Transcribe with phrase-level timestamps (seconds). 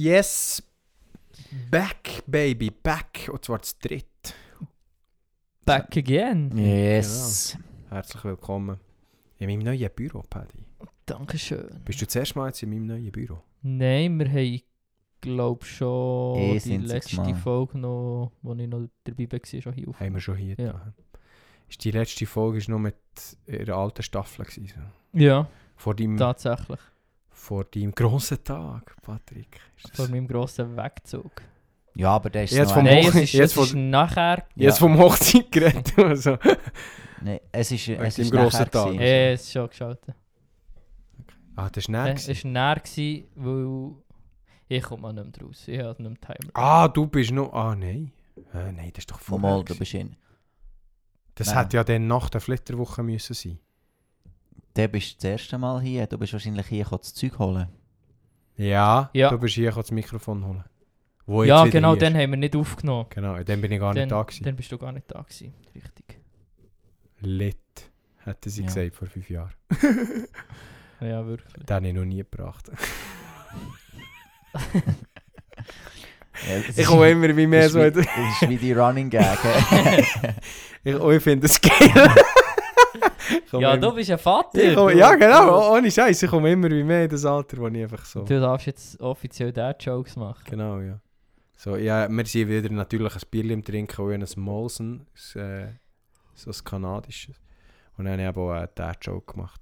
[0.00, 0.62] Yes,
[1.72, 3.28] back, baby, back.
[3.32, 4.06] Und zwar das dritte.
[5.64, 6.56] Back again.
[6.56, 7.58] Yes.
[7.88, 8.78] Herzlich willkommen
[9.40, 10.64] in meinem neuen Büro, Paddy.
[11.04, 11.80] Dankeschön.
[11.84, 13.42] Bist du das erste Mal jetzt in meinem neuen Büro?
[13.62, 14.60] Nein, wir haben,
[15.20, 17.34] glaube schon Eh, die letzte Mal.
[17.34, 19.98] Folge noch, wo ich noch dabei war, schon hier auf.
[19.98, 20.54] Haben wir schon hier.
[20.60, 20.72] Ja.
[20.74, 20.92] da.
[21.68, 22.94] Ist die letzte Folge ist noch mit
[23.48, 24.68] ihrer alten Staffel gewesen.
[25.12, 25.18] so.
[25.18, 26.78] Ja, Vor deinem, tatsächlich.
[27.38, 29.60] Vor deinem grossen Tag, Patrick.
[29.76, 31.30] Ist Vor das- meinem grossen Wegzug.
[31.94, 33.90] Ja, aber der ist Jetzt noch vom Nein, Hoch- es ist, jetzt es ist von-
[33.90, 34.44] nachher.
[34.54, 34.86] Jetzt Ja.
[34.86, 35.98] vom Hochzeit geredet.
[35.98, 36.36] Also.
[37.22, 38.84] Nein, es ist, es dem ist grossen nachher Tag.
[38.86, 39.00] gewesen.
[39.00, 40.14] Äh, es ist schon geschaltet.
[41.56, 42.14] Ah, das Äh, näher.
[42.14, 42.54] es gewesen.
[42.54, 43.94] war näher, gewesen, weil
[44.68, 45.64] ich komme mal nicht mehr raus.
[45.66, 46.50] Ich habe nicht mehr Timer.
[46.54, 47.52] Ah, du bist noch...
[47.52, 48.12] Ah, nein.
[48.54, 49.78] Äh, nein, das ist doch vorher mal, du gewesen.
[49.78, 50.16] bist in.
[51.34, 51.56] Das Nein.
[51.58, 53.58] hätte ja dann nach der Flitterwoche müssen sein.
[54.78, 56.06] Der bist das erste Mal hier.
[56.06, 57.66] Du bist wahrscheinlich hier das Zeug holen.
[58.56, 59.28] Ja, Ja.
[59.28, 60.64] du bist hier das Mikrofon holen.
[61.26, 63.06] Wo Ja, genau, dann haben wir nicht aufgenommen.
[63.10, 64.44] Genau, dann bin ich gar Dann, nicht da gewesen.
[64.44, 65.52] dann bist du gar nicht da gewesen.
[65.74, 66.20] Richtig.
[67.20, 67.56] Lit,
[68.24, 68.66] hätte sie Ja.
[68.68, 69.52] gesagt vor fünf Jahren.
[71.00, 71.52] Ja, wirklich.
[71.64, 72.70] Den habe ich noch nie gebracht.
[76.48, 77.78] Ja, Ich komme immer wie mehr so...
[77.90, 79.38] das ist wie die Running Gag.
[80.84, 82.14] ich, ich finde es geil.
[83.52, 84.74] Ja, immer- du bist ein Vater.
[84.74, 86.22] Komme, ja, genau, ohne Scheiß.
[86.22, 88.22] Ich komme immer wie mehr in das Alter, wo ich einfach so...
[88.24, 90.44] Du darfst jetzt offiziell Dad-Jokes machen.
[90.48, 91.00] Genau, ja.
[91.56, 95.66] So, ja, wir sind wieder natürlich ein Bier im Trinken, und ein Molson, äh,
[96.34, 97.36] so ein kanadisches.
[97.96, 99.60] Und dann habe ich auch einen Dad-Joke gemacht.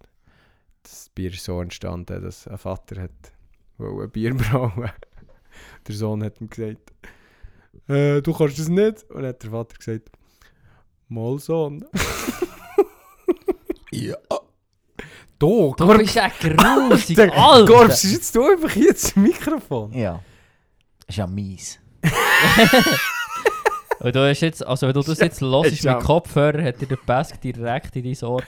[0.83, 3.11] Das Bier ist so entstanden, dass ein Vater hat
[3.79, 4.91] ein Bier brauen.
[5.89, 6.93] der Sohn hat ihm gesagt,
[7.89, 9.03] äh, du kannst das nicht.
[9.11, 10.11] Und dann hat der Vater gesagt,
[11.09, 11.85] mal Sohn.
[13.97, 14.17] ja.
[15.39, 17.73] Du, Du Korb, bist ja grusig, Der Alter!
[17.73, 19.93] Korb, sitzt du einfach hier das Mikrofon?
[19.93, 20.21] Ja.
[21.07, 21.79] Ist ja mies.
[24.01, 26.97] Und du hast jetzt, also wenn du das jetzt hörst mit Kopfhörer, hat dir der
[26.97, 28.43] Pesk direkt in dein Ohr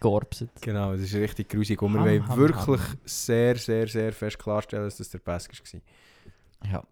[0.00, 0.50] georpset.
[0.60, 1.80] Genau, das ist richtig grusig.
[1.82, 2.98] Und wir Ham, wollen ham, wirklich ham.
[3.04, 5.80] sehr, sehr, sehr fest klarstellen, dass das der Pesk war.
[6.70, 6.82] Ja.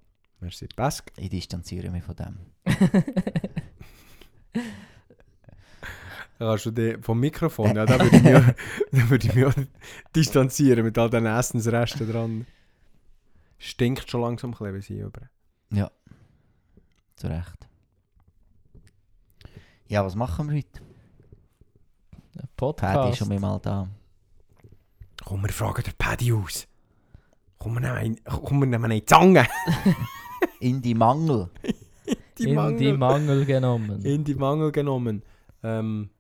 [0.41, 1.13] Merci, Pesk.
[1.17, 2.39] Ich distanziere mich von dem.
[6.43, 8.55] Da kannst du vom Mikrofon, ja, da würde ich mich, auch-
[8.93, 9.55] da würde ich mich auch
[10.17, 12.47] distanzieren mit all den Essensresten dran.
[13.59, 15.21] Stinkt schon langsam ein bisschen, wie sie über.
[17.15, 17.69] Zu Recht.
[19.87, 20.81] Ja, was machen wir heute?
[20.81, 20.89] Ein
[22.35, 23.19] Paddy ist Podcast.
[23.19, 23.87] schon mal da.
[25.25, 26.67] Komm, wir fragen den Paddy aus.
[27.59, 29.47] Komm, wir nehmen, ein- komm, wir nehmen eine Zange.
[30.59, 31.51] In die Mangel.
[32.39, 32.79] Die in Mangel.
[32.79, 34.05] die Mangel genommen.
[34.05, 35.23] in die Mangel genommen.
[35.63, 36.11] Ähm,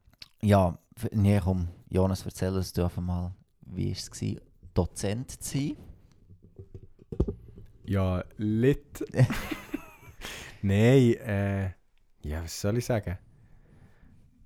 [0.44, 0.76] Ja,
[1.12, 3.34] nee, komm, Jonas, erzähl uns doch einfach mal,
[3.66, 4.40] wie war es, gewesen,
[4.74, 5.76] Dozent zu sein?
[7.84, 9.04] ja, lit.
[10.62, 11.64] Nein, äh,
[12.22, 13.18] ja, was soll ich sagen?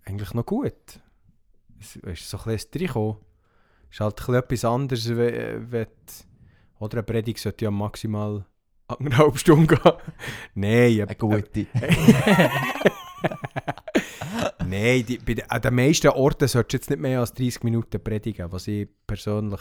[0.04, 1.00] Eigentlich noch gut.
[1.78, 3.16] Es ist so ein bisschen ein Reinkommen.
[3.90, 5.70] ist halt ein etwas anderes, wenn,
[6.78, 8.44] oder eine Predigt sollte ja maximal
[8.88, 9.92] eineinhalb Stunden gehen.
[10.54, 11.66] Nein, Eine gute.
[14.66, 17.62] Nein, die, bei den, an den meisten Orten solltest du jetzt nicht mehr als 30
[17.62, 19.60] Minuten predigen, was ich persönlich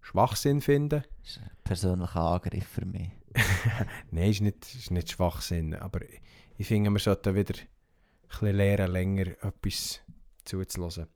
[0.00, 1.04] Schwachsinn finde.
[1.22, 3.10] Das ist ein persönlicher Angriff für mich.
[4.10, 6.00] Nein, ist nicht, ist nicht Schwachsinn, aber
[6.56, 7.68] ich finde, wir sollten wieder ein
[8.28, 10.00] bisschen lernen, länger etwas
[10.44, 11.06] zuzulassen.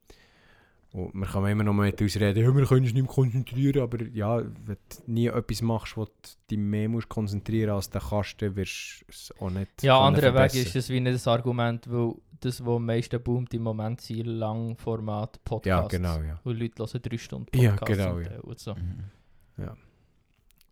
[0.94, 3.12] Und wir können immer noch mal mit uns reden, ja, wir können uns nicht mehr
[3.12, 6.10] konzentrieren, aber ja, wenn du nie etwas machst, wo du
[6.48, 10.32] dich mehr musst konzentrieren als du kannst, dann wirst du es auch nicht Ja, anderer
[10.34, 14.02] Weg ist das wie nicht das Argument, weil das, was am meisten boomt im Moment,
[14.02, 15.90] sind Langformat Ja, Podcasts.
[15.90, 16.38] genau, ja.
[16.44, 18.40] Weil Leute hören drei Stunden Ja, Podcasts genau, zum ja.
[18.42, 18.74] Und so.
[18.76, 19.68] Mhm.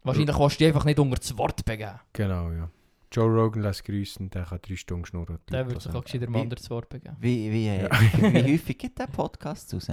[0.05, 1.99] Wahrscheinlich kannst du dich einfach nicht unter das Wort begeben.
[2.13, 2.71] Genau, ja.
[3.11, 5.39] Joe Rogan lässt grüßen, der kann drei Stunden schnurren.
[5.51, 7.17] Der würde sich auch gescheiter Wie- mal unter das Wort begeben.
[7.21, 7.89] Wie, wie, Ja.
[8.17, 9.91] wie häufig gibt der Podcast raus?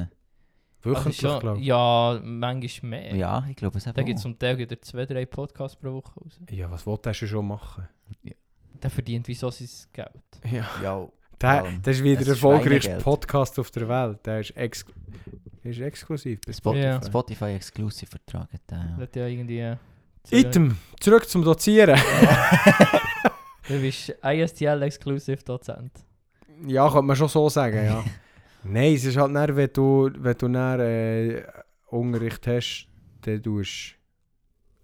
[0.83, 1.65] Wöchentlich, Also glaube ich.
[1.65, 3.15] Ja, manchmal mehr.
[3.15, 4.23] Ja, ich glaube es Da eben gibt es auch.
[4.23, 6.39] zum Teil wieder zwei, drei Podcasts pro Woche raus.
[6.49, 7.87] Ja, was wollte er schon machen?
[8.81, 10.09] Der verdient wieso sein Geld.
[10.51, 10.65] Ja.
[10.81, 11.07] Ja,
[11.41, 12.97] Der, das ist wieder der erfolgreichste.
[12.97, 14.25] Podcast auf der Welt.
[14.25, 14.85] Der ist, ex
[15.63, 17.03] ist exklusiv bei Spotify, Ja.
[17.03, 18.77] Spotify Exclusive Vertrag hat der.
[18.97, 19.27] Der Ja.
[19.27, 19.59] ja irgendwie...
[19.59, 19.75] äh,
[20.31, 21.99] Item, zurück zum Dozieren.
[23.67, 25.91] Du bist ISTL-Exclusive-Dozent.
[26.65, 28.03] ja, könnte man schon so sagen, ja.
[28.63, 31.43] Nein, es ist halt dann, wenn du, wenn du dann, äh,
[31.87, 32.87] Unterricht hast,
[33.21, 33.95] dann tust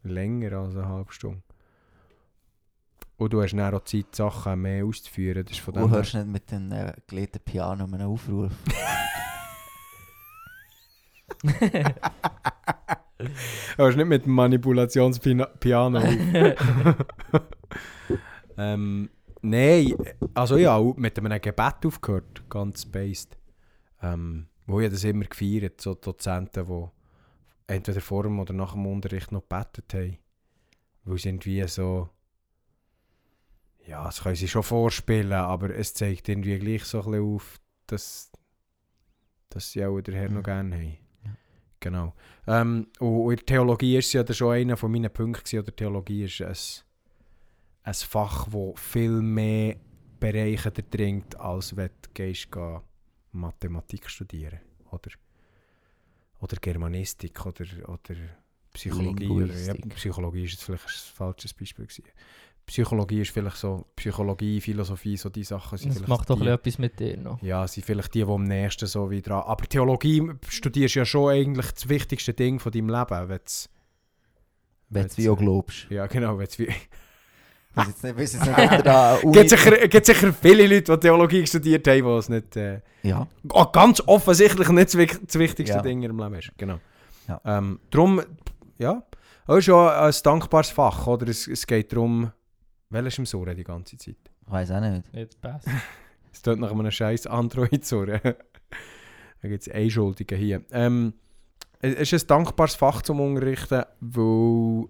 [0.03, 1.41] du länger als eine halbe Stunde.
[3.17, 5.43] Und du hast dann auch Zeit, Sachen mehr auszuführen.
[5.45, 8.51] Das ist von Du dem her- hörst nicht mit dem äh, gelegten Piano einen Aufruf.
[13.77, 16.05] Hörst nicht mit dem Manipulationspiano auf.
[18.57, 19.09] ähm,
[19.41, 19.93] Nein,
[20.33, 23.37] also ja, mit einem Gebet aufgehört, ganz based.
[24.13, 26.87] Ähm, wo ich das immer gefeiert, so Dozenten, die
[27.67, 30.17] entweder vor dem oder nach dem Unterricht noch gebetet haben.
[31.03, 32.09] Weil sie irgendwie so...
[33.85, 37.59] Ja, das können sie schon vorspielen, aber es zeigt irgendwie gleich so ein bisschen auf,
[37.85, 38.31] dass,
[39.49, 40.97] dass sie auch den Herrn noch gerne haben.
[41.23, 41.31] Ja.
[41.79, 42.13] Genau.
[42.47, 46.23] Ähm, und in der Theologie ist es ja schon einer von meinen Punkten, oder Theologie
[46.23, 46.55] ist ein,
[47.83, 49.75] ein Fach, wo viel mehr
[50.19, 52.79] Bereiche durchdringt, als wenn du gehst, geh
[53.35, 54.59] Mathematik studieren
[54.91, 55.11] oder,
[56.39, 58.15] oder Germanistik oder, oder
[58.73, 59.29] Psychologie.
[59.29, 59.73] Oder, ja.
[59.95, 61.85] Psychologie ist jetzt vielleicht ein falsches Beispiel.
[61.85, 62.03] Gewesen.
[62.65, 66.79] Psychologie ist vielleicht so, Psychologie, Philosophie, so die Sachen sind Das macht doch die, etwas
[66.79, 67.41] mit dir noch.
[67.41, 69.43] ja, sind vielleicht die, die am nächsten so wie dran.
[69.45, 73.29] Aber Theologie studierst ja schon eigentlich das wichtigste Ding von deinem Leben.
[73.29, 73.69] Wenn's,
[74.89, 75.87] Wenn du wie auch glaubst.
[75.89, 76.39] ja, genau.
[76.39, 76.69] Wenn's wie,
[77.77, 80.67] Ich weiß jetzt nicht, weiss jetzt nicht, ob ihr da gibt, sicher, gibt sicher viele
[80.67, 82.55] Leute, die Theologie studiert haben, die es nicht.
[82.55, 85.81] Äh, Ja, oh, ganz offensichtlich nicht das, wichtigste Ja.
[85.81, 86.51] Ding in ihrem Leben ist.
[86.57, 86.79] Genau.
[87.27, 87.41] Ja.
[87.43, 88.21] Ähm, darum,
[88.77, 89.03] ja,
[89.47, 91.05] das ist ja ein dankbares Fach.
[91.07, 91.27] Oder?
[91.27, 92.31] Es, es geht darum,
[92.89, 94.15] welches im Surren die ganze Zeit.
[94.45, 95.13] ich weiß auch nicht.
[95.13, 95.67] Nicht passt.
[96.31, 98.19] Es tut nach einem scheiß Android-Surren.
[99.41, 100.61] da gibt es Einschuldigen hier.
[100.71, 101.13] Ähm,
[101.81, 104.85] es ist ein dankbares Fach zum Unterrichten, weil,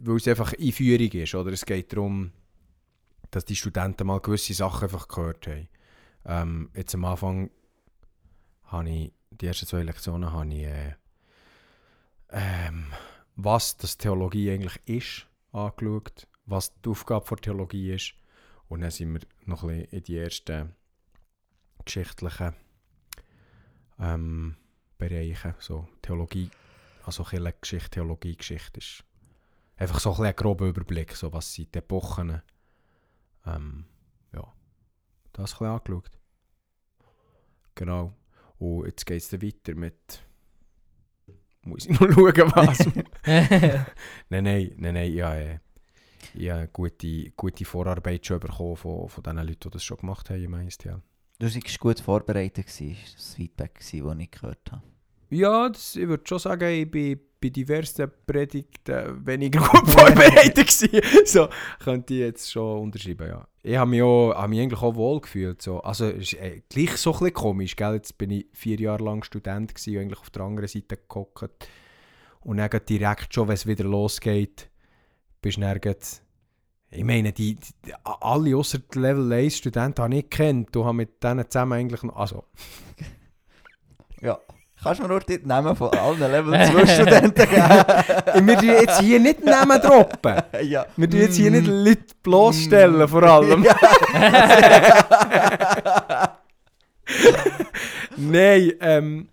[0.00, 1.34] weil es einfach Einführung ist.
[1.34, 1.52] Oder?
[1.52, 2.32] Es geht darum,
[3.30, 5.68] dass die Studenten mal gewisse Sachen einfach gehört haben.
[6.24, 7.50] Ähm, jetzt am Anfang
[8.64, 10.94] habe ich, die ersten zwei Lektionen habe ich, äh,
[12.30, 12.92] ähm,
[13.36, 18.14] was das Theologie eigentlich ist, angeschaut, was die Aufgabe der Theologie ist.
[18.68, 20.74] Und dann sind wir noch ein bisschen in die ersten
[21.84, 22.54] geschichtlichen
[23.98, 24.56] ähm,
[24.98, 26.50] Bereiche, so Theologie,
[27.04, 29.04] also Theologie, Geschichte ist
[29.76, 32.42] einfach so ein, bisschen ein grober Überblick, so was sind die Epochen.
[33.46, 33.84] Ähm,
[34.32, 34.52] ja,
[35.32, 36.10] das ein bisschen angeschaut.
[37.74, 38.12] Genau.
[38.58, 40.22] Und jetzt geht es dann weiter mit.
[41.62, 42.78] Muss ich noch schauen, was.
[44.28, 45.58] nein, nein, nein, nein, ja, äh,
[46.34, 50.30] ich habe gute, gute Vorarbeit schon bekommen von, von den Leuten, die das schon gemacht
[50.30, 51.02] haben im ISTL.
[51.38, 54.82] Du warst gut vorbereitet, gewesen, das war das Feedback, das ich gehört habe.
[55.30, 61.00] Ja, das, ich würde schon sagen, ich bin bei diversen Predigten weniger gut vorbereitet gewesen.
[61.26, 61.48] So,
[61.82, 63.46] könnte ich jetzt schon unterschreiben, ja.
[63.62, 65.60] Ich habe mich, auch, habe mich eigentlich auch wohl gefühlt.
[65.62, 65.80] So.
[65.80, 67.94] Also, es ist äh, gleich so ein bisschen komisch, gell?
[67.94, 71.68] Jetzt bin ich vier Jahre lang Student gewesen und eigentlich auf der anderen Seite gehockt.
[72.40, 74.68] Und dann direkt schon, wenn es wieder losgeht,
[75.40, 75.98] bist du gerade-
[76.90, 80.74] ich meine, die, die, alle außer die Level 1 Studenten habe ich kennt.
[80.76, 82.44] Du hast mit denen zusammen eigentlich noch, also,
[84.20, 84.38] Ja.
[84.84, 86.52] Kannst du mir nur die Namen von allen Level
[86.84, 88.46] 2 Studenten geben?
[88.46, 90.42] wir tun jetzt hier nicht Namen droppen.
[90.62, 90.84] ja.
[90.94, 93.66] Wir tun jetzt hier nicht Leute bloßstellen, vor allem.
[98.16, 99.28] Nein, ähm,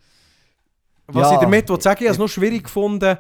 [1.08, 1.34] was Ja.
[1.36, 3.18] ich damit will sagen, ich habe es noch schwierig gefunden.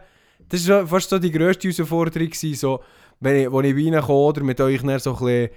[0.47, 2.81] Das war fast so die grösste Herausforderung, so,
[3.19, 5.49] wenn ich, als ich reinkomme, oder mit euch so ein bisschen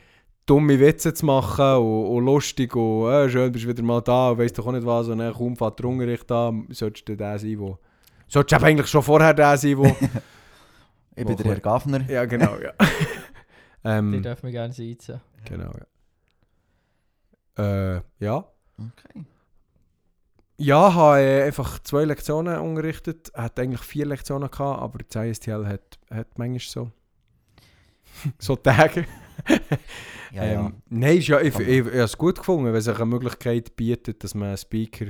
[0.46, 4.30] dumme Witze zu machen und, und lustig und äh, schön, bist du wieder mal da
[4.30, 7.16] und weißt doch auch nicht was und dann kaum fährt der Unterricht an, solltest du
[7.16, 7.78] der sein, wo...
[8.28, 9.84] Solltest du eigentlich schon vorher der sein, wo...
[11.16, 12.10] Ich bin der Herr Gaffner.
[12.10, 12.72] ja, genau, ja.
[13.84, 15.20] Die ähm, dürfen wir gerne sitzen.
[15.44, 15.70] genau,
[17.56, 17.96] ja.
[17.96, 18.44] Äh, ja.
[18.78, 19.24] Okay.
[20.56, 23.30] Ja, ich habe äh, einfach zwei Lektionen unterrichtet.
[23.34, 26.90] Er hat eigentlich vier Lektionen gehabt, aber das ISTL hat, hat manchmal so,
[28.38, 29.06] so Tage.
[30.34, 30.66] Ja, ja.
[30.66, 33.06] ähm, Nein, ist ja, ich, Kann ich, ich, habe es gut gefunden, wenn sich eine
[33.06, 35.06] Möglichkeit bietet, dass man einen Speaker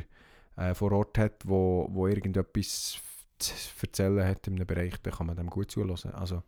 [0.57, 2.99] äh, vor Ort hat, wo, wo irgendetwas
[3.39, 3.53] zu
[3.83, 6.13] erzählen hat in einem Bereich, dann kann man dem gut zuhören.
[6.13, 6.43] Also,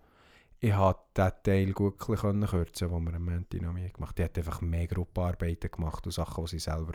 [0.61, 4.17] ich habe diesen Teil gut können kürzen, den wir am Montag noch mehr gemacht haben.
[4.17, 6.93] Die hat einfach mehr Gruppenarbeiten gemacht und Sachen, die sie selber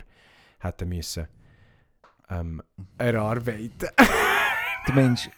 [0.60, 1.26] hätten müssen
[2.28, 2.62] ähm,
[2.98, 3.88] erarbeiten.
[4.86, 5.28] Der Mensch.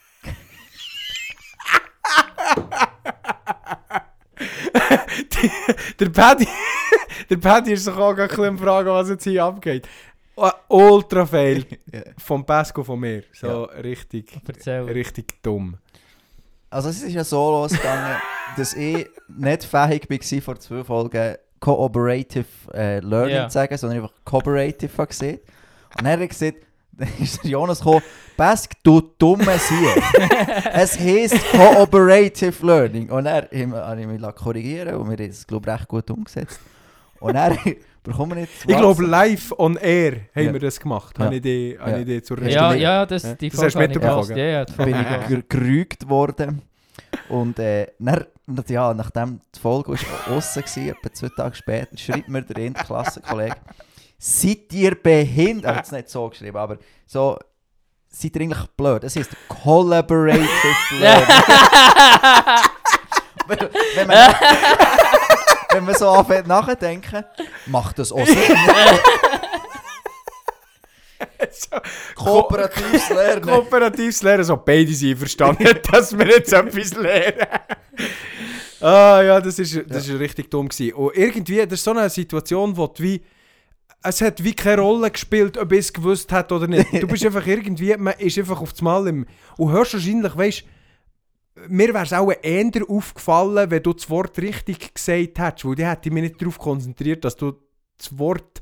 [6.00, 6.46] der Paddy,
[7.30, 9.88] der Paddy ist sich auch gerade ein fragen, was jetzt hier abgeht.
[10.68, 11.64] Ultra fail
[12.18, 13.22] vom Pasco von mir.
[13.32, 14.82] So richtig, Erzähl.
[14.84, 15.76] richtig dumm.
[16.70, 18.16] Also es ist ja so losgegangen,
[18.56, 23.48] dass ich nicht fähig war, vor zwei Folgen Cooperative äh, Learning Ja.
[23.48, 25.38] zu sagen, sondern einfach Cooperative gesehen.
[25.96, 26.63] Und dann hat er gesagt,
[26.98, 28.02] dann ist der Jonas gekommen,
[28.36, 30.02] Bask, du dumme Sieg.
[30.72, 33.10] es heisst Cooperative Learning.
[33.10, 36.58] Und habe ich mich korrigieren und wir haben es, glaube ich, recht gut umgesetzt.
[37.20, 37.56] Und er
[38.02, 40.52] bekommen wir jetzt Ich glaube, live on air haben Ja.
[40.52, 41.16] wir das gemacht.
[41.18, 41.24] Ja.
[41.26, 41.98] Habe ich die, habe Ja.
[41.98, 43.34] ich die zur Hast Ja, ja, das, Ja.
[43.34, 44.36] die Das hast du habe mitbekommen.
[44.36, 46.62] Ja, ja, bin ich habe ich ger- gerügt worden.
[47.28, 49.98] Und äh, dann, ja, nachdem die Folge war
[50.36, 50.36] war,
[50.88, 53.56] etwa zwei Tage später, schreibt mir der Klassenkollege,
[54.18, 55.64] seid ihr behindert?
[55.64, 57.38] Er hat es nicht so geschrieben, aber so,
[58.08, 59.04] seid ihr eigentlich blöd?
[59.04, 60.46] Es heisst Collaborative
[60.98, 61.26] Learning.
[63.46, 63.58] wenn,
[63.94, 64.16] wenn, man,
[65.72, 67.24] wenn man so anfängt nachzudenken,
[67.66, 68.36] macht das auch Sinn.
[71.50, 71.76] So,
[72.16, 73.42] Kooperatives Lernen.
[73.42, 77.46] Kooperatives Lernen, so beide sind verstanden, dass wir jetzt etwas lernen.
[78.80, 80.94] ah ja, das ist, das ist richtig dumm gewesen.
[80.94, 83.22] Und irgendwie, das ist so eine Situation, wo du wie,
[84.04, 86.92] es hat wie keine Rolle gespielt, ob ich es gewusst hat oder nicht.
[86.92, 90.64] Du bist einfach irgendwie, man ist einfach auf das Mal im, und hörst wahrscheinlich, weißt
[91.68, 95.86] mir wäre es auch eher aufgefallen, wenn du das Wort richtig gesagt hättest, weil die
[95.86, 97.52] hätte ich mich nicht darauf konzentriert, dass du
[97.96, 98.60] das Wort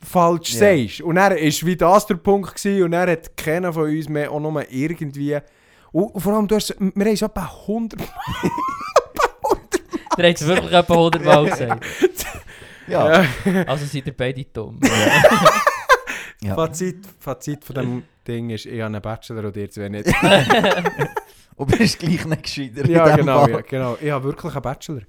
[0.00, 0.60] falsch Ja.
[0.60, 1.00] sagst.
[1.00, 4.30] Und er ist wie das der Punkt gewesen, und er hat keiner von uns mehr
[4.30, 5.36] auch nur irgendwie...
[5.90, 8.00] Und vor allem, du hast, wir haben es etwa 100
[10.16, 11.84] Der hat es wirklich etwa 100 Mal gesagt.
[12.90, 13.24] Ja.
[13.66, 14.80] Also seid ihr beide dumm.
[16.42, 16.54] ja.
[16.54, 20.08] Fazit, Fazit von dem Ding ist, ich habe einen Bachelor und ihr zwei nicht.
[21.56, 22.86] Und bist gleich nicht gescheiter.
[22.88, 23.96] ja, genau, ja, genau.
[24.00, 25.02] Ich habe wirklich einen Bachelor.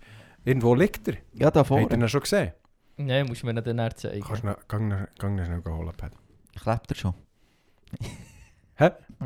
[0.43, 1.13] Irgendwo liegt er.
[1.33, 1.93] Ja, da Habt ihr vorne.
[1.95, 2.51] ihn schon gesehen?
[2.97, 4.21] Nein, musst du mir dann eher zeigen.
[4.21, 6.11] Kannst du ihn- schnell holen, Pat.
[6.61, 7.13] Klebt er schon?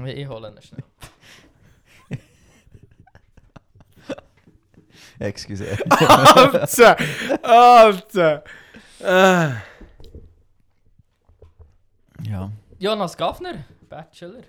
[0.05, 0.83] Ich hole ihn schnell.
[5.19, 5.61] Excuse.
[6.35, 6.95] Alter!
[7.43, 8.43] Alter!
[8.99, 9.51] Äh.
[12.29, 12.51] ja.
[12.79, 14.43] Jonas Gaffner, Bachelor.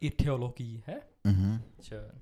[0.00, 1.02] In Theologie, hä?
[1.24, 1.60] Mhm.
[1.80, 2.21] Schön.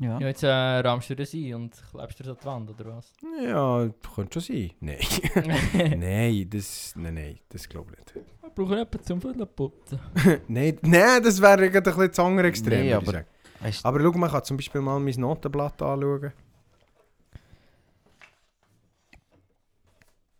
[0.00, 0.18] Ja.
[0.18, 2.96] Ja, jetzt äh, rahmst du das ein und klebst du das an die Wand, oder
[2.96, 3.12] was?
[3.44, 4.70] Ja, könnte schon sein.
[4.80, 5.98] Nein.
[6.00, 8.26] nein, das, nein, nein, das glaube ich nicht.
[8.40, 10.00] Wir brauchen jemanden zum Viertelputzen.
[10.48, 12.80] nein, nein, das wäre ein bisschen zu andere Extrem.
[12.80, 13.26] Nee, aber-.
[13.60, 16.32] Weißt, aber schau, man kann zum Beispiel mal mein Notenblatt anschauen.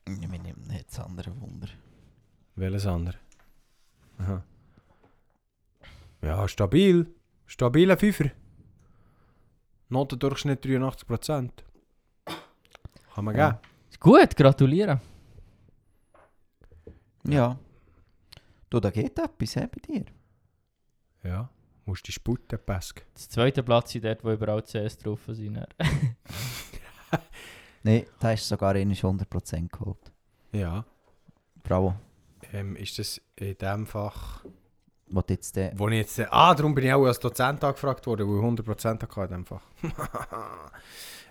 [0.09, 1.69] ich bin nicht das andere Wunder.
[2.57, 3.19] Welches andere?
[4.19, 4.43] Aha.
[6.23, 7.07] Ja, stabil.
[7.47, 8.31] Stabiler Fünfer.
[9.91, 11.51] Notendurchschnitt 83%.
[13.15, 13.51] Kann man Ja.
[13.51, 13.61] geben.
[13.91, 15.01] Ist gut, gratuliere.
[17.27, 17.59] Ja.
[18.71, 20.05] Du, da geht etwas hä, bei dir.
[21.25, 21.51] Ja.
[21.85, 23.05] Musst die Sputen Pesk.
[23.15, 25.55] Das zweite Platz ist dort, wo überall CS drauf sind.
[25.57, 25.67] dann.
[27.83, 30.13] Nein, da hast du sogar einmal 100% geholt.
[30.53, 30.85] Ja.
[31.63, 31.95] Bravo.
[32.53, 34.45] Ähm, ist das in dem Fach,
[35.13, 36.21] Was du jetzt äh, wo ich jetzt...
[36.31, 39.45] Ah, darum bin ich auch als Dozent angefragt worden, weil ich 100% hatte in dem
[39.47, 39.63] Fach.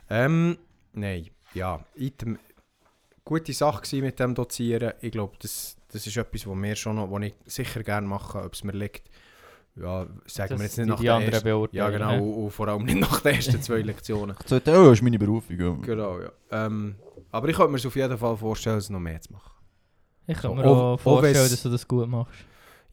[0.10, 0.58] ähm,
[0.94, 1.30] nein.
[1.54, 1.80] Ja.
[1.96, 2.38] Item,
[3.24, 4.94] gute Sache gewesen mit dem Dozieren.
[5.02, 8.44] Ich glaube, das, das ist etwas, was mir schon noch, was ich sicher gerne mache,
[8.44, 9.10] ob es mir liegt.
[9.76, 11.76] Ja, sagen wir jetzt nicht die nach die der anderen ersten...
[11.78, 12.12] Ja, genau.
[12.12, 12.20] hä?
[12.20, 14.36] Und, und vor allem nicht nach den ersten zwei Lektionen.
[14.44, 15.82] gesagt, oh, das ist meine Berufung.
[15.84, 16.32] Genau, ja.
[16.52, 16.96] Ähm,
[17.32, 19.52] aber ich könnte mir auf jeden Fall vorstellen, es noch mehr zu machen.
[20.28, 22.34] Ich kann So, mir auch- auch vorstellen, dass du das gut machst.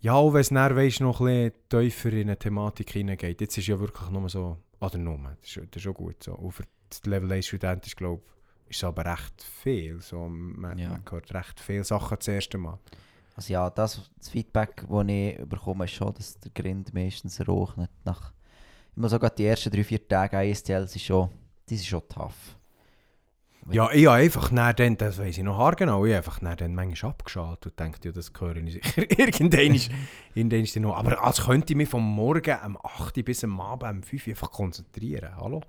[0.00, 3.40] Ja, auch wenn es dann weisst, noch ein bisschen tiefer in eine Thematik hineingeht.
[3.40, 6.34] Jetzt ist ja wirklich nur so, oder nur, das ist, das ist schon gut so.
[6.34, 8.22] Und für das Level 1 Student ist, glaube
[8.68, 10.00] ist aber recht viel.
[10.00, 10.90] So, man, Ja.
[10.90, 12.78] man hört recht viele Sachen das erste Mal.
[13.36, 17.76] Also ja, das, das Feedback, das ich bekomme, ist schon, dass der Grind meistens raucht.
[18.04, 18.32] Nach,
[18.94, 21.28] muss sagen, die ersten drei, vier Tage ISTL sind schon,
[21.68, 22.56] die sind schon tough.
[23.70, 27.10] Ja, ich habe einfach dann, das weiss ich noch haargenau, ich habe einfach dann manchmal
[27.10, 29.90] abgeschaltet und dachte, ja, das höre ich sicher irgendwann ist,
[30.34, 30.96] irgendwann ist noch.
[30.96, 34.26] Aber als könnte ich mich vom Morgen um 8 Uhr bis am Abend um 5
[34.26, 35.36] Uhr einfach konzentrieren.
[35.36, 35.62] Hallo?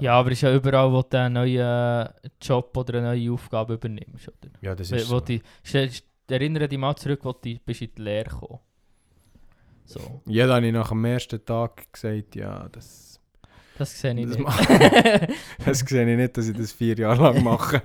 [0.00, 2.08] Ja, aber es ist ja überall, wo du einen neuen
[2.40, 4.28] Job oder eine neue Aufgabe übernimmst.
[4.28, 4.50] Oder?
[4.60, 5.20] Ja, das Wo ist so.
[5.20, 5.42] die,
[6.28, 8.60] erinnere dich mal zurück, wo du bist in die Lehre gekommen
[9.84, 13.11] So, Ja, dann habe ich nach dem ersten Tag gesagt, ja, das...
[13.82, 15.38] das sehe ich Das, nicht.
[15.66, 17.82] das sehe ich nicht, dass ich das vier Jahre lang mache.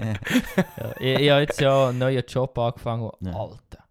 [0.77, 3.09] ja, ich, ich habe jetzt ja einen neuen Job angefangen.
[3.09, 3.33] und Ja.
[3.33, 3.83] Alter,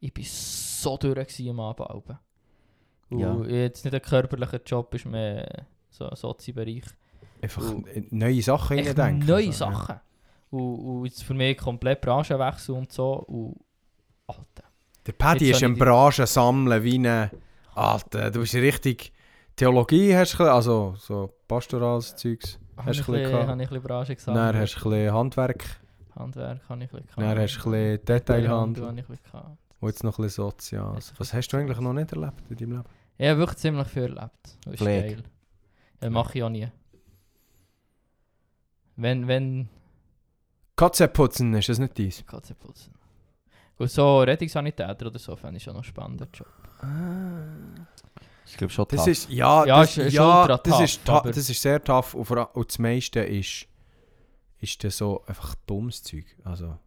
[0.00, 2.18] ich war so durch am Abend.
[3.10, 3.42] Und Ja.
[3.44, 6.84] jetzt nicht ein körperlicher Job, ist mehr so ein Sozi-Bereich.
[7.42, 7.62] Einfach
[7.92, 9.26] in neue Sachen hineindenken.
[9.26, 9.72] neue Also, ja.
[9.72, 10.00] Sachen.
[10.50, 13.12] Und, und jetzt für mich komplett Branchenwechsel und so.
[13.14, 13.56] Und,
[14.26, 14.64] Alter.
[15.06, 17.30] Der Paddy ist ein Branchensammeln wie eine...
[17.74, 19.12] Alter, du bist richtig...
[19.56, 22.58] Theologie hast du, also so pastorales Zeugs.
[22.76, 24.56] Hast ich, ein habe ich ein Branche Dann gesammelt.
[24.56, 25.64] hast du ein Handwerk.
[26.16, 28.86] Handwerk habe ich ein bisschen Dann hast du ein Detailhandel.
[28.86, 29.58] habe ich ein.
[29.80, 31.12] Und jetzt noch ein bisschen Soziales.
[31.18, 32.84] Was hast du eigentlich noch nicht erlebt in deinem Leben?
[33.16, 34.58] Ich habe wirklich ziemlich viel erlebt.
[34.64, 35.14] Das ist Pflege.
[35.14, 35.24] geil.
[36.00, 36.68] Äh, mache ich auch nie.
[38.96, 39.68] Wenn, wenn...
[40.76, 42.24] Katze putzen, ist das nicht dies?
[42.26, 42.92] Katze putzen.
[43.76, 46.48] Gut, so Rettungssanitäter oder so fände ich schon noch spannender Job.
[48.54, 49.08] Ich glaube schon Das tough.
[49.08, 52.14] ist, ja, Ja, das, ist- ist ja, das, ist tough, ta- das ist sehr tough
[52.14, 53.66] und, vor und das meiste ist,
[54.60, 56.24] ist das so einfach dummes Zeug.
[56.44, 56.78] Also,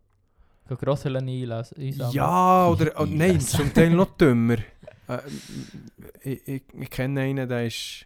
[0.63, 1.77] Ich kann Grosseln einlesen.
[1.77, 2.11] einsammeln.
[2.15, 4.57] ja, oder oh, nein, zum Teil noch dümmer.
[5.09, 5.19] Äh,
[6.23, 8.05] ich, ich, ich kenne einen, der ist,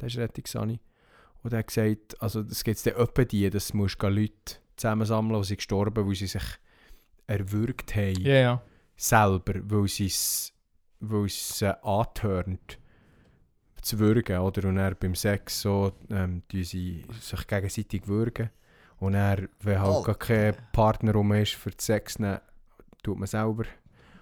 [0.00, 0.78] der ist Rettungssani.
[1.42, 4.14] Und der hat gesagt, also das gibt es dann öppe die, dass du musst gehen
[4.14, 6.42] Leute zusammensammeln, die sind gestorben, weil sie sich
[7.26, 8.20] erwürgt haben.
[8.20, 8.62] Ja, ja.
[8.96, 10.52] selber, weil sie es
[11.10, 12.78] weil es äh, antörnt
[13.82, 14.68] zu würgen, oder?
[14.68, 18.50] Und dann beim Sex so, ähm, sie sich gegenseitig würgen.
[18.98, 20.04] Und dann, wenn halt Alter.
[20.06, 22.40] gar kein Partner rum ist für den Sex, dann
[23.02, 23.64] tut man selber.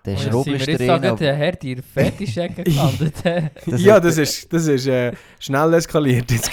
[0.04, 3.14] Der Und ist jetzt sind wir jetzt sagen, der Herr, die Fetisch-Ecke gelandet.
[3.66, 6.28] Ja, das ist, das ist äh, schnell eskaliert.
[6.28, 6.50] Jetzt.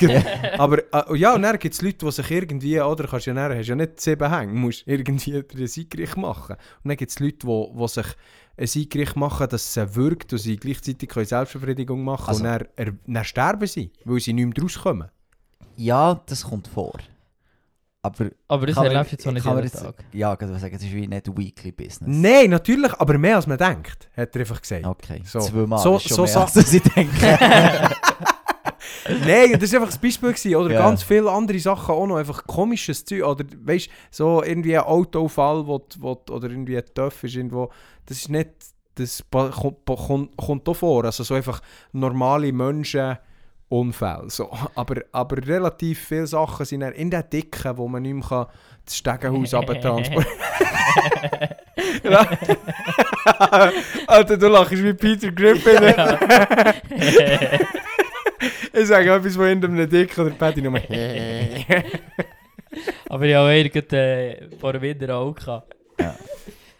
[0.59, 3.57] Aber äh, ja, und dann gibt es Leute, die sich irgendwie, oder kannst ja, dann,
[3.57, 6.57] hast ja nicht sieben Hänge, du musst irgendwie ein Eingericht machen.
[6.83, 8.07] Und dann gibt es Leute, die, die sich
[8.59, 12.93] ein Eingericht machen, dass es wirkt und sie gleichzeitig Selbstbefriedigung machen Also- und dann, er,
[13.07, 15.09] dann sterben sie, weil sie nicht mehr rauskommen.
[15.77, 16.93] Ja, das kommt vor.
[18.01, 20.03] Aber Aber das du jetzt auch nicht jeden jetzt- Tag.
[20.13, 22.07] Ja, ich würde sagen, es ist wie nicht Weekly Business.
[22.07, 24.85] Nein, natürlich, aber mehr als man denkt, hat er einfach gesagt.
[24.85, 25.39] Okay, So.
[25.39, 27.15] zweimal So- ist schon so mehr, sa- als ich denke.
[29.25, 30.29] Nein, das war einfach ein Beispiel.
[30.33, 30.79] Gewesen, oder Ja.
[30.81, 32.17] ganz viele andere Sachen auch noch.
[32.17, 33.23] Einfach komisches Zeug.
[33.23, 37.69] Oder weißt so irgendwie ein Autofall, wo, wo, oder irgendwie ein Töff ist irgendwo.
[38.05, 38.49] Das ist nicht.
[38.95, 41.05] Das kommt, pa- kommt, kommt auch vor.
[41.05, 41.61] Also so einfach
[41.93, 43.17] normale Menschen.
[43.71, 44.23] Unfälle.
[44.29, 44.49] So.
[44.73, 48.47] Aber, aber relativ viele Sachen sind in der Dicke, wo man nicht mehr kann
[48.83, 50.25] das Stegenhaus abtransportieren
[52.03, 52.27] kann.
[54.07, 55.77] Alter, du lachst wie Peter Griffin.
[58.73, 60.73] ich sage etwas von hinter einem Dick oder Patty nur.
[63.09, 65.75] Aber ich habe irgend äh, vor dem Winter auch gehabt.
[65.99, 66.15] Ja,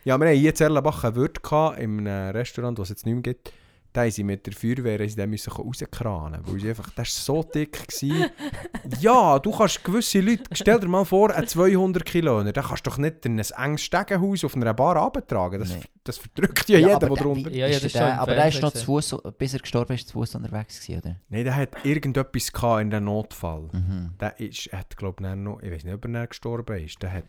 [0.04, 3.16] wir hatten hier in Erlenbach einen Wirt gehabt, in einem Restaurant, das es jetzt nicht
[3.16, 3.52] mehr gibt.
[4.00, 7.44] Da haben sie mit der Feuerwehr sie den müssen rauskranen, weil sie einfach, das war
[7.44, 7.86] so dick.
[7.86, 8.30] Gewesen.
[9.02, 12.92] ja, du kannst gewisse Leute, stell dir mal vor, ein 200 Kilo, der kannst du
[12.92, 15.60] doch nicht in ein enges Stegenhaus auf einer Bar abtragen.
[15.60, 15.82] Das, Nee.
[16.06, 17.52] das verdrückt ja, Ja, jeder, der drunter...
[17.52, 20.08] Ja, ja, ist das der- Aber der ist noch zu Fuß, bis er gestorben ist,
[20.08, 21.16] zu Fuß unterwegs gewesen, oder?
[21.28, 23.68] Nein, der hat irgendetwas gehabt in dem Notfall.
[23.74, 24.12] Mhm.
[24.18, 27.04] Der ist, hat, glaube ich, noch, ich weiß nicht, ob er gestorben ist.
[27.04, 27.26] Der hat,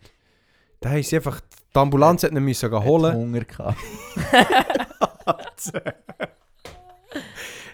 [0.81, 1.41] der haben sie einfach,
[1.75, 3.13] die Ambulanz hat ihn müssen holen.
[3.13, 3.75] Hunger gehabt.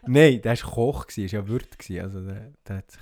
[0.07, 1.77] Nein, der war Koch, gewesen, ist ja Wirt.
[1.77, 3.01] gewesen, Also der, der hat sich...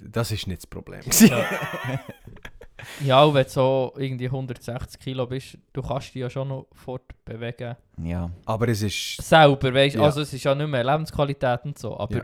[0.00, 1.00] Das ist nicht das Problem.
[1.20, 1.44] Ja.
[3.04, 6.68] ja, und wenn du so irgendwie 160 Kilo bist, du kannst dich ja schon noch
[6.72, 7.76] fortbewegen.
[8.02, 8.30] Ja.
[8.44, 9.20] Aber es ist...
[9.20, 10.00] Selber, weißt du?
[10.00, 10.04] Ja.
[10.04, 12.16] Also es ist ja nicht mehr Lebensqualität und so, aber...
[12.16, 12.22] Ja.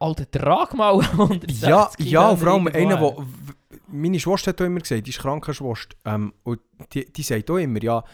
[0.00, 3.24] Alter, trag mal 160 Ja, Kilo ja, vor allem einer, wo...
[3.90, 5.96] Meine Schwester hat auch immer gesagt, die ist Krankenschwester.
[6.04, 6.60] Ähm, und
[6.92, 8.04] die, die sagt auch immer, ja,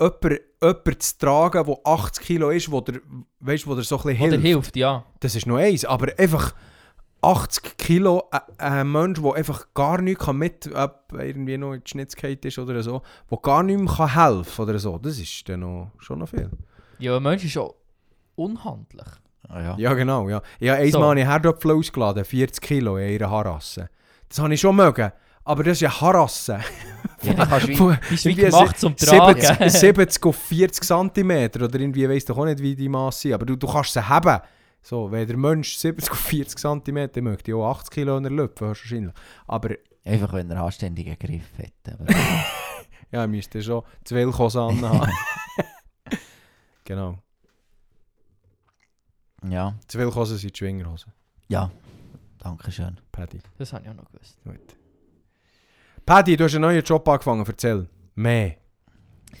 [0.00, 3.00] jemand, jemand zu tragen, der 80 Kilo ist, wo der,
[3.40, 4.42] weißt, wo der so ein bisschen hilft.
[4.42, 5.04] hilft, ja.
[5.20, 6.54] Das ist noch eins, aber einfach
[7.22, 11.82] 80 Kilo, äh, ein Mensch, der einfach gar nichts kann mit, ob irgendwie noch in
[11.82, 15.48] die Schnitzkeit ist oder so, der gar nicht mehr kann helfen oder so, das ist
[15.48, 16.50] dann noch, schon noch viel.
[16.98, 17.70] Ja, ein Mensch ist schon
[18.36, 19.06] unhandlich.
[19.48, 19.74] Ah, ja.
[19.78, 20.42] Ja, genau, ja.
[20.58, 20.98] Ich habe So.
[20.98, 23.88] einmal eine Herdöpfel ausgeladen, 40 Kilo in ihrer Haarrasse.
[24.28, 25.12] Das habe ich schon mögen,
[25.46, 26.58] aber das ist ja Haarrasse.
[27.22, 29.40] ja kannst du wie, Die ist wie gemacht zum Tragen.
[29.40, 33.34] 70, 70 auf 40 cm oder irgendwie, weiss doch auch nicht, wie die Masse sind,
[33.34, 34.40] aber du, du kannst sie haben.
[34.82, 38.66] So, wenn der Mensch 70 auf 40 cm möchte, auch 80 Kilo in der Löpfe
[38.66, 39.14] wahrscheinlich.
[39.46, 39.70] Aber
[40.04, 41.48] einfach wenn er anständigen Griff.
[41.86, 45.12] Aber, ja, er müsste schon zwei Willkosen anhaben.
[46.84, 47.18] genau.
[49.48, 49.74] ja.
[49.86, 51.12] Zwei Willkosen sind die Schwingerhosen.
[51.48, 51.70] Ja.
[52.38, 52.98] Danke schön.
[53.12, 53.38] Paddy.
[53.58, 54.38] Das habe ich auch noch gewusst.
[54.44, 54.76] Gut.
[56.06, 57.44] Paddy, du hast einen neuen Job angefangen.
[57.44, 57.88] Erzähl.
[58.14, 58.54] Mehr.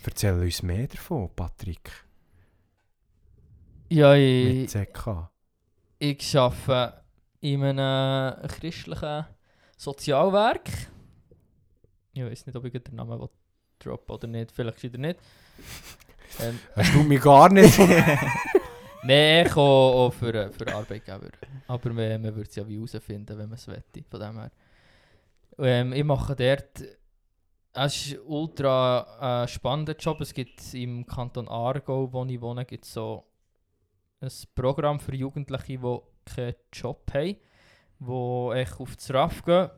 [0.04, 1.90] Erzähl uns mehr davon, Patrick.
[3.88, 5.30] Ja, Mit ich, ZK.
[6.00, 7.02] ich arbeite
[7.40, 9.26] in einem christlichen
[9.76, 10.68] Sozialwerk.
[12.14, 13.28] Ich weiß nicht, ob ich den Namen will
[13.78, 14.50] droppen oder nicht.
[14.50, 15.20] Vielleicht wieder nicht.
[16.38, 17.78] Ähm, Das tut mich gar nicht.
[19.04, 21.30] Nein, ich auch, auch für, für Arbeitgeber.
[21.66, 24.02] Aber man, man würde es ja wie herausfinden, wenn man es wette.
[24.10, 24.50] Von dem her.
[25.58, 26.82] Ähm, ich mache dort.
[27.72, 30.20] Es ist ein ultra äh, spannender Job.
[30.20, 33.24] Es gibt im Kanton Aargau, wo ich wohne, gibt so
[34.20, 37.36] ein Programm für Jugendliche, die keinen Job haben,
[37.98, 39.70] die echt auf das RAF gehen.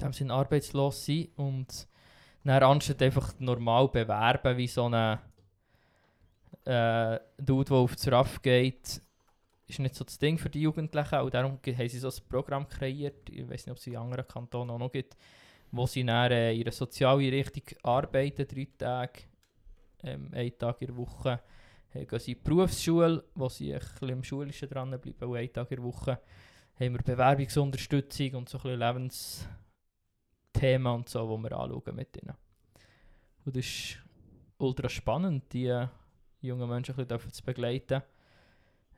[0.00, 1.86] Dem sind arbeitslos sind und
[2.44, 5.20] dann anstatt einfach normal bewerben wie so eine
[6.64, 9.02] äh, Dude, der auf das RAF geht,
[9.72, 12.68] ist nicht so das Ding für die Jugendlichen und darum haben sie so ein Programm
[12.68, 15.16] kreiert, ich weiß nicht, ob es in anderen Kantonen auch noch gibt,
[15.70, 19.20] wo sie dann äh, in einer Sozialeinrichtung arbeiten, drei Tage,
[20.02, 21.40] ähm, einen Tag in der Woche.
[21.92, 25.52] Dann gehen sie in die Berufsschule, wo sie ein bisschen im Schulischen dranbleiben, und einen
[25.52, 26.18] Tag in der Woche
[26.78, 32.34] haben wir Bewerbungsunterstützung und so ein bisschen Lebensthemen und so, die wir anschauen mit ihnen.
[33.44, 33.98] Und das ist
[34.58, 35.86] ultra spannend, die äh,
[36.40, 38.02] jungen Menschen ein bisschen zu begleiten.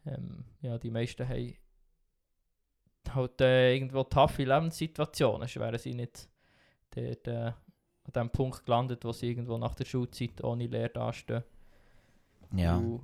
[0.06, 1.54] Ähm, ja, die meisten haben
[3.10, 6.28] halt äh, irgendwo taffe Lebenssituationen, sonst wären sie nicht
[6.90, 7.52] dort, äh,
[8.04, 11.44] an dem Punkt gelandet, wo sie irgendwo nach der Schulzeit ohne Lehre dastehen.
[12.52, 12.76] Ja.
[12.76, 13.02] Und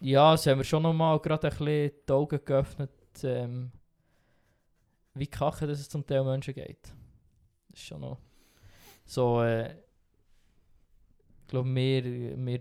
[0.00, 2.90] ja, es haben wir schon nochmal gerade ein bisschen die Augen geöffnet,
[3.22, 3.72] ähm,
[5.14, 6.92] wie kacke dass es zum Teil Menschen geht.
[7.68, 8.18] Das ist schon noch
[9.04, 12.04] so, äh, ich glaube, wir,
[12.44, 12.60] wir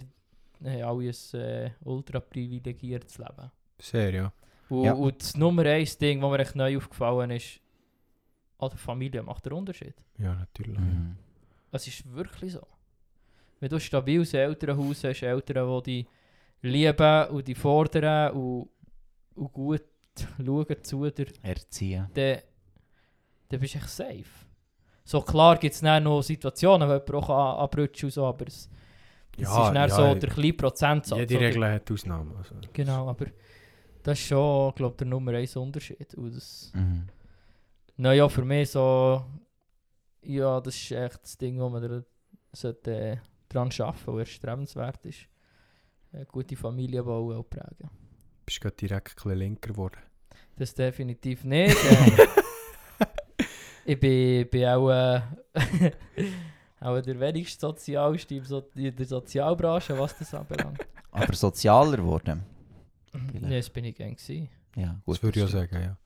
[0.65, 3.51] haben alle ein äh, ultra privilegiertes Leben.
[3.79, 4.33] Sehr, ja.
[4.69, 4.93] Und, Ja.
[4.93, 7.59] und das Nummer eins Ding, das mir echt neu aufgefallen ist,
[8.57, 9.95] an der Familie macht den Unterschied.
[10.17, 10.79] Ja, natürlich.
[10.79, 11.17] Mhm.
[11.71, 12.65] Es ist wirklich so.
[13.59, 16.07] Wenn du ein stabiles Elternhaus hast, Eltern, die dich
[16.61, 18.69] lieben und die fordern und,
[19.35, 19.83] und gut
[20.37, 22.07] schauen zu dir, Erziehen.
[22.13, 22.39] dann,
[23.49, 24.23] dann bist du echt safe.
[25.03, 27.59] So klar gibt es noch Situationen, wo jemand auch
[28.03, 28.69] und so, aber es,
[29.37, 31.17] das Ja, ist ja, so der kleine Prozentsatz.
[31.19, 31.45] Jede oder?
[31.47, 32.35] Regel hat Ausnahmen.
[32.37, 32.55] Also.
[32.73, 33.25] Genau, aber
[34.03, 36.13] das ist schon, glaube der Nummer eins Unterschied.
[36.15, 37.07] Und das, Mhm.
[37.97, 39.25] naja, für mich so,
[40.21, 42.01] ja, das ist echt das Ding, wo man da
[42.53, 43.17] sollte, äh,
[43.49, 45.19] dran arbeiten sollte, weil es strebenswert ist.
[46.11, 47.89] Eine gute Familie bauen und prägen.
[48.45, 49.97] Bist gerade direkt ein linker geworden.
[50.55, 51.75] Das definitiv nicht.
[51.75, 52.27] Äh,
[53.85, 55.21] ich bin, bin auch, äh,
[56.85, 60.79] auch der wenigst sozialste im so in der Sozialbranche, was das anbelangt.
[61.11, 62.43] Aber sozialer geworden.
[63.13, 64.49] Nein, das bin ich gern gewesen.
[64.75, 65.15] Ja, gut.
[65.15, 65.97] Das würde ich auch sagen, ja.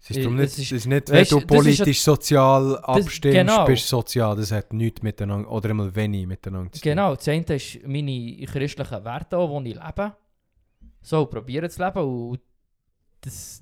[0.00, 3.64] Es ist Äh, nicht, es es ist- nicht wenn du, politisch sozial abstimmst, genau.
[3.64, 4.36] bist du sozial.
[4.36, 6.90] Das hat nichts miteinander, oder einmal wenig miteinander zu tun.
[6.90, 10.16] Genau, das eine ist meine christlichen Werte, auch, die ich lebe.
[11.02, 11.98] So, probieren zu leben.
[12.30, 12.40] Und
[13.22, 13.60] das,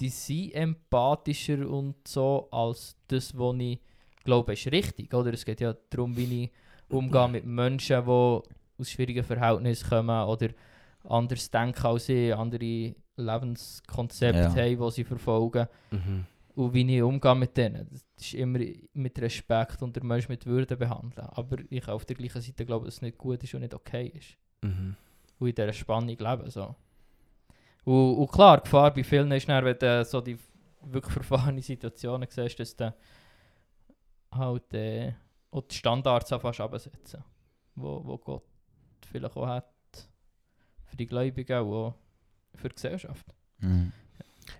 [0.00, 3.78] die sind empathischer und so, als das, was ich
[4.28, 5.12] glaube, ist richtig.
[5.14, 5.32] Oder?
[5.32, 6.50] Es geht ja darum, wie ich
[6.88, 10.48] umgehe mit Menschen, die aus schwierigen Verhältnissen kommen oder
[11.04, 14.54] anders denken als ich, andere Lebenskonzepte Ja.
[14.54, 15.66] haben, die sie verfolgen.
[15.90, 16.24] Mhm.
[16.54, 17.88] Und wie ich umgehe mit denen.
[17.90, 18.58] Das ist immer
[18.92, 21.26] mit Respekt und der Mensch mit Würde behandeln.
[21.30, 24.12] Aber ich auf der gleichen Seite glauben, dass es nicht gut ist und nicht okay
[24.14, 24.36] ist.
[24.62, 24.96] Mhm.
[25.38, 26.50] Und in dieser Spannung leben.
[26.50, 26.74] So.
[27.84, 30.36] Und, und klar, die Gefahr bei vielen ist dann, wenn du so die
[30.82, 32.92] wirklich verfahrene Situationen siehst, dass du
[34.38, 35.12] halt äh,
[35.50, 37.24] auch die Standards anfängst absetzen.
[37.74, 38.44] Wo, wo Gott
[39.10, 39.68] vielleicht auch hat
[40.86, 41.94] für die Gläubigen und auch
[42.54, 43.26] für die Gesellschaft.
[43.58, 43.92] Mhm.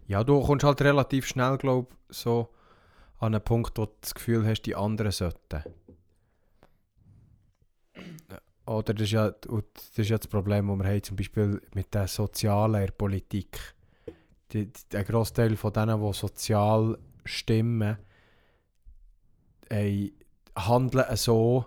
[0.06, 2.48] Ja, du kommst halt relativ schnell, glaube so
[3.18, 5.64] an einen Punkt, wo du das Gefühl hast, die anderen sollten.
[8.66, 11.62] Oder das ist, ja, und das ist ja das Problem, das wir haben, zum Beispiel
[11.74, 13.58] mit der Sozialen in der Politik.
[14.52, 17.96] Die, die, ein Großteil von denen, die sozial stimmen,
[19.68, 20.12] ey,
[20.56, 21.66] handeln so,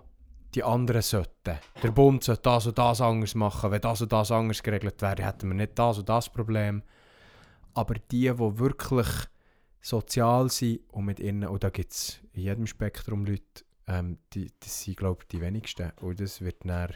[0.54, 1.58] die anderen sollten.
[1.82, 3.70] Der Bund sollte das und das anders machen.
[3.70, 6.82] Wenn das und das anders geregelt wäre, hätten wir nicht das und das Problem.
[7.74, 9.08] Aber die, die wirklich
[9.80, 14.50] sozial sind und mit ihnen, und da gibt es in jedem Spektrum Leute, ähm, die,
[14.60, 15.90] das sind, glaube ich, die wenigsten.
[16.00, 16.90] Und das wird dann,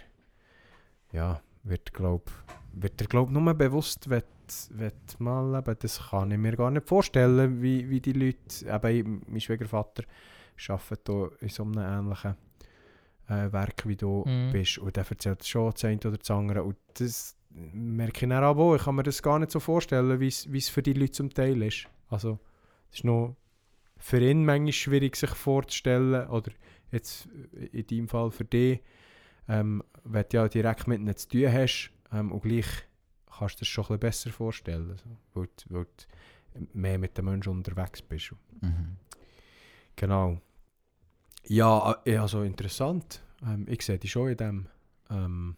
[1.12, 2.30] ja, wird, glaube
[2.72, 4.22] wird dir, glaube nur bewusst, wenn,
[5.18, 9.40] mal, eben, das kann ich mir gar nicht vorstellen, wie, wie die Leute, eben mein
[9.40, 10.04] Schwiegervater
[10.68, 12.34] arbeitet hier in so einem ähnlichen
[13.28, 14.52] äh, Werk, wie du Mhm.
[14.52, 14.78] bist.
[14.78, 16.62] Und der erzählt schon das eine oder das andere.
[16.62, 18.76] Und das merke ich dann aber auch.
[18.76, 21.12] Ich kann mir das gar nicht so vorstellen, wie es wie es für die Leute
[21.12, 21.88] zum Teil ist.
[22.08, 22.38] Also,
[22.90, 23.36] es ist noch
[23.98, 26.28] für ihn manchmal schwierig, sich vorzustellen.
[26.28, 26.52] Oder
[26.92, 27.26] jetzt
[27.72, 28.80] in deinem Fall für dich,
[29.48, 32.66] ähm, wenn du ja direkt mit ihnen zu tun hast ähm, und gleich
[33.38, 34.96] kannst du das schon ein bisschen besser vorstellen.
[35.34, 38.32] Weil, du- weil du mehr mit den Menschen unterwegs bist.
[38.60, 38.96] Mhm.
[39.96, 40.38] Genau.
[41.48, 43.22] Ja, äh, also interessant.
[43.42, 44.66] Ähm, ich sehe die schon in dem.
[45.10, 45.56] Ähm,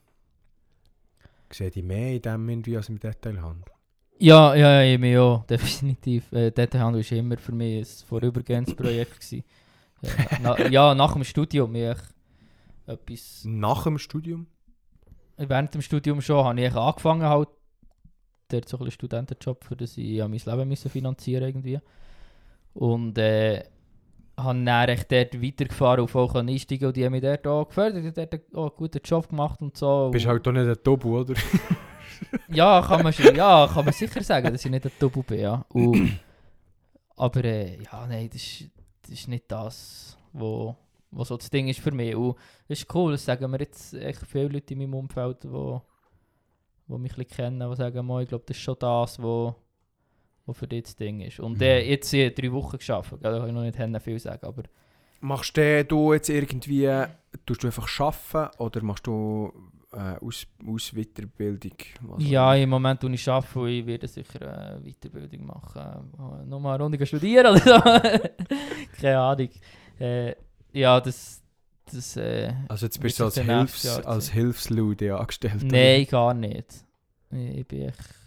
[1.50, 3.72] ich sehe die mehr in dem irgendwie als im Detailhandel.
[4.20, 6.32] Ja, ja, ja, mich auch, definitiv.
[6.32, 9.20] Äh, Detailhandel war immer für mich ein vorübergehendes Projekt.
[9.20, 9.44] gewesen.
[10.02, 11.96] Ja, na, ja, nach dem Studium ich
[12.86, 13.44] etwas.
[13.44, 14.46] Nach dem Studium?
[15.36, 17.48] Während dem Studium schon habe ich angefangen, halt,
[18.48, 21.80] dort so ein bisschen Studentenjob, für das ich ja mein Leben müssen finanzieren irgendwie.
[22.74, 23.64] Und äh,
[24.38, 28.04] habe dann echt dort weitergefahren und können einsteigen und die haben mich dort auch gefördert,
[28.04, 30.10] haben dort auch einen guten Job gemacht und so.
[30.10, 31.34] Bist Und- halt doch nicht ein Tobu, oder?
[32.48, 35.40] ja, kann man schon, ja, kann man sicher sagen, dass ich nicht ein Double bin,
[35.40, 35.64] ja.
[35.70, 36.18] Und,
[37.16, 38.70] aber äh, ja, nein, das ist,
[39.02, 40.76] das ist nicht das, wo,
[41.10, 42.14] wo so das Ding ist für mich.
[42.14, 42.36] Und
[42.68, 45.82] das ist cool, das sagen mir jetzt echt viele Leute in meinem Umfeld, die wo,
[46.86, 49.54] wo mich ein bisschen kennen, die sagen, «Mo, ich glaube, das ist schon das, wo,
[50.48, 51.38] wo für dich das Ding ist.
[51.38, 54.64] Und äh, jetzt äh, drei Wochen geschafft, da kann ich noch nicht viel sagen, aber
[55.20, 56.88] Machst du du jetzt irgendwie,
[57.44, 59.52] tust du einfach arbeiten oder machst du
[59.92, 61.72] äh, Aus, Ausweiterbildung?
[62.02, 66.12] Was auch Ja, im Moment tue ich arbeiten und ich werde sicher eine Weiterbildung machen.
[66.18, 67.80] Äh, Nochmal eine Runde studieren oder so.
[69.00, 69.48] Keine Ahnung.
[69.98, 70.34] Äh,
[70.72, 71.42] ja, das...
[71.92, 74.30] das äh, Also jetzt bist du als, Hilfs, als.
[74.30, 75.64] Hilfslude angestellt?
[75.64, 76.84] Nein, gar nicht.
[77.32, 78.17] Ich, ich bin echt...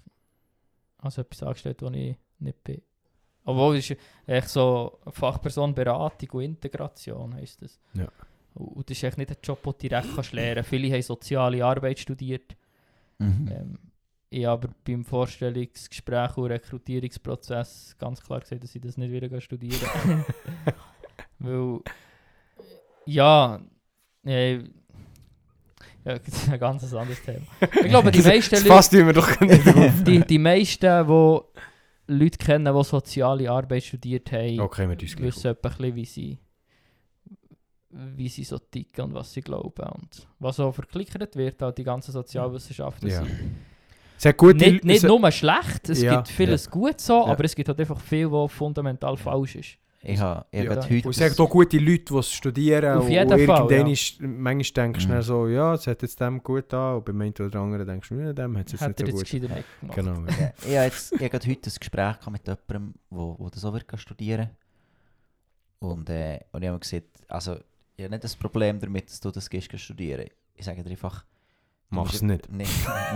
[1.01, 2.81] Also etwas angestellt, wo ich nicht bin.
[3.43, 7.79] Obwohl, es ist echt so Fachperson Beratung und Integration heisst das.
[7.93, 8.07] Ja.
[8.53, 10.69] Und, das ist echt nicht ein Job, den du direkt kannst lernen kannst.
[10.69, 12.55] Viele haben soziale Arbeit studiert.
[13.17, 13.49] Mhm.
[13.51, 13.79] Ähm,
[14.29, 19.41] ich habe aber beim Vorstellungsgespräch und Rekrutierungsprozess ganz klar gesagt, dass ich das nicht wieder
[19.41, 19.79] studieren
[21.39, 21.81] Weil,
[23.05, 23.59] ja,
[24.23, 24.59] äh,
[26.05, 27.45] ja, das ist ein ganz anderes Thema.
[27.61, 29.63] Ich glaube, die meisten Leute, fasst wir doch nicht
[30.07, 31.39] die, die meisten, die
[32.07, 35.27] Leute kennen, die soziale Arbeit studiert haben, Okay, uns gleich.
[35.35, 36.37] wissen etwa ein bisschen, wie sie,
[37.89, 39.83] wie sie so ticken und was sie glauben.
[39.89, 43.23] Und was auch verklickert wird, auch die ganzen Sozialwissenschaften Ja.
[44.17, 47.31] sind gute nicht, nicht nur schlecht, es Ja, gibt vieles gut so, Ja.
[47.31, 49.77] aber es gibt halt einfach viel, was fundamental falsch ist.
[50.03, 50.71] Ich habe ich Ja.
[50.75, 51.07] heute...
[51.07, 52.97] Und es auch gute Leute, die es studieren.
[52.97, 53.93] Auf und- jeden und Fall, irgendwann ja.
[53.93, 55.21] ist, manchmal denkst du Mhm.
[55.21, 56.95] so, ja, es hat jetzt dem gut an.
[56.95, 59.17] Und beim einen oder anderen denkst du, ja, dem hat es jetzt Hat er nicht
[59.19, 59.49] jetzt so gut.
[59.49, 59.95] nicht gemacht.
[59.95, 60.25] Genau.
[60.65, 60.71] ja.
[60.71, 63.63] Ja, ich habe jetzt ich habe heute ein Gespräch gehabt mit jemandem, wo, wo das
[63.63, 64.49] auch wird studieren
[65.79, 67.57] Und, äh, und ich habe gesagt, also,
[67.95, 70.25] ich habe nicht das Problem damit, dass du das gehst studieren.
[70.55, 71.23] Ich sage dir einfach...
[71.89, 72.51] du Mach's musst- nicht.
[72.51, 72.65] Nee,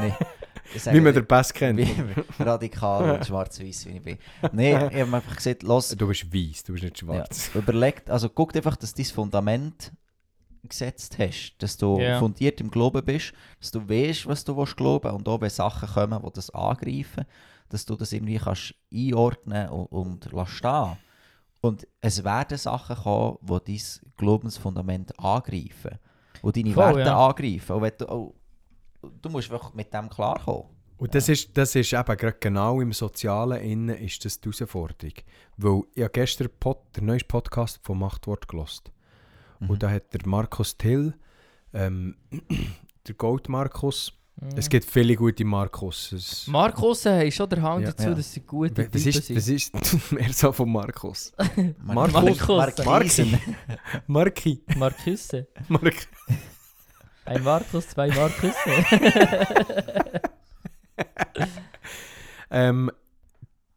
[0.02, 0.14] nee.
[0.92, 1.80] Wie man den Pass kennt.
[1.80, 4.18] wie, radikal und schwarz-weiß wie ich bin.
[4.52, 7.50] Nein, ich habe mir einfach gesagt, los, Du bist weiß, du bist nicht schwarz.
[7.54, 9.92] überlegt, also guck einfach, dass du dein Fundament
[10.68, 12.20] gesetzt hast, dass du Ja.
[12.20, 15.88] fundiert im Glauben bist, dass du weißt, was du willst glauben und auch wenn Sachen
[15.88, 17.26] kommen, die das angreifen,
[17.70, 20.98] dass du das irgendwie kannst einordnen und, und lassen stehen.
[21.62, 26.00] Und es werden Sachen kommen, die dein Glaubensfundament angreifen,
[26.44, 27.28] die deine Voll, Werte ja.
[27.28, 27.72] angreifen.
[27.76, 28.36] Und wenn du, oh,
[29.22, 30.64] du musst einfach mit dem klarkommen.
[30.98, 35.14] Und das ist, das ist eben gerade genau im Sozialen innen ist das die Herausforderung.
[35.58, 38.92] Weil ich habe gestern Pod, den neuesten Podcast von Machtwort gelost.
[39.60, 39.70] Mhm.
[39.72, 41.14] Und da hat der Markus Till,
[41.74, 42.16] ähm,
[43.08, 44.50] der Gold Markus, Mhm.
[44.58, 46.46] es gibt viele gute Markus.
[46.50, 47.92] Markus haben schon der Hang Ja.
[47.92, 48.16] dazu, Ja.
[48.16, 49.36] dass sie gute was Typen ist, sind.
[49.38, 51.32] was ist mehr so von Markus?
[51.82, 52.46] Markus.
[52.50, 52.86] Markus.
[52.86, 53.40] Markisen.
[54.08, 54.62] Marki.
[54.76, 55.48] Markusse.
[55.70, 56.08] Mark.
[57.26, 58.54] Ein Markus, zwei Markusse.
[62.52, 62.90] Ähm,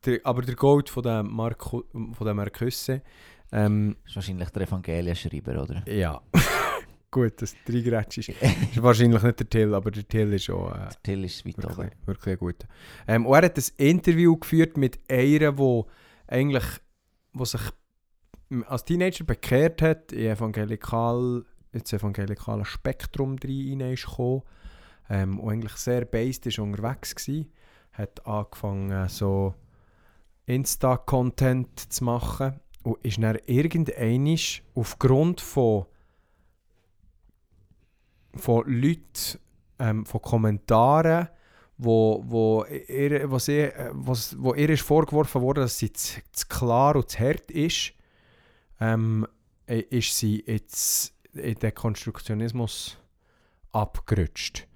[0.05, 3.03] der, aber der Gold von dem, Marco, von dem Markusse,
[3.51, 5.83] ähm, Das ist wahrscheinlich der Evangelienschreiber, oder?
[5.91, 6.21] ja.
[7.11, 10.91] Gut, das Dreigrätsch ist, ist wahrscheinlich nicht der Till, aber der Till ist auch äh,
[11.03, 11.91] Till ist weit wirklich, oben.
[12.07, 12.69] wirklich ein guter.
[13.09, 15.89] Ähm, und er hat ein Interview geführt mit einer, wo
[16.27, 16.65] eigentlich,
[17.33, 17.63] wo sich
[18.67, 24.43] als Teenager bekehrt hat, in evangelikal, ins evangelikale Spektrum rein ist gekommen,
[25.11, 27.51] ähm, und eigentlich sehr based ist unterwegs gsi,
[27.93, 29.55] hat angefangen so
[30.47, 34.39] Insta-Content zu machen und ist dann irgendwann
[34.75, 35.87] aufgrund von
[38.35, 39.41] von Leuten,
[39.79, 41.29] ähm, von Kommentaren,
[41.77, 46.47] wo, wo, ihr, sie, äh, was, wo ihr ist vorgeworfen wurde, dass sie zu, zu
[46.47, 47.93] klar und zu hart ist,
[48.81, 49.27] ähm,
[49.67, 52.99] äh, ist sie jetzt in den Konstruktionismus
[53.73, 54.67] abgerutscht.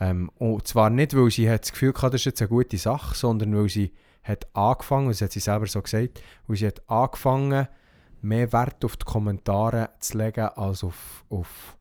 [0.00, 2.78] Ähm, und zwar nicht, weil sie hat das Gefühl hatte, das ist jetzt eine gute
[2.78, 6.82] Sache, sondern weil sie hat angefangen, das hat sie selber so gesagt, weil sie hat
[6.88, 7.68] angefangen,
[8.22, 11.76] mehr Wert auf die Kommentare zu legen, als auf, auf,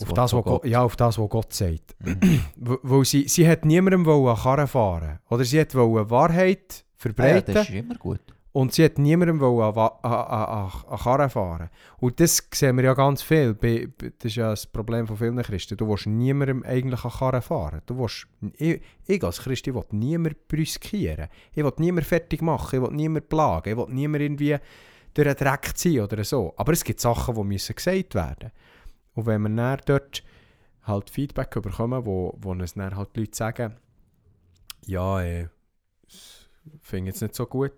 [0.00, 0.70] auf, Wort das, was Gott, Gott.
[0.70, 1.96] ja, auf das, was Gott sagt.
[1.98, 2.44] Mhm.
[2.56, 7.14] Weil sie, sie hat niemandem wollen Karren fahren Oder sie hat wollen Wahrheit Ah ja,
[7.14, 8.20] verbreiten das ist immer gut.
[8.52, 12.94] Und sie hat niemandem wollen an, an, an, Karren fahren Und das sehen wir ja
[12.94, 13.54] ganz viel.
[13.54, 15.76] Das ist ja das Problem von vielen Christen.
[15.76, 17.82] Du willst niemandem eigentlich an Karren fahren.
[17.86, 21.28] Du willst, ich, ich als Christ ich will niemanden brüskieren.
[21.52, 22.76] Ich will niemanden fertig machen.
[22.76, 23.70] Ich will niemanden plagen.
[23.70, 24.58] Ich will niemanden irgendwie
[25.14, 26.52] durch den Dreck ziehen oder so.
[26.56, 28.50] Aber es gibt Sachen, die müssen gesagt werden
[29.14, 30.24] Und wenn wir dann dort
[30.82, 33.76] halt Feedback bekommen, wo, wo uns dann halt die Leute sagen,
[34.86, 36.48] ja, das
[36.80, 37.72] finde ich jetzt nicht so gut,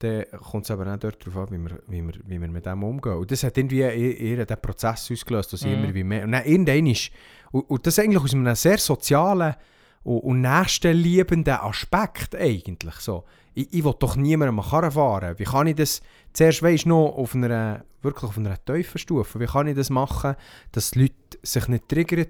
[0.00, 2.64] dann kommt es aber auch dort darauf an, wie wir, wie, wir, wie wir mit
[2.64, 3.18] dem umgehen.
[3.18, 5.72] Und das hat irgendwie eher, eher den Prozess ausgelöst, dass Mhm.
[5.72, 6.24] immer wie mehr...
[6.24, 7.10] Und dann irgendwann ist...
[7.52, 9.54] Und, und das eigentlich aus einem sehr sozialen
[10.02, 13.24] und, und nächstenliebenden Aspekt eigentlich so.
[13.52, 15.38] Ich, ich will doch niemandem an Karren fahren.
[15.38, 16.00] Wie kann ich das
[16.32, 20.34] zuerst, weisst noch, auf einer, wirklich auf einer tiefen Stufe, wie kann ich das machen,
[20.72, 22.26] dass die Leute sich nicht triggern?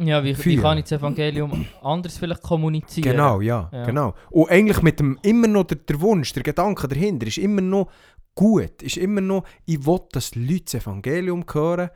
[0.00, 3.10] Ja, wie, wie kann ich das Evangelium anders vielleicht kommunizieren?
[3.12, 3.84] Genau, ja, Ja.
[3.84, 4.14] genau.
[4.30, 7.90] Und eigentlich mit dem immer noch der, der Wunsch, der Gedanke dahinter ist immer noch
[8.34, 11.90] gut, ist immer noch, ich will, dass die Leute das Evangelium hören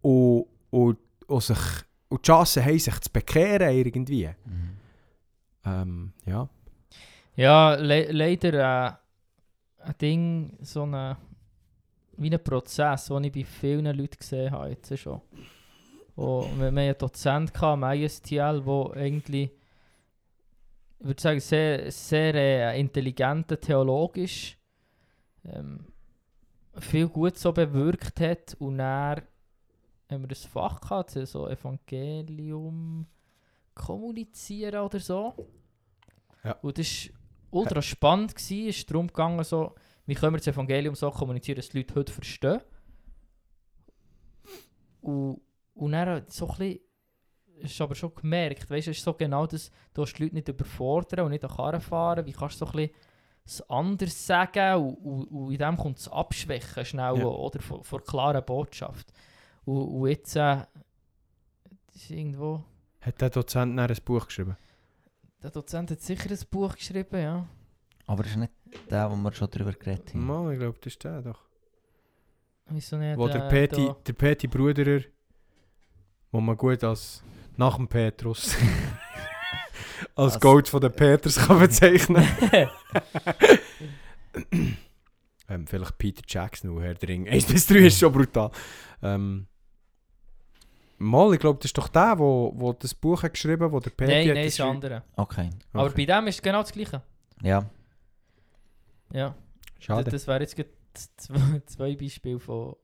[0.00, 1.58] und, und, und, sich,
[2.08, 4.30] und die Chance haben, sich zu bekehren irgendwie.
[4.46, 4.70] Mhm.
[5.66, 6.48] Ähm, ja.
[7.36, 8.92] Ja, le leider äh,
[9.84, 11.16] ein Ding, so eine,
[12.16, 15.20] wie ein Prozess, den ich bei vielen Leuten gesehen habe jetzt schon.
[16.14, 19.50] Und wir, wir hatten einen Dozent gehabt am ISTL, der eigentlich,
[20.98, 24.56] ich würde sagen, sehr, sehr äh, intelligenter Theologe ist.
[25.44, 25.86] Ähm,
[26.78, 29.22] viel gut so bewirkt hat und dann
[30.10, 33.06] haben wir das Fach gehabt, so Evangelium
[33.74, 35.34] kommunizieren oder so.
[36.44, 36.52] Ja.
[36.62, 38.34] Und das war ultra spannend.
[38.34, 38.68] Gewesen.
[38.68, 39.74] Es ist darum gegangen, so,
[40.06, 42.60] wie können wir das Evangelium so kommunizieren, dass die Leute heute verstehen.
[45.00, 45.40] Und,
[45.74, 46.80] und dann so ein bisschen,
[47.62, 50.22] hast du aber schon gemerkt, weißt du, es ist so genau das, du hast die
[50.24, 52.26] Leute nicht überfordern und nicht an Karren fahren.
[52.26, 52.94] Wie kannst du so ein bisschen
[53.44, 57.24] es anders sagen und, und, und in dem kommt es abschwächen schnell Ja.
[57.24, 59.12] oder vor, vor klaren Botschaft.
[59.64, 60.64] Und, und jetzt äh,
[61.92, 62.62] das ist irgendwo,
[63.00, 64.56] Hat der Dozent dann ein Buch geschrieben?
[65.42, 67.48] der Dozent hat sicher ein Buch geschrieben, ja.
[68.06, 68.52] Aber das ist nicht
[68.90, 70.24] der, wo wir schon drüber geredet haben.
[70.24, 71.44] Mal, ich glaube, das ist der doch.
[72.66, 73.18] Wieso nicht?
[73.18, 75.00] Wo der äh, Peti, da- der Peti Bruderer,
[76.32, 77.22] wo man gut als
[77.56, 78.56] nach dem Petrus
[80.16, 82.26] als Als- Coach von den Peters kann bezeichnen.
[85.48, 88.50] ähm, vielleicht Peter Jackson, wo Herr der Ring 1 bis 3 ist schon brutal.
[89.02, 89.46] Ähm,
[90.98, 93.80] mal, ich glaube, das ist doch der, wo, wo das Buch hat geschrieben hat, wo
[93.80, 95.04] der Peti Nein, nein, das ist ein anderer.
[95.16, 95.50] Okay.
[95.72, 96.06] Aber Okay.
[96.06, 97.02] bei dem ist es genau das Gleiche.
[97.42, 97.68] Ja.
[99.12, 99.34] Ja.
[99.78, 100.04] Schade.
[100.04, 100.70] Das, das wären jetzt gerade
[101.16, 102.76] zwei, zwei Beispiele von,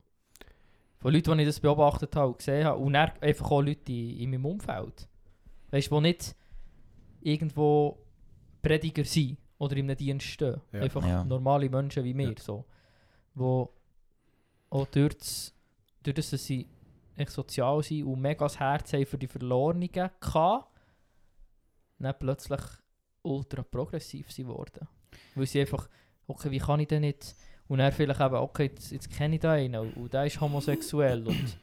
[0.98, 2.78] von Leuten, die ich das beobachtet habe und gesehen habe.
[2.78, 5.08] Und dann einfach auch Leute in, in meinem Umfeld.
[5.70, 6.34] Weißt du, die nicht
[7.20, 7.98] irgendwo
[8.62, 10.60] Prediger sind oder in einem Dienst stehen.
[10.72, 10.80] Ja.
[10.80, 11.24] Einfach Ja.
[11.24, 12.30] normale Menschen wie mir.
[12.30, 12.34] Ja.
[12.40, 12.64] So,
[13.34, 13.70] wo
[14.70, 15.54] auch durch das,
[16.02, 16.66] durch das, dass sie
[17.16, 20.68] echt sozial sind und mega das Herz haben für die Verlorenen gehabt,
[21.98, 22.60] dann plötzlich
[23.22, 24.86] ultra progressiv sind worden.
[25.34, 25.88] Weil sie einfach,
[26.26, 27.34] okay, wie kann ich denn nicht...
[27.68, 31.26] Und dann vielleicht eben, okay, jetzt, jetzt kenne ich da einen und, der ist homosexuell
[31.26, 31.58] und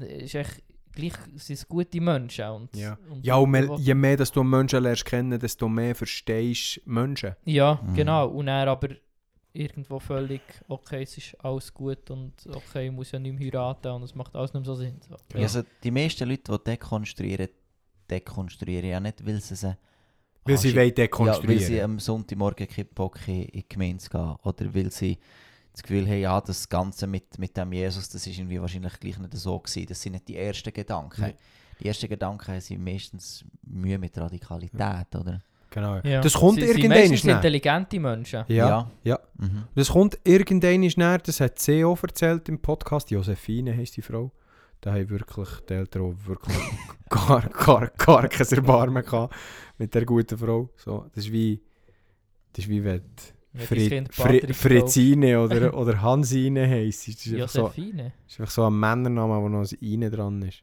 [0.00, 2.48] es ist echt, gleich sind gute Menschen.
[2.48, 2.98] Und, Ja.
[3.08, 6.90] und Ja, und mehr, je mehr dass du Menschen lernst kennen, desto mehr verstehst du
[6.90, 7.36] Menschen.
[7.44, 7.94] Ja, Mhm.
[7.94, 8.28] genau.
[8.28, 8.88] Und dann aber
[9.52, 13.88] irgendwo völlig, okay, es ist alles gut und okay, ich muss ja nicht mehr heiraten
[13.92, 15.00] und es macht alles nicht mehr so Sinn.
[15.08, 15.16] So.
[15.34, 15.42] Ja.
[15.42, 17.48] Also die meisten Leute, die dekonstruieren,
[18.10, 19.76] dekonstruieren ja nicht, weil sie sie...
[20.44, 21.64] Weil Ah, sie wollen Ja, weil dekonstruieren.
[21.64, 24.36] sie am Sonntagmorgen keinen Bock haben, in die Gemeinde zu gehen.
[24.42, 25.18] Oder weil sie
[25.72, 29.18] das Gefühl haben, ja, das Ganze mit, mit dem Jesus, das ist irgendwie wahrscheinlich gleich
[29.18, 29.86] nicht so gewesen.
[29.86, 31.20] Das sind nicht die ersten Gedanken.
[31.20, 31.34] Nein.
[31.80, 35.40] Die ersten Gedanken sind meistens Mühe mit Radikalität, oder?
[35.70, 36.00] genau.
[36.02, 36.20] Ja.
[36.20, 37.34] Das kommt Sie- irgendwann näher.
[37.36, 38.44] intelligente Menschen.
[38.48, 39.18] Ja, ja.
[39.38, 39.64] Mhm.
[39.74, 43.10] Das kommt irgendwann näher, das hat auch erzählt im Podcast.
[43.10, 44.32] Josephine heisst die Frau.
[44.80, 46.56] Da haben wirklich die Eltern auch wirklich
[47.10, 49.34] gar, gar, gar kein Erbarmen gehabt
[49.78, 50.70] mit der guten Frau.
[50.76, 51.60] So, das ist wie,
[52.52, 53.02] das ist wie wenn
[53.54, 57.08] Fri Fri Fritzine oder, oder Hansine heisst.
[57.08, 58.12] Das ist einfach so, Josephine?
[58.24, 60.62] das ist einfach so ein Männername, wo noch ein Ine dran ist.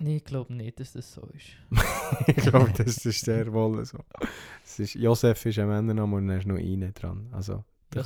[0.00, 1.56] Nee, ich glaube nicht, dass das so ist.
[2.28, 3.98] ich glaube, das ist sehr wohl so.
[4.64, 7.28] Es ist, Josef ist ein Männername und dann ist noch Ine dran.
[7.32, 8.00] Also, du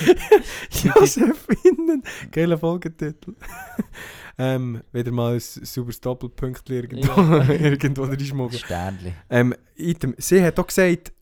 [0.70, 1.34] Josephinnen.
[1.50, 2.02] Josephinen.
[2.30, 3.34] Geiler Folgetitel.
[4.38, 7.48] ähm, wieder mal ein super Doppelpunkt irgendwo, Ja.
[7.50, 8.62] irgendwo reinschmuggeln.
[8.62, 9.12] Sternli.
[9.28, 11.12] Ähm, Item, sie hat auch gesagt,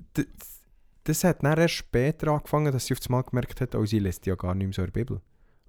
[1.04, 4.26] das hat dann erst später angefangen, dass sie auf einmal gemerkt hat, oh, sie lässt
[4.26, 5.20] ja gar nicht mehr so in der Bibel.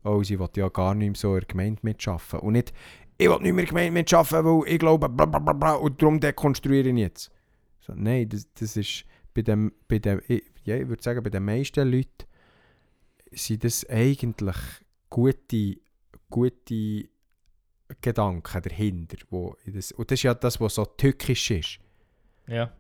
[0.04, 2.40] Oh, sie will ja gar nicht mehr so in der Gemeinde mitschaffen.
[2.40, 2.74] Und nicht,
[3.18, 5.74] ich will nicht mehr in der Gemeinde mitschaffen, weil ich glaube, bla bla bla bla,
[5.76, 7.32] und darum dekonstruiere ich jetzt.
[7.80, 11.30] So, nein, das, das ist bei dem, bei dem ich, ja, ich würde sagen, bei
[11.30, 12.26] den meisten Leuten
[13.32, 14.56] sind das eigentlich
[15.10, 15.78] gute,
[16.30, 17.10] gute
[18.02, 19.18] Gedanken dahinter.
[19.30, 21.80] Wo das, und das ist ja das, was so tückisch ist.
[22.48, 22.72] Ja.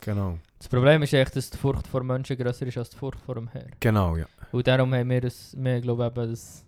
[0.00, 0.38] Genau.
[0.58, 3.36] Das Problem ist echt, dass die Furcht vor Menschen grösser ist als die Furcht vor
[3.36, 3.70] dem Herrn.
[3.80, 4.26] Genau, ja.
[4.52, 6.64] Und darum haben wir das, wir glauben eben, das,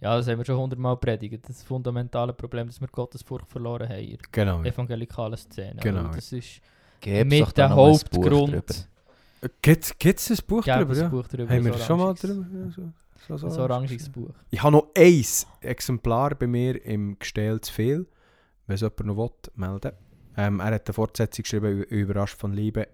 [0.00, 3.88] ja, das haben wir schon hundertmal predigt, das fundamentale Problem, dass wir Gottes Furcht verloren
[3.88, 4.62] haben in Genau.
[4.62, 5.76] evangelikalen Szene.
[5.80, 6.60] Genau, Und das ist
[7.00, 7.70] doch mit der.
[7.70, 8.88] Hauptgrund.
[9.62, 10.92] Gibt es ein Buch Gäbe drüber?
[10.92, 11.08] es ein Ja?
[11.08, 11.54] Buch drüber.
[11.54, 12.46] Haben wir so schon mal drüber?
[12.52, 12.92] Ja, so.
[13.26, 14.30] So, so, Ein orangiges Buch.
[14.50, 15.24] Ich habe noch ein
[15.60, 18.06] Exemplar bei mir im Gestell zu viel.
[18.66, 19.92] Wenn es jemand noch will, melden.
[20.36, 22.88] Ähm, er hat eine Fortsetzung geschrieben, Überrascht von Liebe.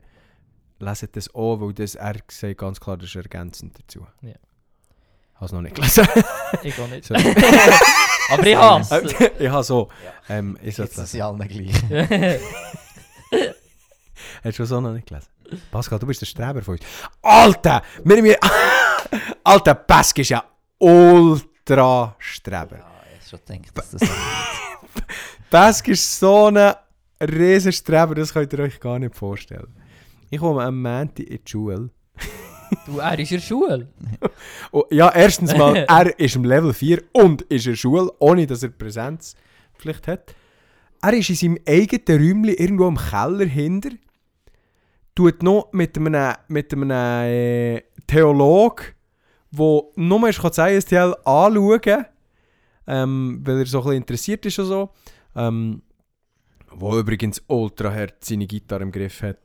[0.80, 4.07] Leset das auch, weil das, er sagt ganz klar, das ist ergänzend dazu.
[4.22, 4.34] Ja.
[5.34, 6.07] Hast du noch nicht gelesen?
[6.62, 7.05] Ich auch nicht.
[7.05, 7.14] So.
[8.30, 9.12] Aber ich hasse es.
[9.40, 9.88] ich habe so.
[10.28, 11.49] Ähm, ich soll Jetzt es sind lesen.
[11.49, 13.53] sie allen gleich.
[14.42, 15.28] Hast du so noch nicht gelesen?
[15.70, 16.84] Pascal, du bist der Streber von uns.
[17.22, 17.82] Alter!
[18.05, 18.38] Wir, wir,
[19.44, 20.44] Alter, Pesk ist ja
[20.78, 22.78] ultra Streber.
[22.78, 22.86] Ja,
[23.18, 24.09] ich schon gedacht, dass das so
[25.50, 26.74] Pesk ist so ein
[27.20, 29.74] riesen Streber, das könnt ihr euch gar nicht vorstellen.
[30.30, 31.90] Ich komme am Montag in die Schule.
[32.86, 33.88] Du, er ist in der Schule.
[34.72, 38.46] Oh, ja, erstens mal, er ist im Level 4 und ist in der Schule, ohne
[38.46, 40.34] dass er Präsenzpflicht hat.
[41.00, 43.90] Er ist in seinem eigenen Räumchen irgendwo im Keller hinter.
[45.15, 48.95] Tut noch mit einem, mit einem äh, Theolog,
[49.51, 52.07] der nur ist das ISTL anschauen
[52.87, 54.91] ähm, weil er so ein bisschen interessiert ist und so.
[55.37, 55.83] Ähm,
[56.71, 59.39] wo übrigens ultra hart seine Gitarre im Griff hat.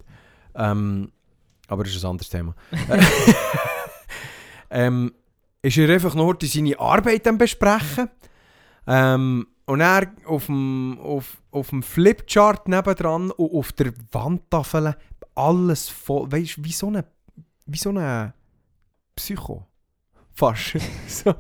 [0.56, 1.12] Ähm,
[1.68, 2.56] aber das ist ein anderes Thema.
[4.70, 5.14] ähm,
[5.62, 8.10] ist er einfach nur die seine Arbeit am besprechen.
[8.88, 14.96] Ähm, und er auf dem, auf, auf dem Flipchart nebendran und auf der Wandtafel
[15.36, 16.32] alles voll.
[16.32, 17.06] Weißt du, wie so eine,
[17.66, 18.34] wie so eine
[19.16, 19.66] Psycho.
[20.34, 20.78] Fast.
[21.08, 21.34] so.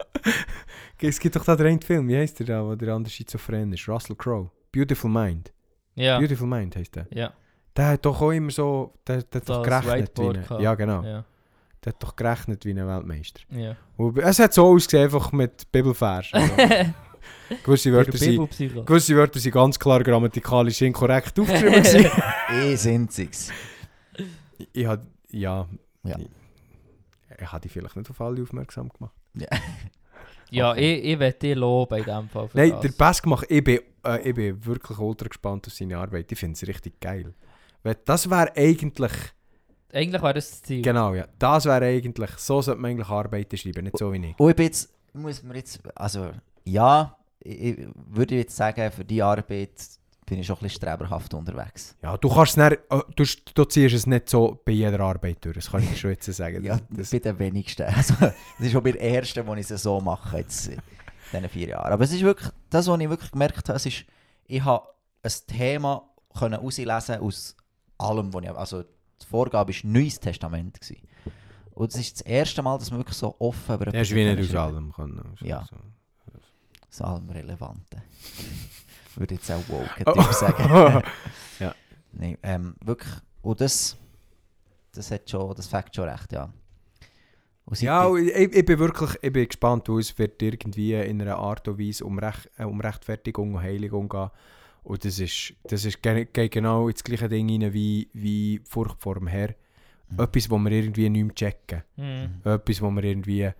[1.01, 3.71] Es gibt doch da den einen Film, wie heißt der da, wo der andere schizophren
[3.71, 3.87] ist?
[3.87, 4.51] Russell Crowe.
[4.71, 5.53] Beautiful Mind.
[5.95, 6.19] Ja.
[6.19, 7.07] Beautiful Mind heißt der.
[7.11, 7.33] Ja.
[7.75, 8.93] Der hat doch auch immer so.
[9.07, 10.61] Der, der hat doch Das gerechnet wie ein, gehabt.
[10.61, 11.03] Ja, genau.
[11.03, 11.23] Ja.
[11.85, 13.41] Der hat doch gerechnet wie ein Weltmeister.
[13.51, 13.77] ja.
[13.95, 16.27] Und es hat so ausgesehen, einfach mit Bibelvers.
[16.33, 16.53] Also,
[17.63, 22.11] gewisse, Wörter sind, gewisse Wörter sind ganz klar grammatikalisch inkorrekt aufgeschrieben.
[22.51, 23.49] Eh sind sie's.
[24.73, 25.67] Ich habe, ja,
[26.03, 26.17] Ja.
[26.19, 26.27] Ich,
[27.41, 29.13] ich habe die vielleicht nicht auf alle aufmerksam gemacht.
[30.51, 30.95] Ja, Okay.
[30.95, 32.47] ich, ich will dich loben in dem Fall.
[32.49, 32.81] Für Nein, das.
[32.81, 33.45] der Pass gemacht.
[33.49, 36.31] Ich bin, äh, ich bin wirklich ultra gespannt auf seine Arbeit.
[36.31, 37.35] Ich finde es richtig geil.
[37.83, 39.11] Weil das wäre eigentlich,
[39.93, 40.81] Eigentlich wäre das das Ziel.
[40.81, 44.39] genau, ja, das wäre eigentlich, so sollte man eigentlich Arbeiten schreiben, nicht so wie ich.
[44.39, 46.31] Und ich bin jetzt, muss mir jetzt, also
[46.65, 49.71] ja, ich, ich würde jetzt sagen, für die Arbeit
[50.29, 51.95] bin ich schon ein bisschen streberhaft unterwegs.
[52.01, 55.43] Ja, du kannst es nicht, äh, du, du ziehst es nicht so bei jeder Arbeit
[55.43, 56.63] durch, das kann ich schon jetzt sagen.
[56.69, 57.83] Ja, das, bei den wenigsten.
[57.83, 60.81] Also, das ist schon bei der ersten, wo ich es so mache, jetzt in
[61.31, 61.91] diesen vier Jahren.
[61.91, 64.05] Aber es ist wirklich, das, was ich wirklich gemerkt habe, ist,
[64.45, 64.87] ich habe
[65.23, 67.55] ein Thema können herauslesen aus
[67.97, 68.59] allem, was ich habe.
[68.59, 70.79] Also, die Vorgabe war Neues Testament.
[70.79, 71.07] Gewesen.
[71.71, 74.25] Und es ist das erste Mal, dass man wirklich so offen über Er ist wie
[74.25, 75.35] nicht aus allem können.
[75.41, 75.65] Ja.
[75.69, 75.77] So.
[76.89, 78.03] Das allem Relevante.
[79.19, 80.11] Würde jetzt auch woke Oh.
[80.13, 81.03] Typ sagen.
[81.59, 81.75] Ja.
[82.13, 83.13] Nein, ähm, wirklich.
[83.41, 83.97] Und das,
[84.93, 86.51] das hat schon, das fängt schon recht, ja.
[87.81, 91.67] Ja, ich- ich, bin wirklich ich bin gespannt, weil es wird irgendwie in einer Art
[91.67, 94.29] und Weise um, Rech, äh, um Rechtfertigung und Heiligung gehen.
[94.83, 98.99] Und das ist, das ist ge- geht genau ins gleiche Ding rein wie, wie Furcht
[98.99, 99.49] vor dem Herr.
[100.09, 100.19] Mhm.
[100.19, 101.83] Etwas, wo wir irgendwie nicht mehr checken.
[101.97, 102.41] Mhm.
[102.43, 103.51] Etwas, wo wir irgendwie...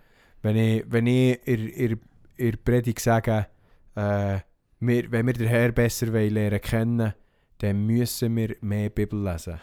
[0.42, 2.00] Wenn ich, wenn ich in, in,
[2.36, 3.46] in der Predigt sage,
[3.94, 4.38] äh,
[4.80, 7.14] wir, wenn wir den Herr besser wollen lernen kennen,
[7.58, 9.60] dann müssen wir mehr Bibel lesen.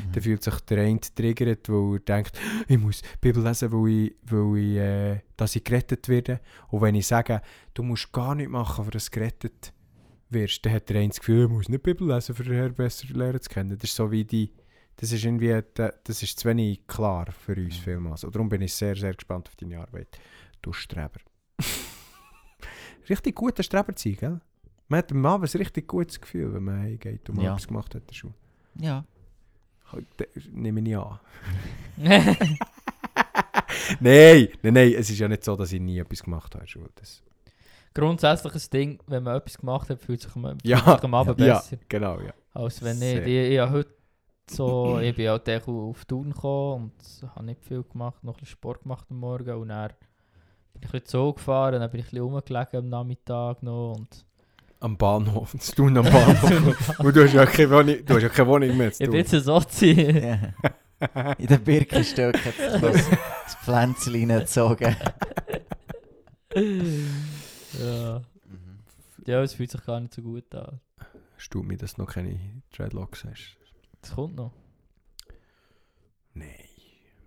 [0.00, 0.12] Mhm.
[0.12, 4.14] Dann fühlt sich der eine triggert, weil er denkt, ich muss Bibel lesen, weil ich,
[4.24, 6.40] weil ich, äh, dass ich gerettet werde.
[6.68, 7.40] Und wenn ich sage,
[7.74, 9.72] du musst gar nicht machen, für dass du gerettet
[10.30, 12.54] wirst, dann hat der eine das Gefühl, ich muss nicht die Bibel lesen, für den
[12.54, 13.78] Herr besser lernen zu kennen.
[13.78, 14.52] Das ist so wie die,
[14.96, 18.24] das ist irgendwie, da- das ist zu wenig klar für uns vielmals.
[18.24, 20.18] Und darum bin ich sehr, sehr gespannt auf deine Arbeit.
[20.62, 21.20] Du Streber.
[23.08, 24.40] richtig guter Streber zu sein, gell?
[24.88, 27.50] Man hat am Abend ein richtig gutes Gefühl, wenn man heimgeht und mal Ja.
[27.52, 28.34] etwas gemacht hat in der Schule.
[28.80, 29.04] Ja.
[30.34, 31.18] Ich nehme ich an.
[34.00, 36.66] Nein, nein, nein, es ist ja nicht so, dass ich nie etwas gemacht habe in
[36.66, 36.90] der Schule.
[36.96, 37.22] Das,
[37.94, 41.14] Grundsätzlich ein Ding, wenn man etwas gemacht hat, fühlt sich man Ja, fühlt sich am
[41.14, 41.78] Abend ja, besser.
[41.88, 42.34] genau, ja.
[42.52, 43.20] Als wenn Sehr.
[43.20, 43.28] nicht.
[43.28, 43.90] Ich, ich, habe heute
[44.50, 48.52] so, ich bin halt auf Tour gekommen und habe nicht viel gemacht, noch ein bisschen
[48.52, 52.06] Sport gemacht am Morgen und dann bin ich ein bisschen Zug gefahren, dann bin ich
[52.06, 54.26] ein bisschen rumgelegen am Nachmittag noch und
[54.78, 56.98] Am Bahnhof, das tun am Bahnhof.
[56.98, 59.12] Und du hast ja keine Wohnung, du hast ja keine Wohnung mehr zu ich bin
[59.12, 59.18] tun.
[59.18, 59.92] jetzt ein Sozi.
[59.92, 60.54] ja.
[61.38, 63.10] In den Birkenstöcken hat sich das,
[63.44, 64.96] das Pflänzchen reingezogen.
[67.80, 68.22] ja.
[69.26, 70.80] ja, es fühlt sich gar nicht so gut an.
[71.36, 73.56] Stut mir, dass du noch keine Dreadlocks hast.
[74.00, 74.52] Das kommt noch.
[76.32, 76.48] Nein.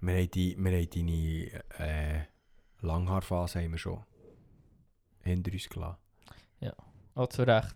[0.02, 2.22] Wir haben, die, wir haben deine äh,
[2.82, 4.04] Langhaarphase haben wir schon
[5.22, 5.98] hinter uns gelassen.
[7.16, 7.76] Auch zu Recht.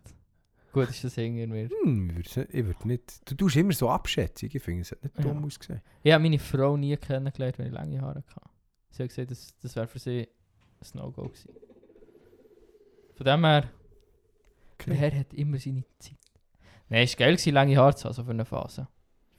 [0.71, 1.69] Gut ist das mir.
[1.83, 3.29] Hm, ich würde nicht...
[3.29, 4.49] Du tust immer so Abschätzung.
[4.51, 5.45] Ich finde, es hat nicht dumm Ja.
[5.45, 5.81] ausgesehen.
[6.01, 8.49] Ich habe meine Frau nie kennengelernt, wenn ich lange Haare hatte.
[8.89, 10.21] Sie hat gesagt, das, das wäre für sie
[10.81, 11.23] ein No-Go.
[11.27, 11.49] gewesen.
[13.15, 13.69] Von dem her,
[14.73, 14.89] Okay.
[14.89, 16.17] der Herr hat immer seine Zeit.
[16.89, 18.87] Nein, es war geil, gewesen, lange Haare zu haben, so für eine Phase.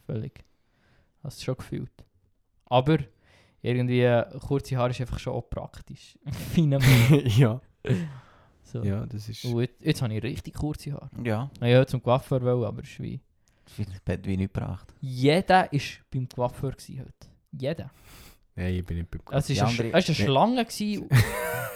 [0.07, 0.45] Völlig.
[1.22, 2.05] Hast du schon gefühlt.
[2.66, 2.99] Aber
[3.61, 6.16] irgendwie, äh, kurze Haare ist einfach schon auch praktisch.
[6.57, 7.61] Ja,
[8.65, 8.83] so.
[8.83, 9.45] ja, das ist...
[9.45, 11.11] Und jetzt, jetzt habe ich richtig kurze Haare.
[11.23, 13.21] Ja, Ich wollte zum Coiffeur, wollen, aber es ist wie...
[13.79, 13.87] das
[14.17, 14.93] hat wie nichts gebracht.
[15.01, 17.12] Jeder war beim Coiffeur heute.
[17.53, 17.91] Jeder.
[18.57, 20.25] Nein, ich bin nicht beim Es Die war eine, es eine Nee.
[20.25, 20.65] Schlange.
[20.65, 21.09] gewesen.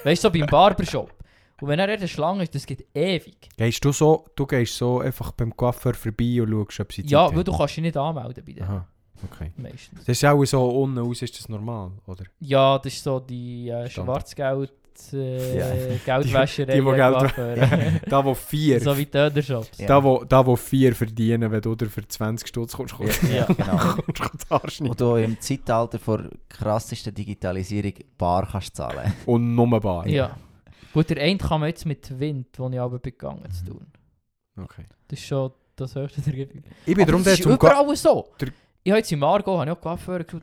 [0.05, 1.13] weißt du, so beim Barbershop.
[1.61, 3.49] Und wenn er eine Schlange ist, das geht ewig.
[3.57, 7.11] Gehst du so, du gehst so einfach beim Coiffeur vorbei und schaust, ob sie Zeit
[7.11, 7.37] Ja, haben?
[7.37, 8.63] weil du kannst dich nicht anmelden bei denen.
[8.69, 8.87] Aha,
[9.25, 9.51] okay.
[9.57, 10.05] Meistens.
[10.05, 12.25] Das ist auch so unten aus, ist das normal, oder?
[12.39, 14.21] Ja, das ist so die äh, Standard.
[14.29, 14.73] Schwarzgeld...
[15.13, 15.97] Äh, Ja.
[16.05, 16.73] Geldwäscherei.
[16.77, 18.03] Die, die Geld-.
[18.11, 19.79] Da, wo vier, so wie die Ödershops.
[19.79, 19.87] Ja.
[19.87, 23.29] da, wo, da, wo vier verdienen, wenn du dir für 20 Stutz kommst, kommst Ja,
[23.35, 23.79] ja, genau.
[24.49, 24.81] kommst.
[24.81, 29.13] Und du im Zeitalter der krassesten Digitalisierung Bar kannst zahlen.
[29.27, 30.07] Und nur Bar.
[30.09, 30.37] Ja.
[30.93, 33.87] Gut, der eine kann man jetzt mit Wind, wo ich aber begangen zu tun.
[34.61, 34.85] Okay.
[35.07, 36.63] Das ist schon das höchste der.
[36.87, 38.29] Ich bin darum das der ist überall so.
[38.41, 38.49] Der-
[38.83, 40.43] Ich habe jetzt in Margot habe ich auch Coiffeur geschaut.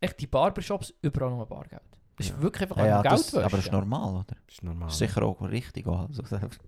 [0.00, 1.82] Echt, die Barbershops, überall nur Bargeld.
[2.20, 2.42] Das ist Ja.
[2.42, 4.24] wirklich einfach Ja, ja, Geld das, aber das ist normal, oder?
[4.46, 4.88] Das ist normal.
[4.88, 5.86] Das ist sicher auch richtig.
[5.86, 6.22] Also,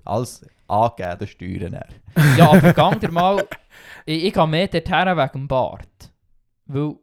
[0.04, 1.72] alles angegeben, Steuern.
[1.72, 2.36] dann.
[2.38, 3.46] Ja, aber gang dir mal...
[4.06, 6.12] Ich, ich gehe mehr dorthin wegen dem Bart.
[6.64, 6.94] Weil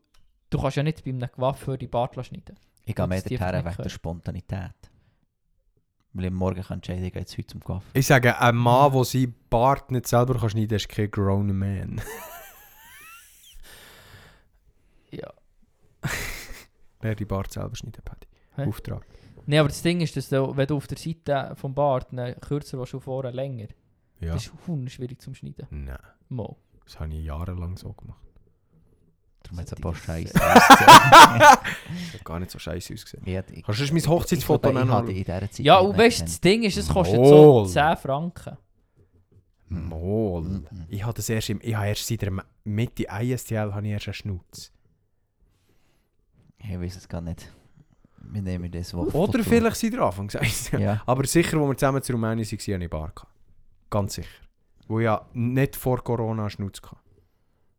[0.49, 3.65] du kannst ja nicht bei einem Coiffeur die Bart schneiden Ich gehe mehr die dorthin
[3.65, 3.89] wegen der.
[3.89, 4.71] Spontanität.
[6.13, 7.85] Weil ich morgen kann entscheiden, ich gehe jetzt heute zum Kaffee.
[7.99, 11.55] Ich sage, ein Mann, der seinen Bart nicht selber kann schneiden kann, ist kein grown
[11.55, 12.01] man.
[15.11, 15.31] Ja.
[17.01, 18.25] Wer die Bart selber schneiden, Paddy.
[18.63, 18.67] Hä?
[18.67, 19.05] Auftrag.
[19.45, 22.39] Nein, aber das Ding ist, dass du, wenn du auf der Seite vom Bart einen
[22.39, 23.67] kürzer willst und vorne länger,
[24.19, 24.33] Ja.
[24.33, 25.67] das ist schwierig zum Schneiden.
[25.69, 25.97] Nein,
[26.29, 26.55] Mal.
[26.85, 28.19] das habe ich jahrelang so gemacht.
[29.43, 29.95] Darum hat es ein paar.
[29.95, 30.33] Scheiße.
[30.39, 33.23] Das hat gar nicht so scheiße ausgesehen.
[33.25, 35.49] Kannst Kannst du mein Hochzeitsfoto ich, ich, nennen?
[35.57, 37.65] Ja, und weißt das Ding ist, es kostet Mol.
[37.65, 38.57] so 10 Franken.
[39.69, 40.41] Mol.
[40.41, 40.65] Mhm.
[40.89, 42.33] Ich habe das erst, im, ich habe erst seit der
[42.63, 44.71] Mitte ISTL habe ich erst einen Schnutz.
[46.59, 47.51] Ich weiß es gar nicht.
[48.31, 49.13] Wir nehmen das Wort.
[49.15, 50.29] Oder vielleicht seit der Anfang.
[50.77, 51.01] Ja.
[51.05, 53.11] Aber sicher, als wir zusammen zu Rumänien waren, hatte ich eine Bar.
[53.15, 53.33] gehabt.
[53.89, 54.29] Ganz sicher.
[54.87, 56.97] Wo ich ja nicht vor Corona Schnutz hatte.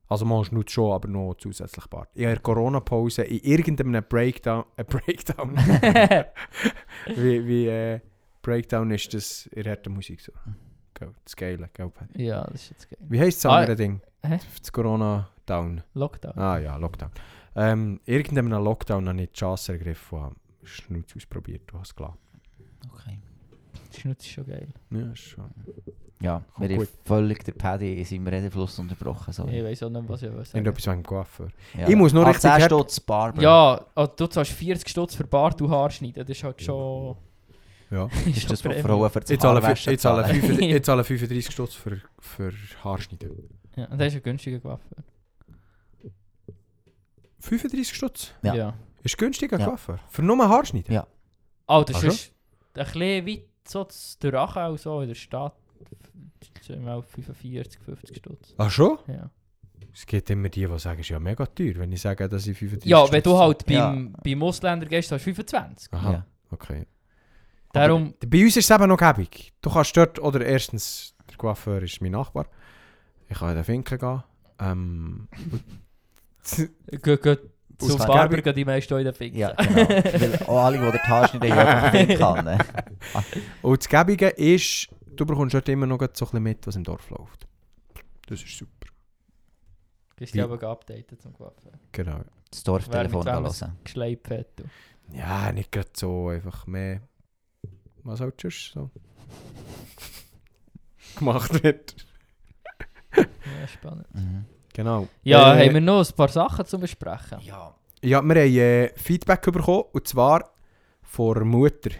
[0.08, 2.08] Also mal einen Schnutz schon, aber noch zusätzlich Bart.
[2.08, 4.64] Habe in der Corona-Pause in irgendeinem Breakdown...
[4.76, 5.56] Äh, Breakdown?
[7.16, 8.00] wie wie äh,
[8.42, 10.32] Breakdown ist das in der Musik so.
[11.24, 12.98] Das Geile, gell, ja, das ist jetzt geil.
[13.08, 14.00] Wie heisst das Ah, andere Ding?
[14.22, 14.38] hä?
[14.58, 15.82] Das Corona-Down.
[15.94, 16.38] Lockdown.
[16.38, 17.10] Ah ja, Lockdown.
[17.56, 22.18] Ähm, irgendeinem Lockdown habe ich die Chance ergriffen Schnutz ausprobiert und habe es gelassen.
[22.92, 23.18] Okay.
[23.96, 24.68] Schnutz ist schon geil.
[24.90, 25.44] Ja, ist schon.
[26.22, 29.32] Ja, Kommt wir haben völlig den Paddy in seinem Redefluss unterbrochen.
[29.32, 29.46] So.
[29.48, 30.58] Ich weiß auch nicht, was ich will sagen.
[30.58, 31.48] Irgendetwas wegen Coiffeur.
[31.78, 31.88] Ja.
[31.88, 33.42] Ich muss noch Ah, richtig 10 hart- Stutz Barber.
[33.42, 36.24] Ja, also du zahlst 40 Stutz für Bart und Haarschneiden.
[36.26, 37.16] Das ist halt schon...
[37.90, 38.06] Ja.
[38.26, 38.76] Ist das, was.
[38.82, 40.40] Frauen für zahle, Haarwaschen ich zahle, zahlen?
[40.40, 42.52] 35 ich zahle 35 Stutz für, für
[42.84, 43.48] Haarschneiden.
[43.76, 44.98] Ja, und das ist ein günstiger Coiffeur.
[47.40, 48.32] 35 Stutz?
[48.42, 48.74] Ja.
[49.02, 49.66] Ist günstiger Ja.
[49.66, 49.98] Coiffeur?
[50.08, 50.92] Für nur Haarschneiden?
[50.94, 51.06] Ja.
[51.66, 52.32] Oh, das Ach ist
[52.74, 55.54] ein bisschen weit so zu Rachau so in der Stadt.
[56.78, 58.54] Mal 45, 50 Stutz.
[58.56, 58.98] Ach schon?
[59.08, 59.30] Ja.
[59.92, 62.46] Es gibt immer die, die sagen, es ist ja mega teuer, wenn ich sage, dass
[62.46, 65.92] ich 35 Ja, Stutz wenn du halt beim, beim Ausländer gehst, hast du 25.
[65.92, 66.26] Aha, Ja.
[66.50, 66.86] okay.
[67.72, 69.52] Darum, Aber bei uns ist es eben noch gäbig.
[69.60, 72.46] Du kannst dort, oder erstens, der Coiffeur ist mein Nachbar.
[73.28, 74.22] Ich kann in den Finken gehen.
[74.60, 75.28] Ähm,
[77.80, 79.36] zum Barber gehen die meisten in den Fix.
[79.36, 79.88] Ja, genau.
[79.88, 82.44] Weil auch alle, die den Haar schneiden, einfach finden kann.
[82.44, 82.58] ne?
[83.62, 86.84] und das Gäbige ist, du bekommst dort immer noch so ein bisschen mit, was im
[86.84, 87.46] Dorf läuft.
[88.26, 88.86] Das ist super.
[90.16, 91.72] Du aber geupdatet zum Coiffeur.
[91.92, 92.20] Genau.
[92.50, 93.78] Das Dorftelefon hören.
[93.82, 94.46] Geschleipt hat.
[94.56, 94.64] du.
[95.12, 97.00] Ja, nicht gerade so, einfach mehr.
[98.02, 98.90] Was halt sonst so
[101.16, 101.96] gemacht wird.
[103.16, 104.14] Ja, spannend.
[104.14, 104.44] Mhm.
[104.72, 105.08] Genau.
[105.22, 107.38] Ja, Äh, haben wir noch ein paar Sachen zu besprechen?
[107.42, 107.74] Ja.
[108.02, 110.50] Ja, wir haben äh, Feedback bekommen, und zwar
[111.02, 111.90] von der Mutter.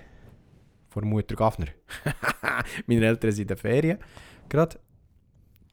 [0.88, 1.66] Von der Mutter Gaffner.
[2.86, 3.98] Meine Eltern sind in den Ferien.
[4.48, 4.78] Gerade.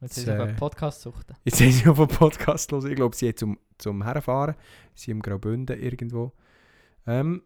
[0.02, 1.34] Jetzt ist auf äh, einen Podcast suchten.
[1.44, 2.86] Jetzt sind sie auf einen Podcast los.
[2.86, 4.56] Ich glaube, sie sind zum, zum Herfahren.
[4.94, 6.34] Sie im Graubünden irgendwo.
[7.08, 7.42] Ähm,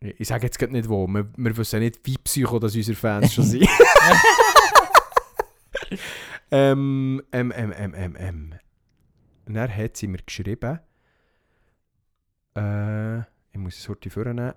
[0.00, 1.06] ich ich sage jetzt gerade nicht wo.
[1.06, 3.68] Wir, wir wissen nicht, wie psycho das unsere Fans schon sind.
[6.50, 8.54] ähm, ähm, ähm, ähm, ähm, ähm.
[9.46, 10.78] Und dann hat sie mir geschrieben,
[12.56, 14.54] äh, ich muss es heute vornehmen.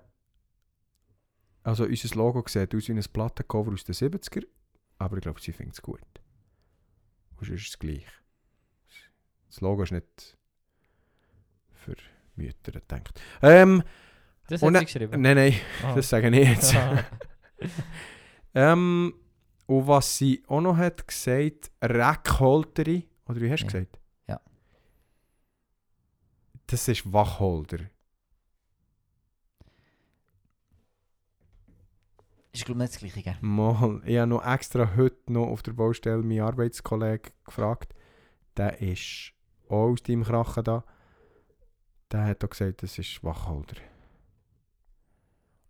[1.62, 4.44] Also unser Logo sieht aus wie ein Plattencover aus den 70er,
[4.98, 6.00] aber ich glaube, sie findet es gut.
[7.36, 8.06] Und sonst ist es gleich.
[9.48, 10.36] Das Logo ist nicht
[11.72, 11.96] für
[12.36, 13.20] Mütter denkt.
[13.42, 13.82] Ähm,
[14.48, 15.20] Das hat sie geschrieben.
[15.20, 15.94] nein, nein, Ah.
[15.94, 16.74] das sage ich jetzt.
[16.76, 17.04] Ah.
[18.54, 19.14] ähm,
[19.66, 23.72] und was sie auch noch hat gesagt, Reckholteri, oder wie hast du Ja.
[23.72, 23.98] gesagt?
[24.28, 24.40] Ja.
[26.68, 27.78] Das ist Wachholder.
[32.52, 33.22] Ist glaube ich nicht das Gleiche.
[33.22, 33.36] gell?
[33.42, 37.94] Mal, ich habe noch extra heute noch auf der Baustelle meinen Arbeitskollegen gefragt.
[38.56, 39.32] Der ist
[39.68, 40.84] auch aus deinem Krachen da.
[42.10, 43.76] Der hat auch gesagt, das ist Wachholder.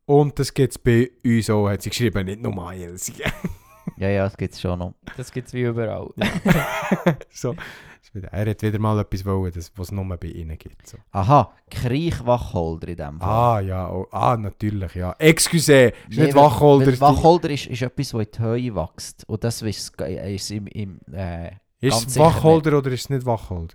[0.04, 3.10] Und das gibt es bei uns auch, hat sie geschrieben, nicht nur Miles.
[3.98, 4.94] Ja, ja, das gibt es schon noch.
[5.16, 6.10] Das gibt es wie überall.
[7.30, 7.52] so.
[8.02, 10.86] ist wieder- Er hat wieder mal etwas wollen, das, was es nur bei ihnen gibt.
[10.86, 10.98] So.
[11.12, 13.28] Aha, Kriechwachholder in dem Fall.
[13.28, 15.14] Ah, ja, oh, ah, natürlich, ja.
[15.18, 16.86] Excuse, ist Nee, nicht Wachholder.
[16.86, 19.24] weil Wacholder ist, ist etwas, das in die Höhe wächst.
[19.28, 23.24] Und das ist, ist im, im äh, Ist ganz es Wachholder oder ist es nicht
[23.26, 23.74] Wachholder?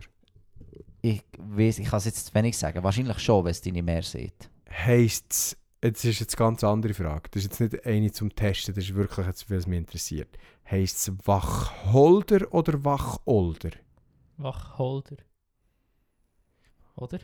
[1.03, 2.83] ich weiß, ich kann es jetzt zu wenig sagen.
[2.83, 4.49] Wahrscheinlich schon, wenn es deine mehr sieht.
[4.69, 7.29] Heisst es, jetzt ist jetzt eine ganz andere Frage.
[7.31, 10.37] Das ist jetzt nicht eine zum Testen, das ist wirklich jetzt, was mich interessiert.
[10.69, 13.71] Heisst es Wachholder oder Wacholder?
[14.37, 15.17] Wachholder.
[16.95, 17.19] Oder?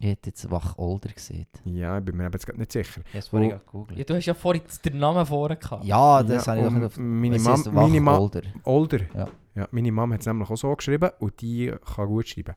[0.00, 1.48] Ich hätte jetzt Wacholder gesehen.
[1.64, 3.00] Ja, ich bin mir eben jetzt gerade nicht sicher.
[3.00, 3.58] Ich habe es vorhin Oh.
[3.58, 3.98] gegoogelt.
[3.98, 5.84] Ja, du hast ja vorhin den Namen vorher gehabt.
[5.84, 6.98] Ja, das Ja, habe ich doch nicht auf...
[6.98, 8.42] meine heisst meine Wacholder.
[8.64, 9.00] Older.
[9.14, 9.28] Ja.
[9.56, 12.54] Ja, meine Mom hat es nämlich auch so geschrieben und die kann gut schreiben.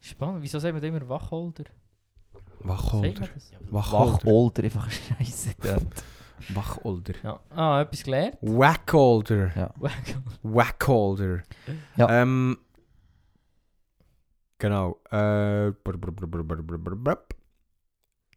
[0.00, 0.42] Spannend.
[0.42, 1.64] Wieso sagen wir immer Wacholder.
[2.62, 3.28] Wacholder.
[3.70, 6.04] Wacholder, einfach scheiße dort.
[6.48, 7.14] Wacholder.
[7.22, 7.40] Ja.
[7.50, 8.38] Ah, etwas gelernt?
[8.40, 9.50] Wackolder.
[9.56, 9.74] Ja.
[10.42, 11.42] Wackolder.
[11.96, 12.22] Ja.
[12.22, 12.58] Ähm,
[14.58, 15.00] genau.
[15.10, 15.72] Äh,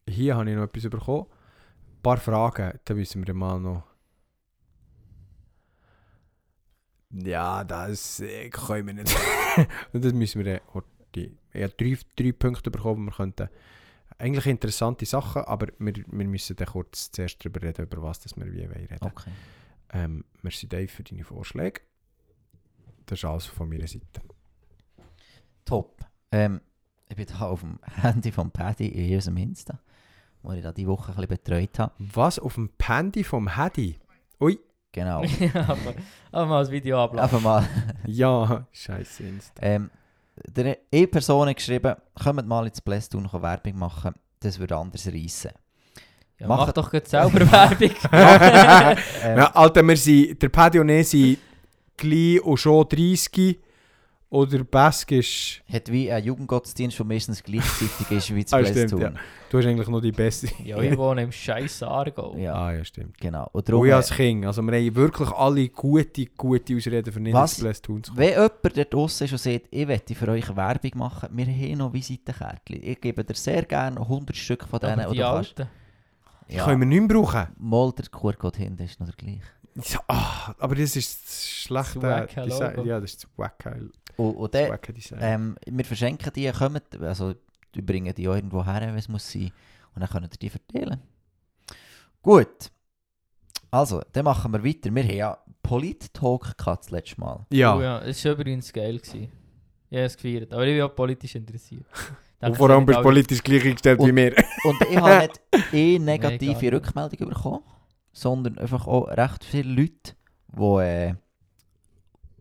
[0.08, 1.26] hier habe ich noch etwas bekommen.
[1.26, 3.84] Ein paar Fragen, da müssen wir mal noch.
[7.12, 9.16] Ja, das können wir nicht.
[9.94, 10.62] das müssen wir.
[11.16, 11.74] Ich habe
[12.18, 13.50] drei, Punkte bekommen, die wir könnten.
[14.18, 18.36] Eigentlich interessante Sachen, aber wir, wir müssen dann kurz zuerst darüber reden, über was das
[18.38, 19.00] wir wie wollen reden.
[19.02, 19.32] Okay.
[19.92, 21.82] Ähm, merci Dave für deine Vorschläge.
[23.06, 24.22] Das ist alles von meiner Seite.
[25.66, 26.06] Top.
[26.32, 26.62] Ähm,
[27.10, 29.80] ich bin hier auf dem Handy von Paddy in unserem Insta,
[30.42, 31.94] wo ich da die Woche ein bisschen betreut habe.
[32.00, 34.00] Was auf dem Handy vom Hedy?
[34.40, 34.60] Ui,
[34.94, 35.24] Genau.
[35.40, 35.96] ja, aber,
[36.32, 37.24] aber mal das Video abladen.
[37.24, 37.68] Einfach mal.
[38.06, 39.24] ja, scheiße.
[39.24, 39.62] Insta.
[39.62, 39.90] Ähm,
[40.48, 45.08] der eine Person hat geschrieben, kommt mal ins Playstoon noch Werbung machen, das würde anders
[45.08, 45.52] reissen.
[46.40, 47.92] Ja, mach- mach doch gerade selber Werbung.
[49.24, 51.38] Ähm, Ja, Alter, wir sind, der Paddy und ich sind
[51.96, 53.60] gleich und schon 30.
[54.34, 55.62] Oder Besk ist.
[55.72, 59.14] Hat wie ein Jugendgottesdienst, der meistens gleichzeitig ist wie das Ah, stimmt, ja.
[59.52, 60.48] Du hast eigentlich noch die beste.
[60.64, 62.36] ja, ich wohne im scheiß Aargau.
[62.36, 62.56] Ja.
[62.56, 63.16] Ah, ja, stimmt.
[63.20, 63.48] Genau.
[63.52, 64.44] Und darum, ich als Kind.
[64.48, 68.24] Also, wir haben wirklich alle gute, gute Ausreden für nicht ins Bless tun zu kommen.
[68.26, 71.78] wenn jemand dort draussen ist und sagt, ich möchte für euch Werbung machen, wir haben
[71.78, 72.80] noch Visitenkärtchen.
[72.82, 75.00] Ich gebe dir sehr gerne 100 Stück von denen.
[75.02, 75.72] Aber die du kannst- Alten.
[76.50, 77.48] Die können wir nicht mehr brauchen.
[77.58, 79.42] Mal der QR-Code hinten ist noch der gleiche.
[79.76, 82.86] Ja, ah, aber das ist das schlechte Das Design.
[82.86, 85.20] Ja, das ist das wacke, Und, und Design.
[85.22, 87.34] ähm, wir verschenken die, kommen, also
[87.74, 89.52] wir bringen die auch irgendwo her, wenn es muss sein.
[89.96, 91.02] Und dann können wir die verteilen.
[92.22, 92.72] Gut.
[93.72, 94.94] Also, dann machen wir weiter.
[94.94, 97.46] Wir haben ja Polit-Talk das letzte Mal.
[97.52, 97.76] ja.
[97.76, 99.00] Oh, ja, es war übrigens geil.
[99.00, 99.32] Gewesen.
[99.90, 100.54] Ich habe es gefeiert.
[100.54, 101.86] Aber ich bin auch politisch interessiert.
[102.42, 104.36] Und vor allem bist du politisch gleich eingestellt wie Und- mir.
[104.66, 106.74] Und ich habe nicht gar negative nicht.
[106.74, 107.64] Rückmeldung bekommen,
[108.14, 110.14] sondern einfach auch recht viele Leute,
[110.48, 111.16] die, äh,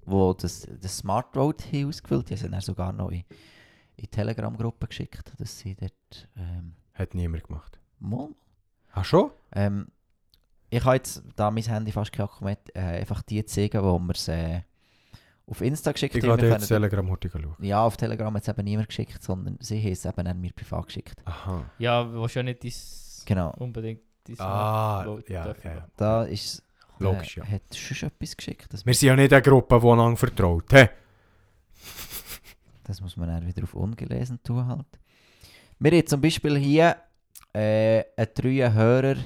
[0.05, 2.37] wo das, das Smart Road haben ausgefüllt haben.
[2.37, 3.19] Die haben dann sogar noch in,
[3.97, 7.79] in die Telegram-Gruppe geschickt, dass sie dort ähm, Hat niemand gemacht.
[7.99, 8.29] mal.
[8.93, 9.31] Ach schon?
[9.53, 9.89] Ähm,
[10.69, 13.99] ich habe jetzt, da mein Handy fast kein Akku mehr äh, einfach die zeigen, wo
[13.99, 14.61] wir es äh,
[15.47, 16.41] auf Insta geschickt Ich haben.
[16.41, 17.57] Wir jetzt Telegram heute schauen.
[17.61, 20.53] Ja, auf Telegram hat es eben niemand geschickt, sondern sie haben es eben an mir
[20.53, 21.21] privat geschickt.
[21.25, 21.65] Aha.
[21.79, 22.03] Ja,
[22.43, 22.73] nicht dein,
[23.25, 23.51] Genau.
[23.59, 25.89] unbedingt dein Ah, ja, ja, ja.
[25.97, 26.63] Da ist
[26.99, 27.47] Logisch, äh, ja.
[27.47, 28.73] hat schon etwas geschickt.
[28.73, 30.73] Das Wir sind ja nicht eine Gruppe, die einander vertraut.
[30.73, 30.87] He?
[32.85, 34.87] Das muss man dann wieder auf ungelesen tun halt.
[35.79, 36.97] Wir haben zum Beispiel hier
[37.55, 39.17] äh, einen treuen Hörer,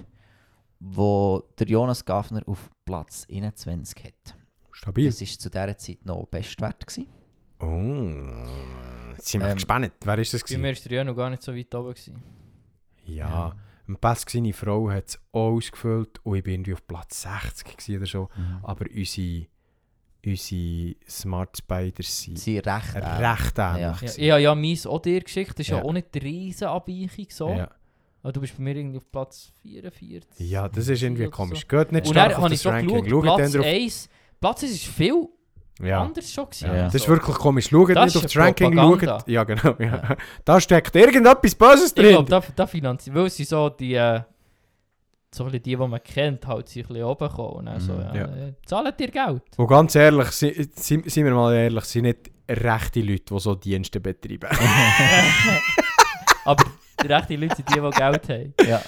[0.79, 4.35] wo der Jonas Gaffner auf Platz 21 hat.
[4.73, 5.07] Stabil.
[5.07, 6.87] Das war zu dieser Zeit noch Bestwert.
[6.87, 7.09] Gewesen.
[7.59, 9.93] Oh, jetzt sind wir Ähm, gespannt.
[10.05, 10.43] Wer ist das?
[10.43, 10.61] Bei Gewesen?
[10.61, 11.95] mir war der ja noch gar nicht so weit oben.
[11.95, 12.23] Gewesen.
[13.07, 13.55] Ja,
[13.89, 17.97] ein Pass seine Frau hat es ausgefüllt und ich bin irgendwie auf Platz 60 gewesen
[17.99, 18.29] oder so.
[18.63, 19.47] Aber unsere,
[20.25, 23.19] unsere Smart Spiders sind Sie sind recht ähnlich.
[23.21, 24.17] recht ähnlich.
[24.19, 24.25] Ja.
[24.25, 25.53] Ja, habe ja meins auch dir geschickt.
[25.53, 25.85] Das ist ja, Ja.
[25.85, 27.27] auch nicht eine riesen Abweichung.
[27.31, 27.49] So.
[27.51, 27.71] Ja.
[28.23, 30.51] Aber du bist bei mir irgendwie auf Platz 44.
[30.51, 31.43] ja, das ist irgendwie oder so.
[31.43, 31.69] komisch.
[31.69, 33.05] Geht nicht Und stark dann auf habe ich das so Ranking.
[33.05, 33.67] geschaut, Schaut Platz dann drauf.
[33.73, 34.09] 1,
[34.41, 35.29] Platz 1 ist viel
[35.83, 36.03] Ja.
[36.03, 36.69] anders schon gewesen.
[36.75, 36.85] Ja.
[36.85, 37.69] Das ist wirklich komisch.
[37.69, 39.29] Schaut Das nicht auf das Ranking, schaut.
[39.29, 39.75] Ja, genau.
[39.79, 40.17] Ja.
[40.45, 42.25] Da steckt irgendetwas Böses Ich drin.
[42.25, 44.21] glaube, da, da finanziert, weil sie so die, äh,
[45.35, 47.53] so ein bisschen die, die man kennt, halt sich ein bisschen oben kommen.
[47.57, 48.01] Und dann so, Mhm.
[48.01, 48.23] ja, Ja.
[48.25, 49.43] äh, zahlt ihr Geld?
[49.59, 53.55] Und ganz ehrlich, si- si- seien wir mal ehrlich, sind nicht rechte Leute, die so
[53.55, 54.49] Dienste betreiben.
[56.45, 56.65] Aber
[57.03, 58.55] die rechten Leute sind die, die Geld haben.
[58.67, 58.81] ja,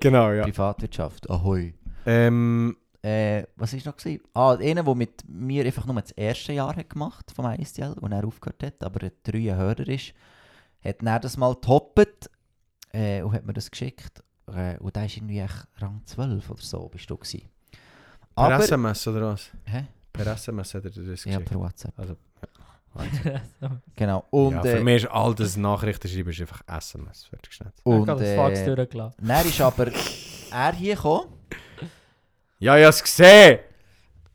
[0.00, 0.42] genau, ja.
[0.44, 1.28] Privatwirtschaft.
[1.30, 1.74] Ahoi.
[2.04, 2.76] Ähm,
[3.06, 3.96] Äh, was war noch?
[3.96, 4.20] Gewesen?
[4.34, 8.10] Ah, einer, der mit mir einfach nur das erste Jahr hat gemacht vom ISTL und
[8.10, 10.12] er aufgehört hat, aber ein drei Hörer ist,
[10.84, 12.28] hat dann das mal getoppt
[12.92, 14.22] äh, und hat mir das geschickt.
[14.52, 17.48] Äh, und da ist irgendwie echt Rang 12 oder so bist du gewesen.
[18.34, 19.50] per Aber, SMS oder was?
[19.66, 19.86] hä?
[20.12, 21.48] Per SMS hat er dir das Ja, geschickt.
[21.50, 21.98] per WhatsApp.
[21.98, 22.16] Also,
[23.94, 24.24] Genau.
[24.30, 27.24] Und, ja, für äh, mich ist all das Nachrichten schreiben ist einfach SMS.
[27.26, 27.72] Fertig schnell.
[27.84, 29.26] Und, und ich habe das Fax äh, durchgelassen.
[29.26, 29.92] dann ist aber
[30.50, 31.28] er hier gekommen,
[32.58, 33.58] Ja, ich hab's gesehen!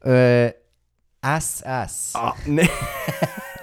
[0.03, 0.53] äh,
[1.21, 2.13] SS.
[2.15, 2.69] Ah, nee.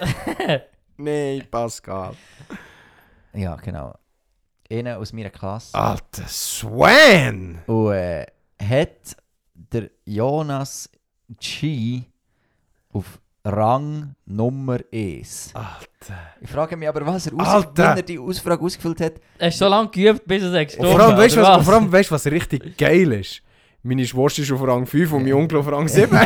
[0.97, 2.13] nee, Pascal.
[3.33, 3.95] Ja, genau.
[4.69, 5.75] Einer aus meiner Klasse.
[5.75, 7.61] Alter Swan!
[7.67, 8.25] Und äh,
[8.61, 9.15] hat
[9.53, 10.89] der Jonas
[11.39, 12.03] G
[12.91, 15.51] auf Rang Nummer 1.
[15.53, 16.19] Alter.
[16.41, 17.91] Ich frage mich aber, was er, aus Alter!
[17.91, 19.13] wenn er die Ausfrage ausgefüllt hat.
[19.39, 21.63] Hast du so lange geübt, bis es Und gestorben vor allem, weißt du, was, und
[21.63, 23.41] vor allem, weißt, was richtig geil ist?
[23.83, 26.15] Meine Schwester ist auf Rang 5 und mein Onkel auf Rang 7.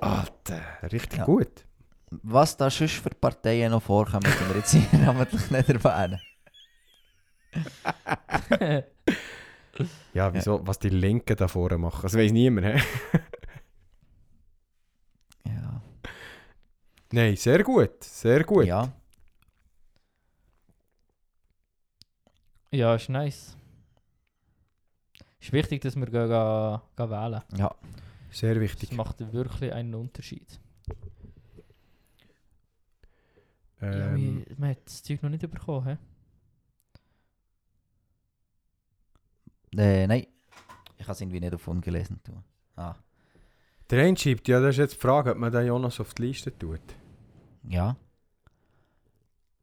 [0.00, 0.60] Alter,
[0.92, 1.24] richtig Ja.
[1.24, 1.64] gut.
[2.10, 6.20] Was da sonst für Parteien noch vorkommen, müssen wir jetzt hier namentlich nicht erwähnen.
[10.14, 12.80] Ja, wieso, was die Linken da vorne machen, das weiß niemand.
[15.44, 15.82] Ja.
[17.12, 18.64] Nein, sehr gut, sehr gut.
[18.66, 18.92] ja.
[22.70, 23.56] Ja, ist nice.
[25.46, 27.42] Ist wichtig, dass wir gehen, gehen, gehen wählen.
[27.56, 27.72] Ja.
[28.30, 28.92] Sehr Das wichtig.
[28.92, 30.58] macht wirklich einen Unterschied.
[33.80, 35.98] ja, Ähm, wir, man hat das Zeug noch nicht bekommen, hä?
[39.76, 40.26] Äh, nein.
[40.98, 42.42] Ich kann es irgendwie nicht auf ungelesen tun.
[42.76, 42.94] Ah.
[43.88, 46.22] der eine schreibt, ja, das ist jetzt die Frage, ob man den Jonas auf die
[46.22, 46.80] Liste tut.
[47.68, 47.96] Ja.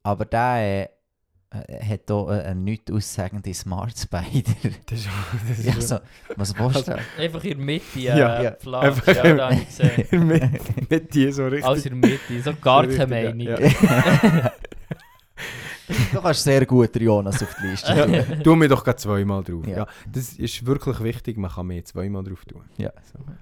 [0.01, 0.89] Aber der äh,
[1.53, 4.51] hat hier äh, eine nicht aussagende Smart Spider.
[4.87, 5.07] Das ist,
[5.49, 5.97] das ist ja, so,
[6.35, 6.95] was willst du?
[7.19, 8.79] Einfach in der Mitte, äh, Ja, ja, ja.
[8.79, 10.27] Einfach ja, im- da habe ich gesehen.
[10.27, 11.65] mit, mit die so richtig.
[11.65, 13.63] Alles in der Mitte, so gar So keine richtig, Meinung.
[14.41, 14.51] ja.
[16.13, 18.13] du kannst sehr gut Jonas auf die Liste tun.
[18.13, 18.23] Ja.
[18.37, 19.67] Tu mir doch gerade zweimal drauf.
[19.67, 19.77] Ja.
[19.77, 19.87] Ja.
[20.11, 22.63] das ist wirklich wichtig, man kann mir zweimal drauf tun.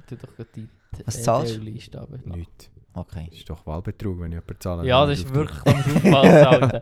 [0.07, 0.67] Tu doch gerade die
[1.05, 1.61] Was zahlst du?
[1.61, 2.35] Liste runter.
[2.35, 2.69] Nichts.
[2.93, 3.27] Okay.
[3.29, 4.87] Das ist doch Wahlbetrug, wenn ich jemanden zahle.
[4.87, 6.81] Ja, das ist wirklich, aufpassen, Alter.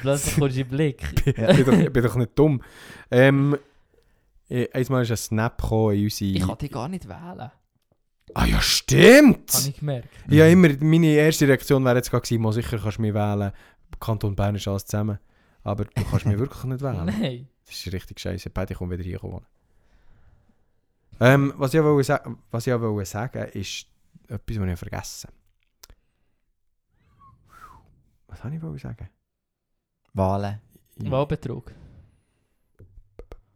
[0.00, 1.26] Plötzlich kommst du in den Blick.
[1.26, 2.62] ich, bin doch, ich bin doch nicht dumm.
[3.10, 3.56] Ähm,
[4.72, 6.30] einmal ist ein Snap gekommen in unsere...
[6.30, 7.50] Ich kann die gar nicht wählen,
[8.34, 9.52] ah ja, stimmt!
[9.52, 10.08] habe ich gemerkt.
[10.28, 13.52] Ja, immer, meine erste Reaktion wäre jetzt gerade gewesen, mal sicher kannst du mich wählen.
[14.00, 15.18] Kanton Bern ist alles zusammen.
[15.62, 17.04] Aber du kannst mich wirklich nicht wählen.
[17.20, 17.48] Nein.
[17.64, 18.50] Das ist richtig scheiße.
[18.50, 19.46] Beide kommen wieder hier wohnen.
[21.20, 22.20] Ähm, was ich auch wollte,
[22.50, 23.86] was ich auch wollte sagen ist
[24.28, 25.30] etwas, was ich vergessen
[28.28, 29.08] Was habe ich wollte sagen?
[30.12, 30.60] Wahlen,
[30.96, 31.72] Wahlbetrug.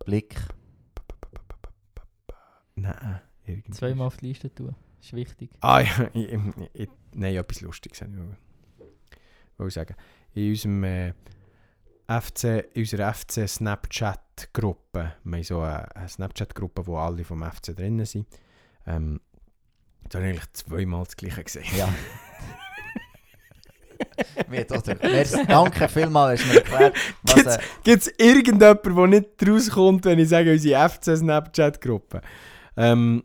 [0.05, 0.37] Blick.
[2.77, 3.73] Nein, irgendwie.
[3.73, 4.75] Zweimal auf die Liste tun.
[5.01, 5.51] ist wichtig.
[5.61, 6.41] Ah ja, ich, ich,
[6.75, 8.37] ich, nein, etwas Lustiges wollte ich wollte-
[9.59, 9.95] wollte sagen.
[10.35, 11.13] In unserem äh,
[12.09, 12.45] FC,
[12.75, 18.07] in unserer FC Snapchat-Gruppe, wir haben so eine, eine Snapchat-Gruppe, wo alle vom FC drinnen
[18.07, 18.27] sind,
[18.87, 19.21] ähm,
[20.09, 21.65] da habe ich eigentlich zweimal das Gleiche gesehen.
[21.77, 21.89] Ja.
[24.49, 26.97] Mir hat auch der- Merci, danke vielmals, hast du mir erklärt,
[27.47, 32.21] Äh, Gibt es irgendjemanden, der nicht rauskommt, wenn ich sage, unsere FC-Snapchat-Gruppe?
[32.77, 33.25] Ähm,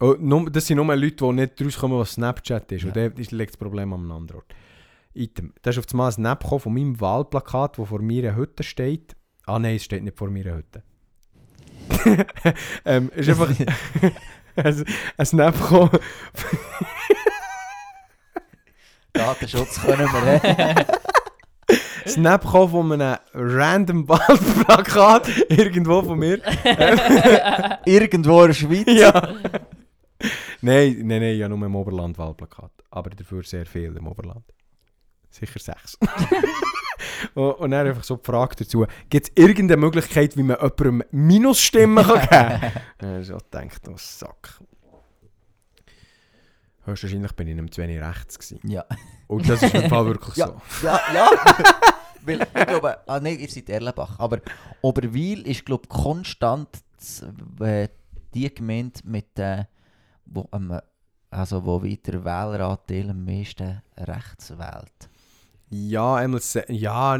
[0.00, 2.84] oh, nur, das sind nur Leute, die nicht rauskommen, was Snapchat ist.
[2.84, 3.08] Und Ja.
[3.08, 4.52] da ist- liegt das Problem einem anderen Ort.
[5.14, 5.52] Item.
[5.62, 9.14] Da ist auf einmal ein Snap gekommen von meinem Wahlplakat, das vor meiner Hütte steht.
[9.46, 10.82] Ah nein, es steht nicht vor meiner Hütte.
[12.84, 13.48] ähm, ist einfach
[14.56, 15.54] ein, Snap.
[19.12, 20.74] Datenschutz können wir, hä?
[22.06, 26.40] Snap von einem random Wahlplakat irgendwo von mir.
[27.86, 28.84] Irgendwo in der Schweiz.
[28.86, 29.34] ja.
[30.60, 32.72] nein, nein, nein, ja nur im Oberland Wahlplakat.
[32.90, 34.44] Aber dafür sehr viel im Oberland.
[35.30, 35.98] Sicher sechs.
[37.34, 42.04] Und, dann einfach so die Frage dazu: Gibt es irgendeine Möglichkeit, wie man jemandem Minusstimmen
[42.04, 43.20] kann geben kann?
[43.20, 44.60] Ich so gedacht, oh Sack.
[46.86, 48.60] Höchstwahrscheinlich bin ich ihm zu wenig rechts gewesen.
[48.68, 48.84] Ja.
[49.26, 50.48] Und das ist im Fall wirklich Ja.
[50.48, 50.86] so.
[50.86, 51.30] Ja, ja.
[52.26, 54.18] Weil ich glaube, ah nein, ihr seid Erlenbach.
[54.18, 54.40] Aber
[54.82, 56.68] Oberwil ist, glaube ich, konstant
[57.60, 57.88] äh,
[58.34, 59.64] die Gemeinde mit, äh,
[60.26, 60.78] wo am,
[61.30, 65.10] Also wo weiter Wähleranteil am meisten rechts wählt.
[65.88, 67.12] Ja, einmal, se- ja,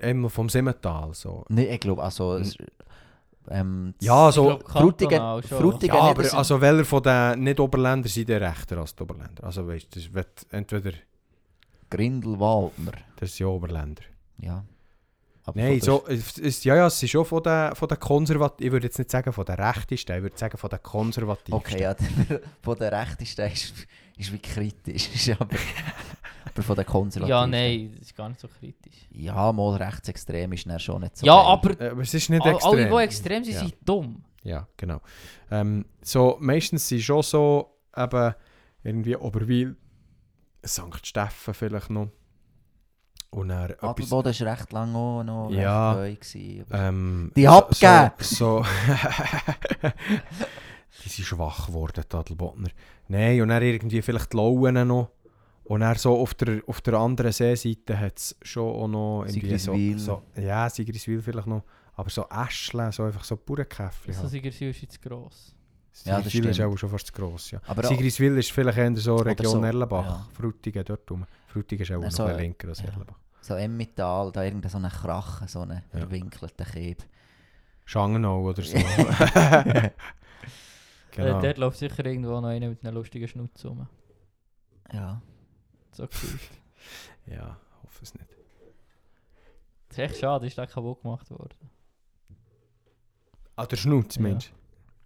[0.00, 1.14] einmal vom Simmental.
[1.14, 1.44] So.
[1.48, 2.36] Nein, ich glaube, also...
[2.36, 2.56] Es,
[3.48, 4.52] ähm, Ja, so.
[4.52, 5.42] Ich glaub, Frutigen.
[5.42, 9.44] Frutigen Ja, aber also welcher von den Nicht-Oberländern sind der rechter als die Oberländer?
[9.44, 10.92] Also weißt du, das wird entweder
[11.90, 12.92] Grindelwaldner.
[13.16, 14.02] das sind ja Oberländer.
[14.38, 14.64] Ja.
[15.44, 18.66] Aber Nein, so, es ist, ja, ja, es ist schon von den, von den Konservativen,
[18.66, 21.54] ich würde jetzt nicht sagen von den Rechtesten, ich würde sagen von den der- Konservativen.
[21.54, 23.72] Okay, ja, der, von der Rechtesten ist,
[24.16, 25.08] ist wie kritisch.
[25.14, 25.54] Ist aber,
[26.56, 27.28] aber von der Konservativen.
[27.28, 29.06] Ja, nein, das ist gar nicht so kritisch.
[29.10, 32.42] Ja, mal rechtsextrem ist dann schon nicht so ja, aber Äh, Aber es ist nicht
[32.42, 32.72] all- extrem.
[32.72, 33.60] alle, die extrem sind, Ja.
[33.60, 34.24] sind dumm.
[34.42, 35.00] Ja, genau.
[35.50, 38.34] Ähm, so, meistens sind schon so, eben,
[38.84, 39.76] irgendwie Oberwil,
[40.64, 41.04] St.
[41.06, 42.08] Steffen vielleicht noch.
[43.30, 45.94] Und dann Adelboden war recht lange auch noch Ja.
[45.94, 46.14] neu.
[46.14, 48.12] gewesen, ähm, Die abgeben!
[48.20, 48.64] So, so
[51.04, 52.68] die sind schwach geworden, die Adelbodner.
[53.08, 55.10] Nein, und dann irgendwie vielleicht die Lauen noch.
[55.68, 59.58] Und dann so auf der, auf der anderen Seeseite hat es schon auch noch irgendwie
[59.58, 59.98] so, Sigriswil.
[59.98, 60.22] so...
[60.36, 61.62] Ja, Sigriswil vielleicht noch.
[61.94, 64.12] Aber so Äschle, so einfach so Bauernkäffchen.
[64.12, 64.30] So halt.
[64.30, 65.56] Sigurdswil ist jetzt gross.
[66.04, 67.60] Ja, das Sigriswil ist auch schon fast zu gross, ja.
[67.66, 70.28] Aber auch- Sigriswil ist vielleicht eher so Region so, Erlenbach, ja.
[70.34, 71.24] Frutigen dort rum.
[71.48, 72.86] Frutigen ist auch Ja, noch ein bisschen linker als ja.
[72.88, 73.16] Erlenbach.
[73.40, 75.98] So Emmental, da irgendein so eine Krache, so einen Ja.
[76.00, 77.02] verwinkelten Kieb.
[77.86, 78.76] Schangenau oder so.
[81.18, 81.40] Äh, genau.
[81.40, 83.86] dort läuft sicher irgendwo noch einer mit einer lustigen Schnauze rum.
[84.92, 85.22] Ja.
[85.96, 86.40] So gefühlt.
[87.28, 88.26] Ja, hoffe es nicht.
[89.88, 91.56] Das ist echt schade, ist der kaputt gemacht worden.
[93.56, 94.22] Ah, der Schnutz, Ja.
[94.22, 94.52] Mensch.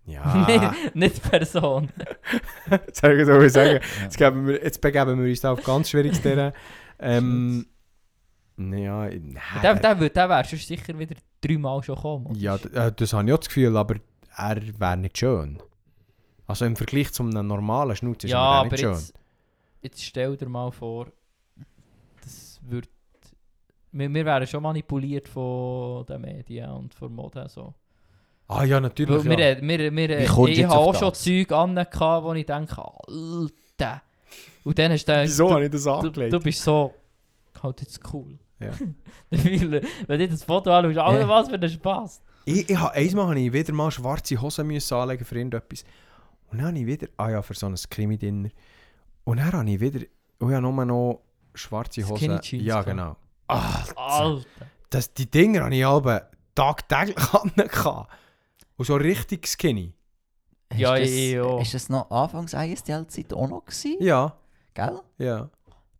[0.05, 0.47] Ja,
[0.84, 1.88] nicht, nicht die Person.
[2.93, 3.80] soll ich so sagen.
[3.82, 4.03] Ja.
[4.03, 6.53] Jetzt, geben wir, jetzt begeben wir uns da auf ganz schwieriges Terrain.
[6.99, 7.66] Ähm,
[8.59, 9.38] ja, nein.
[9.62, 12.34] Der, der, wär- der wäre sicher wieder dreimal schon gekommen.
[12.34, 13.97] ja, d- äh, das habe ich auch das Gefühl, aber
[14.36, 15.62] er wäre nicht schön.
[16.47, 18.93] Also im Vergleich zu einem normalen Schnutz ist ja er nicht schön.
[18.93, 19.14] jetzt,
[19.83, 21.07] jetzt stell dir mal vor,
[22.22, 22.89] das wird.
[23.93, 27.47] Wir, wir wären schon manipuliert von den Medien und von Mode.
[27.49, 27.74] So.
[28.47, 29.24] Ah ja, natürlich.
[29.24, 29.61] Weil Ja.
[29.61, 31.22] wir, wir, wir, du ich habe auch schon das?
[31.22, 34.03] Zeug an, wo ich denke, Alter.
[34.64, 35.22] Und dann ist der.
[35.24, 36.33] Wieso du, habe ich das du, angelegt?
[36.33, 36.95] du bist so.
[37.62, 38.39] Halt jetzt cool.
[38.61, 38.70] Ja.
[39.31, 41.28] Wenn ich das Foto anschaue, Alter, Ja.
[41.28, 42.22] was für ein Spaß.
[42.45, 45.85] Ich, ich einmal habe ich wieder mal schwarze Hosen müssen anlegen für irgendetwas.
[46.51, 48.49] Und dann habe ich wieder, ah ja, für so ein Krimi-Dinner.
[49.25, 50.01] Und dann habe ich wieder,
[50.41, 51.21] oh ja, nur noch
[51.55, 52.16] schwarze Hosen.
[52.16, 52.89] Skinny Jeans ja, gehabt.
[52.89, 53.16] genau.
[53.49, 54.47] Ah, Alter.
[54.91, 58.11] das, die Dinger habe ich aber tagtäglich angehabt.
[58.77, 59.93] Und so richtig skinny.
[60.75, 61.61] Ja, ist das, auch.
[61.61, 63.97] Ist das noch Anfangs ISDL-Zeit auch noch gewesen?
[64.01, 64.37] Ja,
[64.75, 65.01] Gell?
[65.18, 65.51] ja.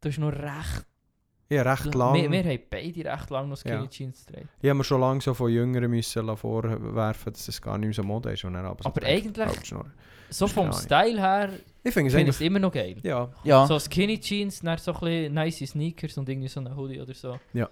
[0.01, 0.87] Du hast noch recht.
[1.51, 2.14] Ja, recht lang.
[2.14, 3.87] Wir, wir haben beide recht lange noch Skinny Ja.
[3.89, 4.49] Jeans getragen.
[4.62, 7.95] Ich habe mir schon lange so von Jüngeren müssen vorwerfen, dass es gar nicht mehr
[7.95, 8.45] so Mode ist.
[8.45, 9.68] Und dann aber so Aber gedacht, eigentlich-.
[10.31, 10.73] So Ist vom.
[10.73, 11.51] Style her
[11.83, 12.41] Ich finde es es eigentlich...
[12.43, 12.97] immer noch geil.
[13.03, 13.66] Ja, Ja.
[13.66, 17.14] So Skinny Jeans, dann so ein bisschen nice Sneakers und irgendwie so ein Hoodie oder
[17.14, 17.39] so.
[17.55, 17.68] Ja.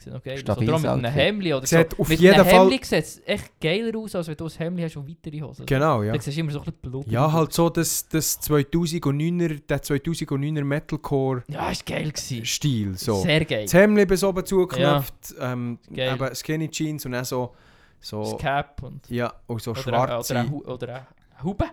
[0.00, 0.40] Sieht noch geil aus.
[0.42, 1.20] Stabiles Oder auch mit einem Outfit.
[1.20, 1.98] Hemd oder Sieht so.
[2.02, 4.50] auf mit jeden einem Fall- Hemd sieht es echt geiler aus, als wenn du ein
[4.56, 5.66] Hemd hast und weitere Hosen.
[5.66, 6.12] genau, ja.
[6.12, 7.06] Dann siehst du immer so ein bisschen Blut.
[7.08, 11.54] Ja, halt so das, das 2009er, der 2009er Metalcore-Stil.
[11.54, 12.94] Ja, ist geil gewesen.
[12.94, 13.22] So.
[13.22, 13.64] Sehr geil.
[13.64, 16.14] Das Hemd bis oben zugeknöpft, ähm, Geil.
[16.14, 17.54] eben Skinny Jeans und dann so...
[18.00, 19.10] so Das Cap und...
[19.10, 20.32] ja, und so Oder, schwarze...
[20.32, 21.64] Oder, eine Hu- oder eine Hube.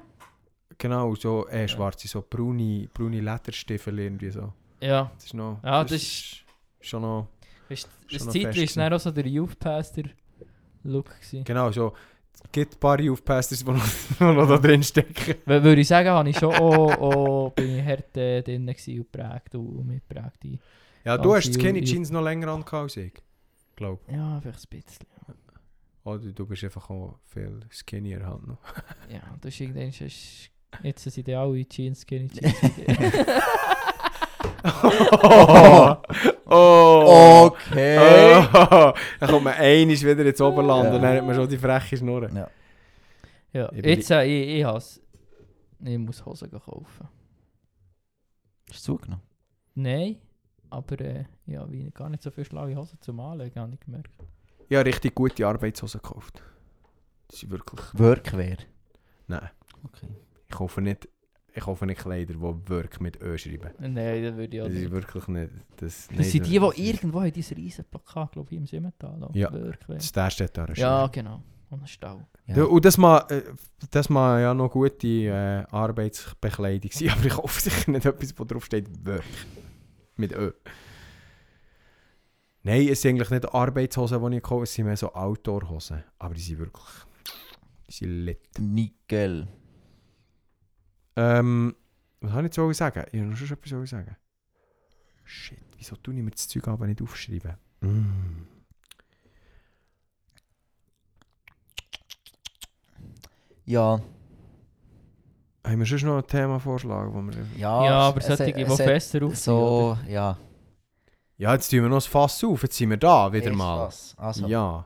[0.77, 4.53] Genau, so äh, schwarze, so braune, braune Lederstiefel irgendwie so.
[4.81, 5.11] Ja.
[5.15, 5.59] Das ist noch...
[5.63, 6.41] Ja, das ist-
[6.81, 7.27] Schon noch...
[7.69, 10.03] Weißt, das Zeitlich war auch so der Youth Pastor
[10.83, 11.05] Look.
[11.19, 11.43] Gewesen.
[11.43, 11.93] Genau, so...
[12.33, 13.83] Es gibt ein paar Youth-Pastors, die noch,
[14.19, 15.35] die noch da drin stecken.
[15.45, 19.55] Würde ich sagen, habe ich schon auch, auch bin ich hart äh, drin und geprägt
[19.55, 20.43] und mitgeprägt.
[20.45, 20.59] in-
[21.03, 23.13] Ja, du hast die Skinny Youth- Jeans noch länger an als ich.
[23.75, 23.99] Glaub.
[24.11, 25.07] Ja, vielleicht ein bisschen.
[26.03, 28.59] Oder du bist einfach auch viel skinnier halt noch.
[29.09, 29.91] Ja, das ist irgendwann...
[30.83, 32.55] ist- Jetzt sind ja alle Jeans, Skinny Jeans.
[35.23, 35.95] oh!
[36.45, 37.45] oh.
[37.45, 37.97] Okay.
[38.53, 40.95] Oh, dann kommt man einig wieder ins Oberland Ja.
[40.95, 42.35] und dann hat man schon die freche Schnurren.
[42.35, 42.49] Ja.
[43.53, 45.01] ja, jetzt äh, ich, ich has,
[45.83, 47.07] Ich muss Hosen kaufen.
[48.69, 49.21] Hast du zugenommen?
[49.75, 50.17] Nein,
[50.69, 54.09] aber äh, ja, wie gar nicht so viel schlaue Hosen zum Anlegen, habe ich gemerkt.
[54.71, 56.41] Habe richtig gute Arbeitshosen gekauft.
[57.31, 57.81] Die sind wirklich...
[57.93, 58.57] Workwear.
[59.27, 59.49] Nein,
[59.83, 60.07] Okay.
[60.49, 61.07] Ich kaufe nicht...
[61.57, 63.71] Ich kaufe nicht Kleider, die Work mit Ö schreiben.
[63.79, 64.91] Nein, das würde ich auch Das ist nicht.
[64.91, 65.51] wirklich nicht...
[65.77, 69.29] Das, Das sind die, die irgendwo haben dieses riesen Plakat, glaube ich, im Simmental.
[69.33, 69.53] Ja.
[69.53, 69.99] Wirklich.
[69.99, 70.67] Das der steht da.
[70.75, 71.41] Ja, genau.
[71.69, 72.27] Und ein Stau.
[72.47, 72.63] Ja.
[72.65, 73.41] Und das mag, äh,
[73.89, 78.43] das mag ja noch gute äh, Arbeitsbekleidung sein, aber ich kaufe sicher nicht etwas, wo
[78.43, 79.23] drauf steht Work.
[80.17, 80.51] Mit Ö.
[82.63, 86.03] Nein, es sind eigentlich nicht Arbeitshosen, die ich kaufe, es sind mehr so Outdoor-Hosen.
[86.19, 86.85] Aber die sind wirklich...
[87.87, 88.59] Die sind lit.
[88.59, 89.47] Nickel.
[91.15, 91.75] Ähm,
[92.21, 93.05] Was habe ich jetzt sagen?
[93.11, 94.15] Ich habe noch schon etwas sagen.
[95.23, 97.55] Shit, wieso tue ich mir das Zeug aber nicht aufschreiben?
[97.81, 98.47] Mm.
[103.65, 103.99] Ja,
[105.63, 107.33] Haben wir schon noch einen Themavorschlag, wo wir...
[107.57, 109.35] ja, Ja, aber es- solche, es- die es- fester aufziehen.
[109.35, 110.37] So, ja.
[111.37, 113.89] Ja, jetzt tun wir noch das Fass auf, jetzt sind wir da, wieder Erst mal.
[114.17, 114.85] Also, Ja.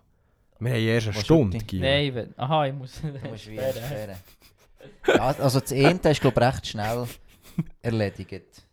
[0.62, 1.86] Wir haben erst eine Stunde, Guido.
[1.86, 3.02] Nein, aha, ich muss.
[3.02, 3.74] du musst wie sperren.
[3.86, 4.18] sperren.
[5.08, 7.08] Ja, also das eine ist glaube ich recht schnell
[7.82, 8.66] erledigt.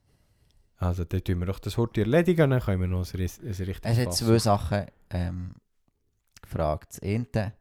[0.78, 3.61] Also, dann tun wir doch das heute erledigen, dann können wir noch ein, ein richtiges
[3.82, 4.38] Es hat zwei.
[4.38, 5.54] Sachen ähm,
[6.42, 6.90] gefragt.
[6.90, 7.54] Das eine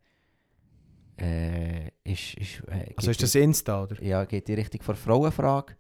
[1.18, 4.02] äh, ist, ist, äh, Also ist das Insta, oder?
[4.04, 5.76] Ja, geht die Richtung vor Frauenfrage.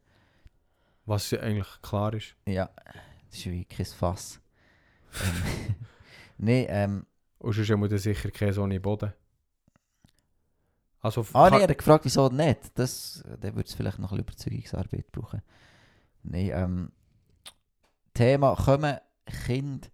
[1.05, 2.35] Was ja eigentlich klar ist.
[2.47, 2.69] Ja,
[3.29, 4.39] das ist wie kein Fass.
[5.21, 5.75] ähm,
[6.37, 7.05] Nein, ähm,
[7.39, 9.13] Und sonst haben wir sicher keinen so einen Boden.
[11.05, 12.71] Also, ah, nee, er hat gefragt, wieso nicht.
[12.73, 15.41] Das, dann würde es vielleicht noch ein bisschen Überzeugungsarbeit brauchen.
[16.23, 16.91] Nein, ähm,
[18.15, 18.97] Thema, kommen
[19.45, 19.87] Kinder,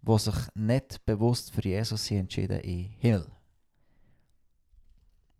[0.00, 3.26] die sich nicht bewusst für Jesus sind, entschieden in den Himmel?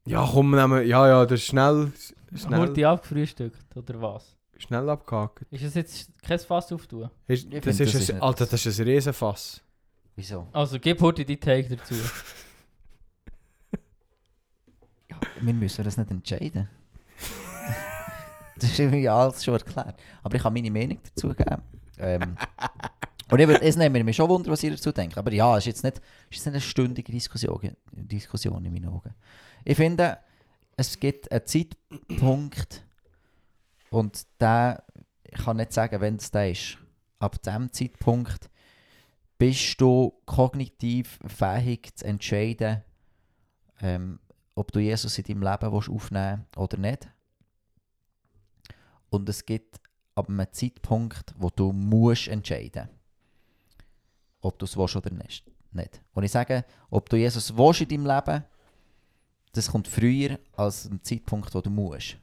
[0.06, 1.90] Ja, komm, nehmen, ja, ja, das ist schnell,
[2.34, 4.36] schnell, Wurde abgefrühstückt, oder was?
[4.58, 5.46] schnell abgehakt.
[5.50, 6.70] Ist es jetzt kein Fass?
[6.70, 9.62] Ist, Ich das, find, ist das ist ein, nicht- Alter, das ist ein Riesenfass.
[10.16, 10.48] Wieso?
[10.52, 11.94] Also, gib heute die Take dazu.
[15.40, 16.68] Wir müssen das nicht entscheiden.
[18.56, 20.00] das ist irgendwie alles schon erklärt.
[20.22, 21.62] Aber ich kann meine Meinung dazu geben.
[21.98, 22.36] Ähm,
[23.30, 25.18] und es nimmt mich schon wunder, was ihr dazu denkt.
[25.18, 28.88] Aber ja, es ist jetzt nicht, ist jetzt nicht eine stündige Diskussion, Diskussion in meinen
[28.88, 29.14] Augen.
[29.64, 30.18] Ich finde,
[30.76, 32.84] es gibt einen Zeitpunkt
[33.90, 34.82] und der,
[35.24, 36.78] ich kann nicht sagen, wenn es der ist.
[37.18, 38.48] Ab diesem Zeitpunkt
[39.38, 42.82] bist du kognitiv fähig zu entscheiden,
[43.80, 44.20] ähm,
[44.58, 47.08] ob du Jesus in deinem Leben willst aufnehmen oder nicht.
[49.10, 49.80] Und es gibt
[50.14, 52.88] ab einem Zeitpunkt, wo du musst entscheiden
[54.40, 55.44] ob du es willst oder nicht.
[56.14, 58.44] Und ich sage, ob du Jesus willst in deinem Leben,
[59.52, 62.16] das kommt früher als ein Zeitpunkt, wo du musst.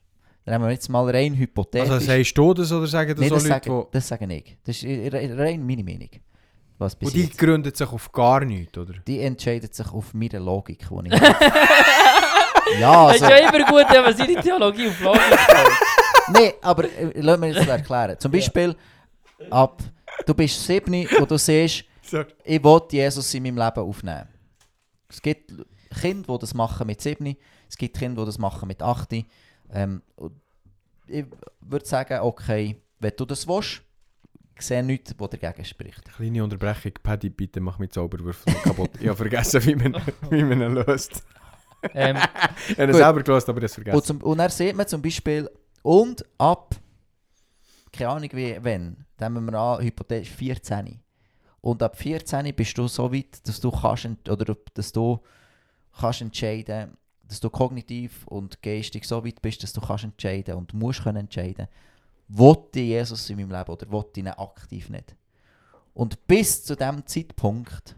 [0.45, 1.89] Dann haben wir jetzt mal rein hypothetisch.
[1.89, 4.57] Also sagst du das oder sagen das nee, so das, Leute, sagen, das sagen ich.
[4.63, 6.09] Das ist re- rein meine Meinung.
[6.77, 7.37] Was Und die jetzt.
[7.37, 8.93] gründet sich auf gar nichts, oder?
[9.07, 11.21] Die entscheidet sich auf meine Logik, die ich.
[12.79, 15.21] Ja, Es ist also, ja immer gut, wenn man seine Theologie auf Logik
[16.33, 18.19] nee, aber äh, lass mir jetzt erklären.
[18.19, 18.75] Zum Beispiel,
[19.49, 19.81] ab,
[20.25, 22.25] du bist 7 und du siehst, Sorry.
[22.43, 24.27] ich will Jesus in meinem Leben aufnehmen.
[25.09, 25.51] Es gibt
[26.01, 27.35] Kinder, die das machen mit 7,
[27.69, 29.13] es gibt Kinder, die das machen mit 8.
[29.73, 30.01] Ähm,
[31.07, 31.25] ich
[31.61, 33.81] würde sagen, okay, wenn du das willst,
[34.59, 36.03] sehe nichts, was dagegen spricht.
[36.15, 36.93] Kleine Unterbrechung.
[37.03, 38.91] Paddy, bitte mach mit Zauberwürfel kaputt.
[38.99, 41.23] ich habe vergessen, wie man, wie man ihn löst.
[41.93, 42.17] Ähm,
[42.67, 42.95] Ich habe Gut.
[42.95, 43.95] selber gelöst, aber es vergessen.
[43.95, 45.49] Und, zum, und dann sieht man zum Beispiel,
[45.81, 46.75] und ab,
[47.91, 50.99] keine Ahnung wie, wenn, dann nehmen wir an, hypothetisch 14.
[51.61, 55.19] Und ab 14 bist du so weit, dass du kannst, oder dass du
[55.99, 60.73] kannst entscheiden, dass du kognitiv und geistig so weit bist, dass du kannst entscheiden und
[60.73, 61.67] musst können entscheiden,
[62.27, 65.15] ich Jesus in meinem Leben oder ich ihn aktiv nicht.
[65.93, 67.95] Und bis zu dem Zeitpunkt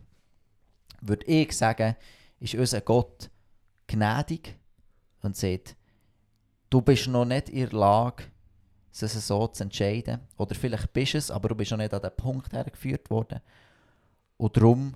[1.02, 1.96] würde ich sagen,
[2.40, 3.30] ist unser Gott
[3.88, 4.58] gnädig
[5.22, 5.76] und sagt,
[6.70, 8.24] du bist noch nicht in der Lage,
[8.92, 10.20] es so zu entscheiden.
[10.38, 13.40] Oder vielleicht bist du es, aber du bist noch nicht an den Punkt hergeführt worden.
[14.38, 14.96] Und darum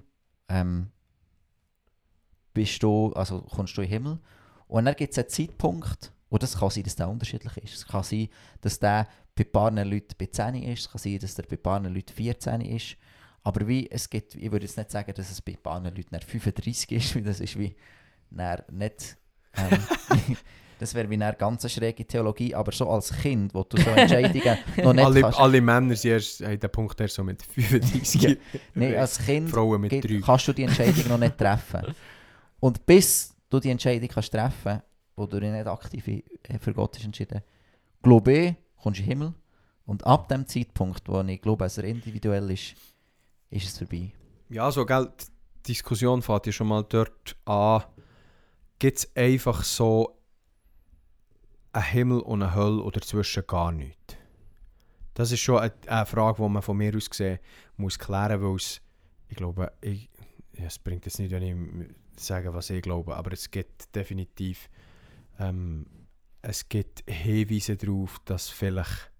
[0.49, 0.91] ähm,
[2.53, 4.19] bist du, also kommst du in den Himmel.
[4.67, 7.75] Und dann gibt es einen Zeitpunkt, und das kann sein, dass der unterschiedlich ist.
[7.75, 8.29] Es kann sein,
[8.61, 11.57] dass der bei ein paar Leuten bei 10 ist, es kann sein, dass der bei
[11.57, 12.95] ein paar Leuten 14 ist.
[13.43, 16.07] Aber wie es gibt, ich würde jetzt nicht sagen, dass es bei ein paar Leuten
[16.11, 17.75] dann 35 ist, weil das ist wie
[18.31, 19.17] dann nicht.
[19.55, 20.37] Ähm,
[20.79, 24.57] das wäre wie eine ganz schräge Theologie, aber so als Kind, wo du so Entscheidungen
[24.77, 25.39] noch nicht alle, kannst.
[25.39, 28.37] alle Männer sind erst, haben den Punkt erst so mit 35.
[28.75, 30.21] Nee, als Kind Frauen mit 3.
[30.25, 31.93] kannst du die Entscheidung noch nicht treffen.
[32.59, 34.81] Und bis du die Entscheidung kannst treffen,
[35.15, 36.03] wo du dich nicht aktiv
[36.59, 37.41] für Gott hast entschieden,
[38.01, 39.33] glaube ich, kommst du in den Himmel.
[39.85, 42.75] Und ab dem Zeitpunkt, wo ich glaube, dass er individuell ist,
[43.49, 44.11] ist es vorbei.
[44.49, 47.83] Ja, so, gell, die Diskussion fängt ja schon mal dort an.
[48.81, 50.17] Gibt es einfach so
[51.71, 54.15] einen Himmel und eine Hölle oder zwischen gar nichts?
[55.13, 57.37] Das ist schon eine, eine Frage, die man von mir aus gesehen
[57.77, 58.81] muss klären, weil es,
[59.29, 60.09] ich glaube, ich,
[60.57, 64.67] ja, es bringt jetzt nicht, wenn ich sage, was ich glaube, aber es gibt definitiv
[65.37, 65.85] ähm,
[66.41, 69.11] es gibt Hinweise darauf, dass vielleicht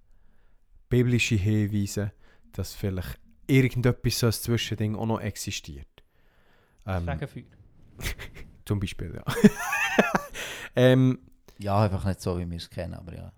[0.90, 2.14] biblische Hinweise,
[2.52, 6.04] dass vielleicht irgendetwas so ein Zwischending auch noch existiert.
[6.88, 7.44] Ähm, Fegefeuer.
[8.72, 9.34] zum Beispiel, ja.
[10.78, 11.20] ähm,
[11.60, 13.34] Ja, einfach nicht so, wie wir es kennen, aber ja.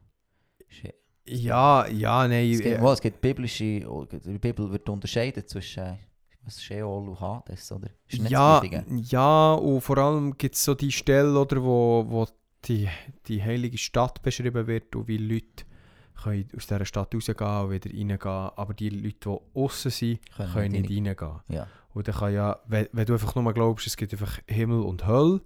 [0.69, 0.93] Ist,
[1.25, 2.51] Ja, ja, nein.
[2.51, 5.97] Es gibt, äh, es gibt biblische, der Bibel wird unterscheiden zwischen
[6.43, 7.89] was Sheol und Hades, oder?
[8.09, 12.27] Ja, ja, und vor allem gibt es so die Stelle, oder, wo, wo
[12.65, 12.87] die,
[13.27, 15.65] die heilige Stadt beschrieben wird und wie Leute
[16.21, 18.51] können aus dieser Stadt rausgehen und wieder reingehen.
[18.55, 21.39] Aber die Leute, die außen sind, Können können nicht nicht reingehen.
[21.47, 21.67] Ja.
[21.93, 25.05] Und dann kann ja, wenn, wenn du einfach nur glaubst, es gibt einfach Himmel und
[25.07, 25.41] Hölle,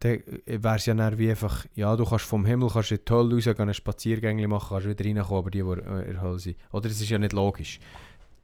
[0.00, 3.12] dann wäre es ja dann wie einfach, ja, du kannst vom Himmel kannst in die
[3.12, 6.20] Hölle raus, gehen, einen Spaziergängli machen, kannst wieder reinkommen, aber die, die äh, in der
[6.22, 6.56] Hölle sind.
[6.70, 7.80] Oder das ist ja nicht logisch.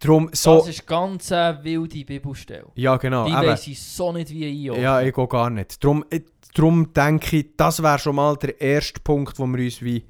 [0.01, 2.67] Darum, so, Das ist ganz eine wilde Bibelstelle.
[2.75, 3.43] ja genau, Die eben.
[3.47, 4.83] weiss ich so nicht wie einordnen.
[4.83, 5.83] Ja, ich gehe gar nicht.
[5.83, 9.81] Darum, ich- darum denke ich, das wäre schon mal der erste Punkt, wo wir uns
[9.81, 10.05] wie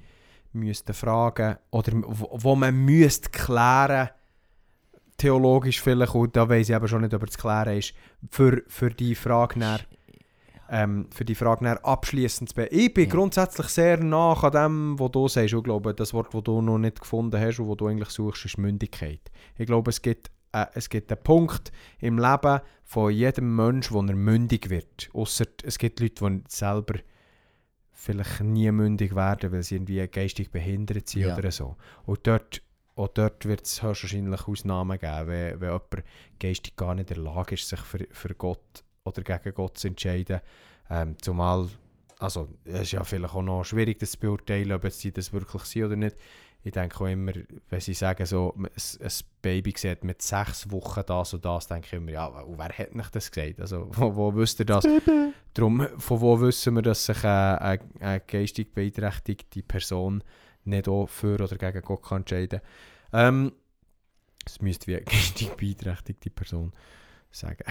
[0.54, 4.08] müssten fragen oder wo, wo man müsste klären,
[5.16, 7.94] theologisch vielleicht, und da weiß ich aber schon nicht, ob er zu klären ist,
[8.30, 9.80] für, für die Frage nach,
[10.70, 13.10] ähm, für die Frage abschließend zu be Ich bin Ja.
[13.14, 15.52] grundsätzlich sehr nach an dem, was du sagst.
[15.54, 18.44] Ich glaube, das Wort, das du noch nicht gefunden hast und was du eigentlich suchst,
[18.46, 19.20] ist Mündigkeit.
[19.58, 24.00] Ich glaube, es gibt, äh, es gibt einen Punkt im Leben von jedem Mensch, wo
[24.02, 25.10] er mündig wird.
[25.12, 26.94] Ausser es gibt Leute, die selber
[27.92, 31.36] vielleicht nie mündig werden, weil sie irgendwie geistig behindert sind Ja.
[31.36, 31.76] oder so.
[32.04, 32.62] Und dort,
[32.96, 36.04] auch dort wird es höchstwahrscheinlich Ausnahmen geben, wenn, wenn jemand
[36.38, 39.88] geistig gar nicht in der Lage ist, sich für, für Gott oder gegen Gott zu
[39.88, 40.40] entscheiden.
[40.90, 41.68] Ähm, zumal,
[42.18, 45.62] also es ist ja vielleicht auch noch schwierig, das zu beurteilen, ob sie das wirklich
[45.64, 46.16] sind oder nicht.
[46.62, 47.32] Ich denke auch immer,
[47.68, 51.88] wenn sie sagen, so, ein, ein Baby sieht mit sechs Wochen das und das, denke
[51.88, 53.60] ich immer, ja, wer hat nicht das gesagt?
[53.60, 54.86] Also, wo, wo wisst ihr das?
[55.52, 60.24] Darum, von wo wissen wir, dass sich eine, eine, eine geistig beeinträchtigte Person
[60.66, 62.60] nicht auch für oder gegen Gott kann entscheiden
[63.12, 63.34] kann?
[63.44, 63.52] Ähm,
[64.46, 66.72] es müsste wie eine geistig beeinträchtigte Person
[67.30, 67.64] sagen.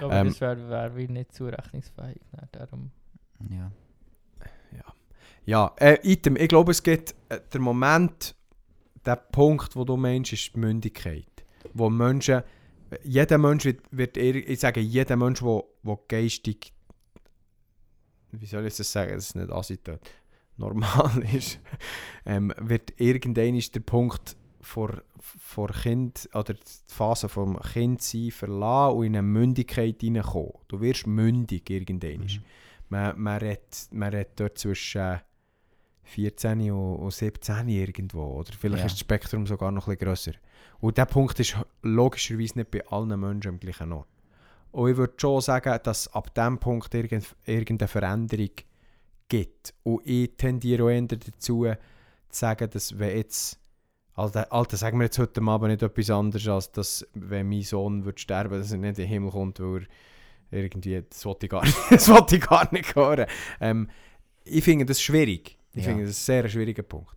[0.00, 2.20] Aber Ähm, das wäre wär wie nicht zurechnungsfähig.
[2.32, 2.48] Ne?
[2.52, 2.90] Darum.
[3.50, 3.72] Ja.
[5.44, 8.36] Ja, äh, Item, ich glaube, es gibt äh, der Moment,
[9.04, 11.26] der Punkt, wo du meinst, ist die Mündigkeit.
[11.74, 12.42] Wo Menschen,
[13.02, 16.72] jeder Mensch wird, wird ir- ich sage, jeder Mensch, wo, wo geistig,
[18.30, 19.88] wie soll ich das sagen, dass es nicht ansieht,
[20.56, 21.60] normal ist,
[22.26, 28.96] ähm, wird irgendein ist der Punkt vor, vor Kind, oder die Phase vom Kindsein verlassen
[28.96, 30.52] und in eine Mündigkeit hineinkommen.
[30.68, 32.20] Du wirst mündig irgendein.
[32.20, 32.42] Mhm.
[32.88, 35.18] Man, man, redet, man redet dort zwischen äh,
[36.04, 38.22] 14 und, und 17 irgendwo.
[38.22, 38.86] Oder vielleicht Ja.
[38.86, 40.32] ist das Spektrum sogar noch ein bisschen grösser.
[40.80, 44.08] Und dieser Punkt ist logischerweise nicht bei allen Menschen am gleichen Ort.
[44.72, 48.50] Und ich würde schon sagen, dass ab diesem Punkt irgend, irgendeine Veränderung
[49.32, 49.72] gibt.
[49.82, 51.74] Und ich tendiere auch eher dazu, zu
[52.30, 53.58] sagen, dass wenn jetzt
[54.14, 58.04] Alter, Alter, sagen wir jetzt heute Abend nicht etwas anderes, als dass, wenn mein Sohn
[58.04, 59.86] würde sterben dass er nicht in den Himmel kommt, weil
[60.50, 63.26] er irgendwie, das wollte ich gar nicht, das wollte ich gar nicht hören.
[63.58, 63.88] Ähm,
[64.44, 65.56] ich finde das schwierig.
[65.72, 65.88] Ich Ja.
[65.90, 67.16] finde das ein sehr schwieriger Punkt.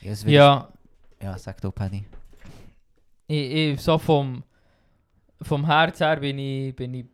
[0.00, 0.72] Ja, wird- Ja,
[1.22, 2.06] ja, sag du, Paddy.
[3.26, 4.42] ich, ich, so vom,
[5.42, 7.06] vom Herz her bin ich, bin ich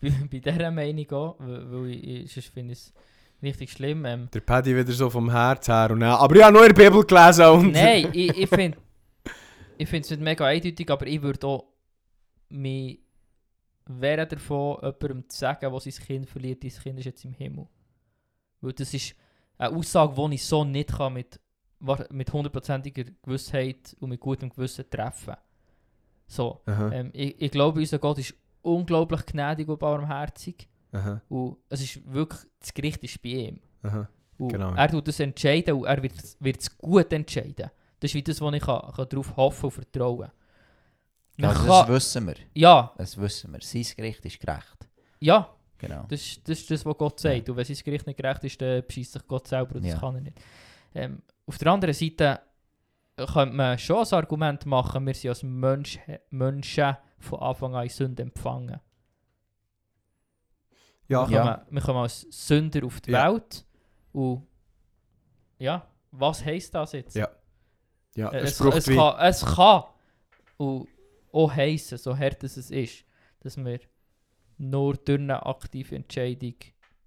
[0.30, 2.94] bei, dieser Meinung auch, weil, ich, ich, finde es
[3.42, 4.04] richtig schlimm.
[4.04, 6.84] Ähm, Der Paddy wieder so vom Herz her und dann, aber habe nur in der
[6.84, 7.72] Bibel gelesen und...
[7.72, 8.78] Nein, ich, ich finde
[9.78, 11.72] ich finde es nicht mega eindeutig, aber ich würde auch
[12.48, 13.00] mich
[13.86, 17.68] wehren davon, jemandem zu sagen, was sein Kind verliert, dein Kind ist jetzt im Himmel.
[18.60, 19.14] Weil das ist
[19.56, 21.40] eine Aussage, die ich so nicht kann mit,
[22.10, 25.36] mit hundertprozentiger Gewissheit und mit gutem Gewissen treffen
[26.26, 30.68] So, ähm, ich, ich glaube, unser Gott ist unglaublich gnädig und barmherzig.
[30.92, 33.60] Aha, Und es ist wirklich, das Gericht ist bei ihm.
[33.82, 34.08] aha.
[34.38, 34.72] Und Genau.
[34.74, 36.14] Er tut das entscheiden und er wird,
[36.60, 37.70] es gut entscheiden.
[38.00, 40.30] Das ist wie das, wo ich kann, kann darauf hoffen und vertrauen
[41.36, 42.34] Ja, Man also kann- das wissen wir.
[42.54, 43.60] ja, Das wissen wir.
[43.60, 44.88] Sein Gericht ist gerecht.
[45.20, 45.48] ja,
[45.78, 46.04] Genau.
[46.08, 47.48] das, ist- das ist das, was Gott sagt.
[47.48, 49.98] Und wenn sein Gericht nicht gerecht ist, dann bescheißt sich Gott selber und das Ja.
[49.98, 50.38] kann er nicht.
[50.94, 52.40] Ähm, auf der anderen Seite
[53.16, 55.98] könnte man schon ein Argument machen, wir sind als Mensch,
[56.30, 58.78] Menschen von Anfang an in Sünde empfangen.
[61.08, 61.54] Ja, Wir, Ja.
[61.56, 63.32] kommen, wir kommen als Sünder auf die Ja.
[63.32, 63.64] Welt.
[64.12, 64.46] Und
[65.58, 67.16] ja, was heisst das jetzt?
[67.16, 67.28] Ja.
[68.14, 69.82] ja Äh, es, es, es, kann, es kann
[70.58, 70.88] und
[71.32, 73.04] auch heissen, so hart es es ist,
[73.40, 73.80] dass wir
[74.58, 76.54] nur durch eine aktive Entscheidung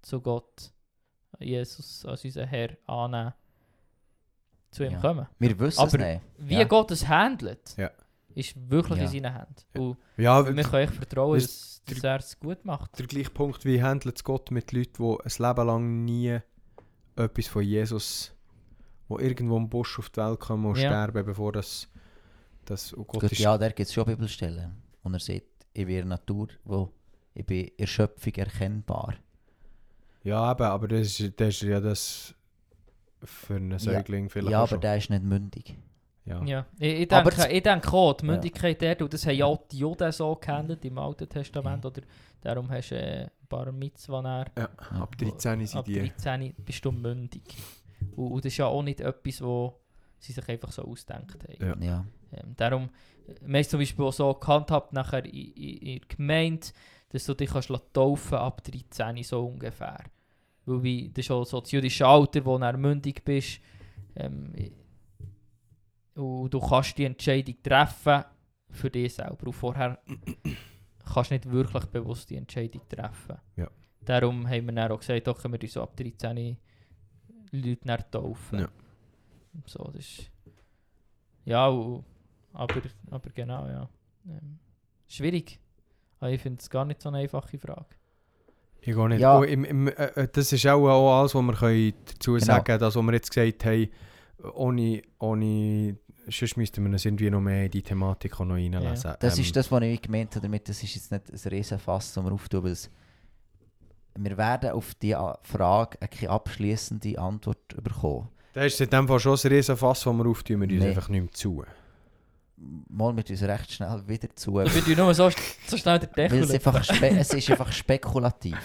[0.00, 0.72] zu Gott,
[1.38, 3.34] Jesus als unseren Herr annehmen,
[4.70, 5.00] zu ihm Ja.
[5.00, 5.26] kommen.
[5.38, 6.22] Wir wissen es Aber- nicht.
[6.38, 6.64] Wie Ja.
[6.64, 7.90] Gott es handelt, Ja.
[8.34, 9.04] Ist wirklich Ja.
[9.04, 9.54] in seinen Händen.
[9.74, 9.80] Ja.
[9.80, 12.98] Und Ja, wir können echt vertrauen, das- dass, dass er es gut macht.
[12.98, 16.38] der gleiche Punkt, wie handelt es Gott mit Leuten, die ein Leben lang nie
[17.16, 18.32] etwas von Jesus,
[19.08, 20.88] wo irgendwo im Busch auf die Welt kommen und Ja.
[20.88, 21.88] sterben, bevor das,
[22.64, 23.38] das oh Gott Gut, ist.
[23.40, 24.76] ja, da gibt es schon Bibelstellen.
[25.02, 25.42] Und er sagt,
[25.74, 26.90] ich bin in der Natur, wo
[27.34, 29.14] ich bin in der Schöpfung erkennbar.
[30.22, 32.34] Ja, eben, aber das ist, das ist ja das,
[33.24, 34.80] für einen Säugling vielleicht ja aber schon.
[34.80, 35.76] der ist nicht mündig.
[36.24, 36.44] Ja.
[36.44, 38.32] Ja, ich, ich, Aber denke, ich denke auch, die Ja.
[38.32, 42.02] Mündigkeit dort, und das haben ja auch die Juden so gehandelt im Alten Testament, oder
[42.40, 44.46] darum hast du äh, Bar Mitzvah näher.
[44.56, 44.68] Ja,
[45.00, 45.98] ab 13 sind Ab die.
[45.98, 47.42] 13 bist du mündig.
[48.16, 49.80] Und, und das ist ja auch nicht etwas, wo
[50.18, 51.80] sie sich einfach so ausdenkt haben.
[51.82, 51.86] Ja.
[51.86, 52.06] Ja.
[52.32, 52.88] Ähm, darum,
[53.40, 56.68] wir haben zum Beispiel auch so gehandhabt nachher in, in, in der Gemeinde,
[57.10, 60.04] dass du dich kannst taufen ab 13 so ungefähr.
[60.64, 63.60] Weil wie, das ist auch so das jüdische Alter, wo du mündig bist.
[64.14, 64.52] Ähm,
[66.14, 68.24] und du kannst die Entscheidung treffen
[68.70, 69.46] für dich selber.
[69.46, 69.98] Und vorher
[71.12, 73.38] kannst du nicht wirklich bewusst die Entscheidung treffen.
[73.56, 73.68] Ja.
[74.04, 76.56] Darum haben wir dann auch gesagt, doch können wir uns so ab 13
[77.52, 78.60] Leute taufen.
[78.60, 78.68] Ja.
[79.66, 80.30] So, das ist...
[81.44, 82.04] Ja, und,
[82.52, 83.88] aber, aber genau, ja.
[84.26, 84.58] Ähm,
[85.08, 85.58] schwierig.
[86.20, 87.86] Aber ich finde es gar nicht so eine einfache Frage.
[88.80, 89.20] Ich gehe nicht.
[89.20, 89.38] Ja.
[89.38, 92.44] Oh, im, im, äh, äh, das ist auch, auch alles, was wir können dazu Genau.
[92.44, 92.80] sagen können.
[92.80, 93.88] Das, was wir jetzt gesagt haben,
[94.54, 95.96] ohne, ohne
[96.28, 99.14] sonst müssten wir uns irgendwie noch mehr in die Thematik auch noch reinlesen.
[99.20, 100.68] Das Ähm, ist das, was ich gemeint habe damit.
[100.68, 102.76] Das ist jetzt nicht ein Riesenfass, das wir auftun, weil
[104.18, 108.28] wir werden auf diese Frage eine abschließende Antwort bekommen.
[108.52, 110.88] Das ist in dem Fall schon ein riesen Fass, das wir auftun, wir uns Nee.
[110.90, 111.64] einfach nicht mehr zu.
[112.88, 114.60] Mal mit uns recht schnell wieder zu.
[114.60, 115.30] Ich würde nur so,
[115.66, 118.58] so schnell weil Deckel es, einfach es ist einfach spekulativ.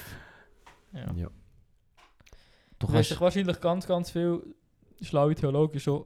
[0.92, 1.12] Ja.
[1.16, 1.28] Ja.
[1.28, 1.32] Du
[2.80, 4.44] Du hast kannst, sich wahrscheinlich ganz, ganz viel
[5.02, 6.06] schlaue Theologen schon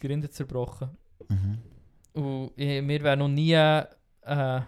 [0.00, 0.90] Gründe zerbrochen.
[1.28, 1.58] mhm.
[2.14, 4.66] Und ich, mir wäre noch nie eine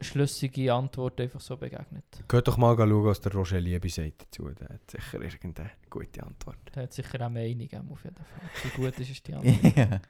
[0.00, 2.04] schlüssige Antwort einfach so begegnet.
[2.28, 4.48] Geht doch mal schauen, was der Roger Liebe sagt dazu.
[4.50, 6.58] Der hat sicher irgendeine gute Antwort.
[6.74, 8.50] Der hat sicher eine Meinung auf jeden Fall.
[8.64, 9.76] Wie gut ist es die Antwort?
[9.76, 10.00] ja.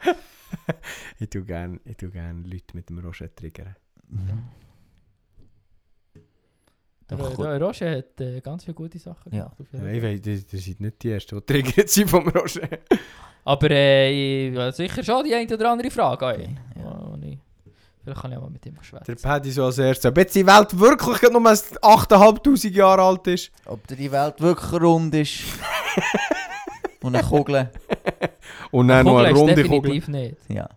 [1.18, 3.74] Ich tue gerne tu gern Leute mit dem Roger triggern.
[4.08, 4.44] Mhm.
[7.08, 9.52] Doch, der Roger hat äh, ganz viele gute Sachen gemacht.
[9.72, 9.94] Ja, Fall.
[9.94, 12.68] ich weiß, das, das sind nicht die Ersten, die triggert sind vom Roger.
[13.44, 16.58] Aber äh, sicher schon die eine oder andere Frage ihn.
[16.76, 17.16] Ja.
[17.22, 17.38] Ich-
[18.02, 19.04] Vielleicht kann ich auch mal mit ihm schwätzen.
[19.04, 20.08] Der Paddy so als erstes.
[20.08, 23.50] Ob jetzt die Welt wirklich nur 8'500 Jahre alt ist?
[23.64, 25.40] Ob die Welt wirklich rund ist.
[27.02, 27.68] Und eine Kugel.
[28.70, 29.90] Und dann noch Kugel eine runde Kugel.
[29.92, 30.36] definitiv nicht.
[30.48, 30.68] Ja.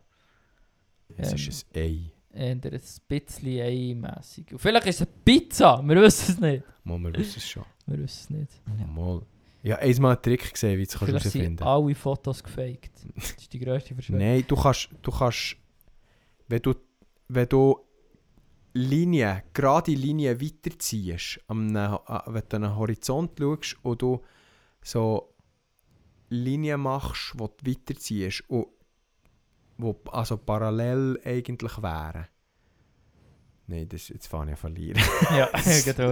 [1.17, 1.99] Es Ähm, ist ein Ei.
[2.39, 4.51] Eher ein bisschen einmässig.
[4.53, 6.63] Und vielleicht ist es eine Pizza, wir wissen es nicht.
[6.83, 7.65] Mal, wir wissen es schon.
[7.85, 8.61] Wir wissen es nicht.
[8.79, 8.85] Ja.
[8.87, 9.21] Mal.
[9.61, 12.91] Ja, einmal einen Trick gesehen, wie du es Vielleicht sind herausfinden alle Fotos gefaked.
[13.15, 14.25] Das ist die grösste Verschwörung.
[14.25, 15.57] Nein, du kannst, du kannst,
[16.47, 16.73] wenn du,
[17.27, 17.77] wenn du
[18.73, 24.21] Linien, gerade Linien weiterziehst, am, ne- wenn du an einen Horizont schaust und du
[24.81, 25.33] so
[26.29, 28.67] Linien machst, die du weiterziehst und
[29.79, 32.27] wo also parallel eigentlich wären.
[33.67, 35.01] Nein, das, jetzt fange ich verlieren.
[35.31, 35.47] Ja,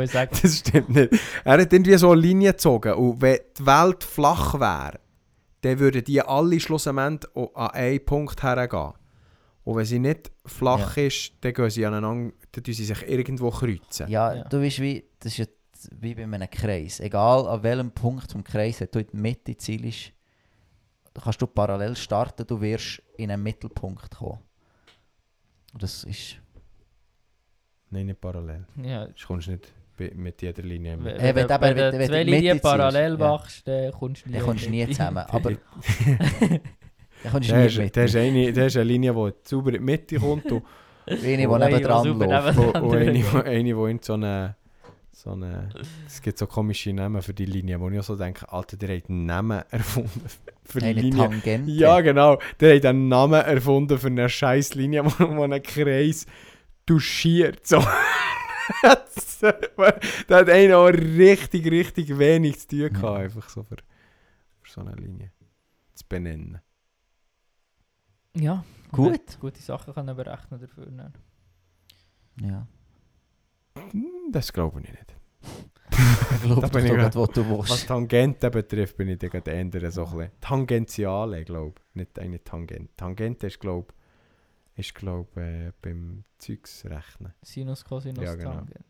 [0.03, 0.37] ich sagen.
[0.41, 1.13] Das stimmt nicht.
[1.43, 4.99] Er hat irgendwie so eine Linie gezogen und wenn die Welt flach wäre,
[5.61, 8.93] dann würden die alle schlussendlich an einen Punkt hergehen.
[9.63, 14.07] Und wenn sie nicht flach ist, dann gehen sie aneinander, dann sie sich irgendwo kreuzen.
[14.07, 14.43] Ja, Ja.
[14.43, 15.51] du weißt, wie, das ist
[15.99, 16.99] wie bei einem Kreis.
[16.99, 20.13] Egal an welchem Punkt vom Kreis, wenn du in die Mitte zielst,
[21.21, 24.39] kannst du parallel starten, du wirst in einen Mittelpunkt kommen.
[25.77, 26.37] Das ist...
[27.89, 28.65] Nein, nicht parallel.
[28.83, 29.71] Ja, Du kommst nicht
[30.15, 33.17] mit jeder Linie wenn, Äh, wenn wenn, wenn wenn du zwei Linien parallel ja.
[33.17, 34.95] machst, dann kommst du nie, Dann kommst du nie mit.
[34.95, 35.17] zusammen.
[35.29, 35.51] Aber
[37.23, 37.95] dann kommst du nie ist, mit.
[37.95, 40.63] der, ist eine, der ist eine Linie, die sauber in die Mitte kommt und,
[41.09, 42.57] Eine, die neben dran läuft.
[42.59, 43.19] und, eine, die-
[43.89, 44.55] in so eine...
[45.13, 45.69] So eine,
[46.05, 48.97] es gibt so komische Namen für die Linie, wo ich auch so denke, Alter, der
[48.97, 50.21] hat einen Namen erfunden
[50.67, 51.29] für Eine Linie.
[51.29, 51.71] Tangente.
[51.71, 52.39] Ja, genau.
[52.59, 56.25] Der hat einen Namen erfunden für eine scheiß Linie, wo, wo einen Kreis
[56.85, 57.65] duschiert.
[57.65, 57.79] So.
[59.41, 63.77] da hat einer auch richtig, richtig wenig zu tun gehabt, einfach so für,
[64.61, 65.31] für so eine Linie
[65.93, 66.59] zu benennen.
[68.35, 69.37] Ja, Gut.
[69.39, 70.89] Gute Sachen können berechnen dafür.
[70.89, 71.11] Ne?
[72.41, 72.67] Ja.
[73.91, 75.15] Hm, Das glaube ich nicht.
[76.35, 77.87] Ich glaube, Da ich gerade, was du Was willst.
[77.87, 80.31] Tangenten betrifft, bin ich dann gerade ändern so ein bisschen.
[80.41, 81.95] Tangentiale, glaube ich.
[81.95, 82.89] Nicht eine Tangente.
[82.95, 83.93] Tangente ist, glaube
[84.75, 87.33] ich, glaub, äh, beim Zeugsrechnen.
[87.41, 88.51] Sinus, Cosinus, Ja, genau.
[88.51, 88.85] Tangent.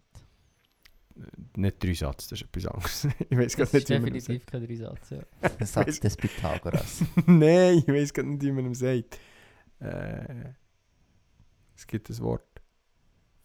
[1.55, 3.07] Nicht drei Satz, das ist etwas anderes.
[3.29, 5.09] ich weiß gar nicht, wie man definitiv kein Dreisatz.
[5.09, 5.19] Ja.
[5.59, 7.03] Der Satz des Pythagoras.
[7.25, 9.19] Nein, ich weiß gar nicht, wie man ihm sagt.
[9.79, 10.53] Äh,
[11.75, 12.61] es gibt ein Wort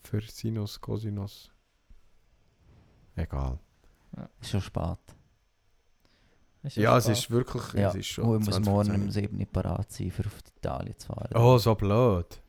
[0.02, 1.50] für Sinus, Cosinus.
[3.16, 3.58] Egal.
[4.40, 4.98] Ist schon spät.
[6.62, 7.16] Ist Ja, es spät.
[7.16, 7.72] ist wirklich.
[7.74, 9.12] Ja, Es ist schon und ich muss 20 morgen um Prozent.
[9.12, 11.30] 7 Uhr parat sein, für auf Italien zu fahren.
[11.34, 12.40] Oh, so blöd.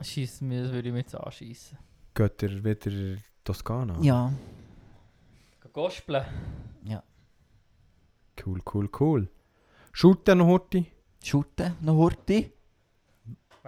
[0.00, 1.78] Scheiss mir, das würde ich mir jetzt anschiessen.
[2.14, 3.98] Geht er wieder Toskana?
[4.00, 4.32] Ja,
[5.72, 6.24] Gospeln.
[8.44, 9.28] Cool, cool, cool.
[9.92, 10.84] Shooten noch Horti.
[11.22, 12.52] Shooten, noch Horti.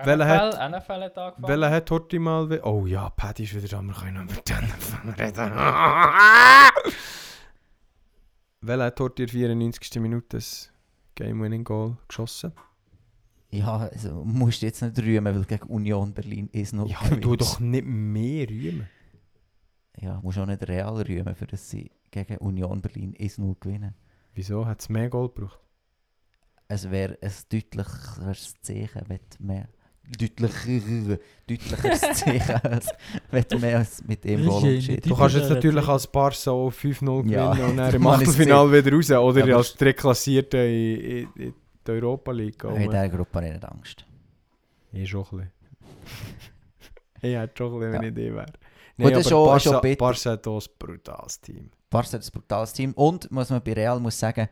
[0.04, 1.48] Welcher hat- NFL, NFL hat angefangen.
[1.48, 2.50] Welcher hat Horti mal...
[2.50, 5.52] we- Oh ja, Paddy ist wieder da, wir können über den anfangen reden.
[8.60, 10.00] Welcher hat Horti in der 94.
[10.00, 10.70] Minute das
[11.14, 12.52] Game-Winning-Goal geschossen?
[13.50, 17.36] Ja, also musst du jetzt nicht rühmen, weil gegen Union Berlin ist noch Ja, du
[17.36, 18.88] doch nicht mehr rühmen.
[19.98, 23.94] Ja, musst auch nicht real rühmen, für dass sie gegen Union Berlin ist 0 gewinnen.
[24.34, 24.66] Wieso?
[24.66, 25.58] Hat es mehr Goal gebraucht?
[26.68, 29.68] Es wäre ein deutlicheres Zeichen, wenn du mehr...
[30.18, 31.18] Deutlicher,
[31.48, 32.88] deutlicheres Zeichen, als
[33.30, 37.00] wenn du mehr als mit ist Goal Du kannst jetzt natürlich als Barca auch 5-0
[37.00, 39.10] gewinnen Ja, und dann im Achtelfinale wieder raus.
[39.10, 41.54] Oder Ja, als Drittklassierter in, in, in
[41.84, 42.62] der Europa League.
[42.64, 44.04] In dieser Gruppe habe ich nicht Angst.
[44.92, 45.52] Ich schon ein bisschen.
[47.22, 48.08] ich hätte schon ein bisschen, wenn Ja.
[48.08, 48.46] ich die wäre.
[48.98, 49.98] Nein, aber schon- ist schon Barca, bitter.
[49.98, 51.70] Barca hat auch ein brutales Team.
[51.90, 52.92] Barca hat ein brutales Team.
[52.92, 54.48] Und, muss man bei Real muss sagen,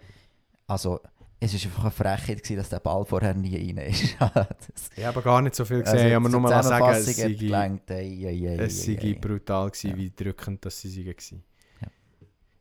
[0.67, 1.01] also,
[1.45, 4.17] es war einfach eine Frechheit, gewesen, dass der Ball vorher nie rein ist.
[4.35, 7.17] Das- Ich habe gar nicht so viel gesehen, also, habe mir nur mal sagen, es
[7.17, 9.15] sei, gelangt, ei, ei, ei, es ei, sei ei.
[9.21, 9.97] brutal gewesen, Ja.
[9.97, 11.43] wie drückend dass sie waren.
[11.81, 11.89] Ja.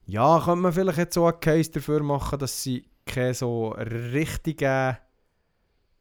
[0.05, 4.97] Ja, könnte man vielleicht jetzt so einen Case dafür machen, dass sie keine so richtigen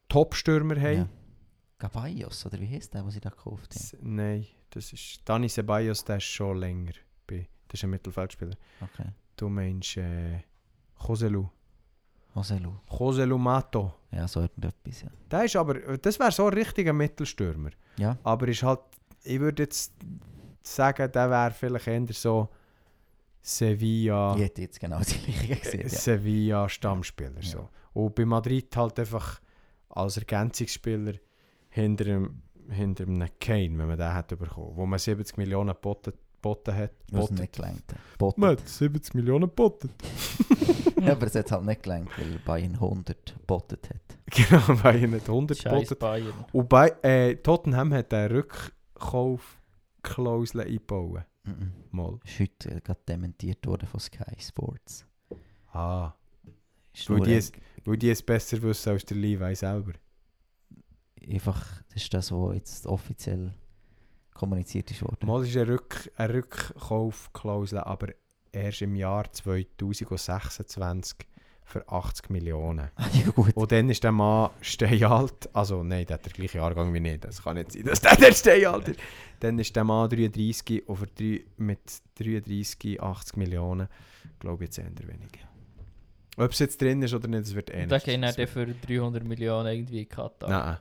[0.09, 0.97] Top-Stürmer haben.
[0.99, 1.09] Ja.
[1.79, 3.81] Caballos, oder wie heißt der, den sie da gekauft haben?
[3.83, 6.93] S- Nein, das ist Dani Ceballos, der ist schon länger.
[7.27, 8.57] Bei, das ist ein Mittelfeldspieler.
[8.81, 9.09] Okay.
[9.37, 10.41] Du meinst äh,
[11.07, 11.49] Joselu.
[12.35, 12.73] Joselu.
[12.99, 13.93] Joselu Mato.
[14.11, 15.09] Ja, so irgendetwas, ja.
[15.31, 17.71] Der ist aber, das wäre so ein richtiger Mittelstürmer.
[17.99, 18.81] Ja, Aber ist halt,
[19.23, 19.93] ich würde jetzt
[20.63, 22.49] sagen, der wäre vielleicht eher so
[23.41, 25.83] Sevilla, ich hätte jetzt genau die gleiche gesehen.
[25.83, 25.89] Ja.
[25.89, 27.41] Sevilla Stammspieler.
[27.41, 27.51] Ja.
[27.51, 27.69] So.
[27.93, 29.41] Und bei Madrid halt einfach
[29.89, 31.15] als Ergänzungsspieler
[31.69, 36.13] hinter dem, hinter einem Kane, wenn man den hat bekommen, wo man 70 Millionen geboten
[36.43, 36.91] geboten hat.
[37.11, 37.35] Was Geboten.
[37.35, 37.85] nicht gelangt.
[38.19, 38.39] Bottet.
[38.39, 39.91] Man hat 70 Millionen geboten.
[41.01, 44.01] Ja, aber es hat halt nicht gelangt, weil Bayern 100 bottet hat.
[44.35, 46.33] Genau, er nicht 100 Scheiß geboten Bayern.
[46.53, 51.25] Und bei äh, Tottenham hat eine Rückkaufklausel eingebaut.
[51.45, 51.73] Mhm.
[51.91, 52.19] Mal.
[52.25, 55.05] Ist heute äh, gerade dementiert worden von Sky Sports.
[55.73, 56.13] Ah,
[57.09, 57.53] Weil die es-
[57.85, 59.93] weil die es besser wissen als der Levi selber.
[61.29, 63.53] einfach, das ist das, was jetzt offiziell
[64.43, 65.25] kommuniziert ist worden.
[65.25, 68.09] Mal ist eine, Rück eine Rückkaufklausel, aber
[68.51, 71.29] erst im Jahr 2026
[71.65, 72.91] für 80 Millionen.
[73.15, 73.57] Ja gut.
[73.57, 75.49] Und dann ist der Mann steinalt.
[75.53, 77.25] Also nein, der hat den gleichen Jahrgang wie nicht.
[77.25, 79.01] Das kann nicht sein, dass der der steinalt ist.
[79.39, 81.81] Dann ist der Mann 33 und für drei, mit
[82.17, 83.87] 33 80 Millionen,
[84.41, 85.47] glaube ich, jetzt eher weniger.
[86.37, 88.07] Ob es jetzt drin ist oder nicht, das wird eh Und da nicht.
[88.07, 90.51] gehen Das dann für 300 Millionen irgendwie in Katar.
[90.51, 90.79] Nein.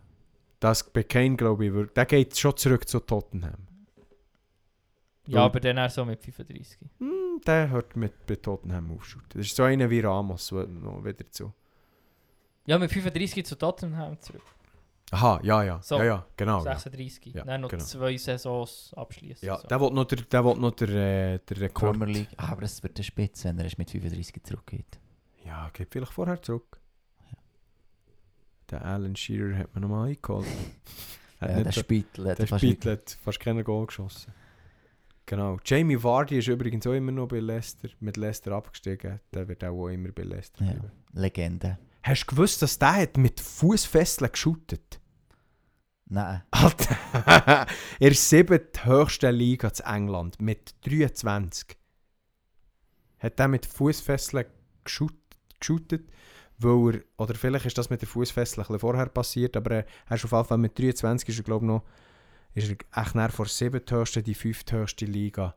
[0.61, 3.67] Das bei Kane, glaube ich, wird, der geht schon zurück zu Tottenham.
[5.25, 6.77] Ja, aber dann erst so mit 35.
[6.99, 9.29] Hm, der hört mit bei Tottenham aufschuten.
[9.33, 11.51] Das ist so einer wie Ramos, der noch wieder zu.
[12.67, 14.43] Ja, mit 35 zu Tottenham zurück.
[15.09, 15.81] Aha, ja, ja.
[15.81, 15.97] So.
[15.97, 16.63] Ja, ja, genau.
[16.63, 17.33] Ja, 36.
[17.33, 17.83] Ja, dann noch genau.
[17.83, 19.45] zwei Saisons abschließen.
[19.45, 19.67] ja so.
[19.67, 21.97] der will noch der, der, will noch der, äh, der Rekord.
[21.97, 22.29] Premier League.
[22.37, 24.99] Ah, aber es wird der Spitze, wenn er erst mit 35 zurückgeht.
[25.43, 26.80] Ja, geht vielleicht vorher zurück.
[28.71, 30.47] Der Alan Shearer hat man nochmal eingeholt.
[31.41, 34.31] Hat Ja, nicht der Spittel hat der fast Spittel hat fast keinen Goal geschossen.
[35.25, 35.57] Genau.
[35.65, 39.19] Jamie Vardy ist übrigens auch immer noch bei Leicester, mit Leicester abgestiegen.
[39.33, 40.73] Der wird auch immer bei Leicester Ja.
[40.73, 40.91] bleiben.
[41.13, 41.79] Legende.
[42.03, 44.99] Hast du gewusst, dass der hat mit Fußfesseln geshootet?
[46.05, 46.43] Nein.
[46.51, 47.65] Alter,
[47.99, 51.75] in der siebten höchsten Liga zu England mit 23.
[53.19, 54.45] Hat er mit Fußfesseln
[54.83, 56.07] geshootet,
[56.61, 59.85] weil er, oder vielleicht ist das mit der Fußfessel ein bisschen vorher passiert, aber er,
[60.09, 61.83] er ist auf jeden Fall mit 23 ist er glaube ich noch,
[62.53, 65.55] ist er echt nach vor siebthöchsten die fünfthöchste Liga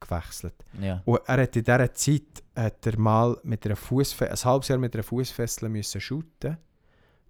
[0.00, 0.54] gewechselt.
[0.80, 1.02] Ja.
[1.04, 4.78] Und er hat in dieser Zeit hat er mal mit einer Fußfe ein halbes Jahr
[4.78, 6.58] mit einer Fußfessel müssen shooten,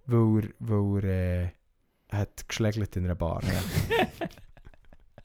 [0.05, 1.51] weil er, weil er äh,
[2.11, 3.41] hat geschlägelt in einer Bar.
[3.43, 4.05] Ah,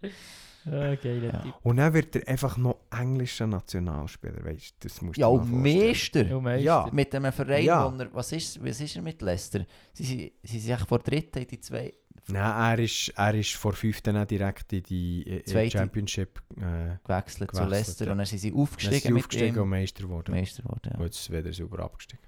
[0.64, 1.38] geiler Ja.
[1.40, 1.54] Typ.
[1.62, 5.38] Und dann wird er einfach noch englischer Nationalspieler, weißt du, das musst du Ja, mal
[5.40, 5.52] und.
[5.62, 6.26] Meister.
[6.26, 6.62] Ja, Meister.
[6.64, 6.88] Ja.
[6.92, 7.86] Mit einem Verein, Ja.
[7.98, 9.64] er, was ist, was ist er mit Leicester?
[9.92, 11.94] Sie, sind- sie sind echt vor dritten in die zwei.
[12.28, 15.78] Nein, er ist, er ist vor fünf dann auch direkt in die äh, Zweite.
[15.78, 18.12] Championship äh, gewechselt, zu Gewechselt, Leicester ja.
[18.12, 19.62] und dann sind sie dann aufgestiegen, ist sie mit aufgestiegen ihm.
[19.62, 20.30] und Meister geworden.
[20.34, 20.92] Meister geworden.
[20.96, 22.22] Und jetzt ist er wieder sauber abgestiegen.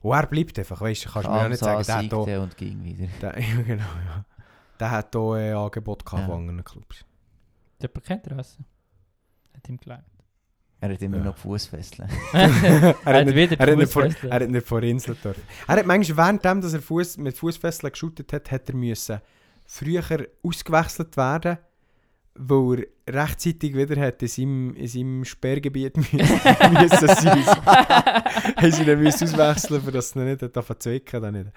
[0.00, 2.42] Und er bleibt einfach, weißt du, kannst du mir ja nicht sagen, der hat, da,
[2.42, 3.06] und ging wieder.
[3.20, 4.24] der, ja, genau, ja.
[4.80, 6.26] der hat hier ein Angebot gehabt Ja.
[6.28, 7.04] von anderen Clubs.
[7.76, 8.58] Hat jemand kein Interesse?
[9.54, 10.04] Hat ihm gelangt.
[10.80, 11.24] Er hat immer Ja.
[11.24, 12.08] noch Fußfesseln.
[12.32, 15.42] er hat hat nicht- wieder Er hat, nicht vor, er hat nicht vor Inseln dürfen.
[15.66, 19.20] Er hat manchmal, währenddem, dass er Fuß, mit Fußfesseln geshootet hat, hat er müssen
[19.64, 20.02] früher
[20.42, 21.58] ausgewechselt werden,
[22.34, 27.46] weil er rechtzeitig wieder hat in seinem, in seinem Sperrgebiet müssen, müssen sein.
[27.66, 31.50] haben sie ihn müssen auswechseln, für es ihn nicht hat zu zwicken.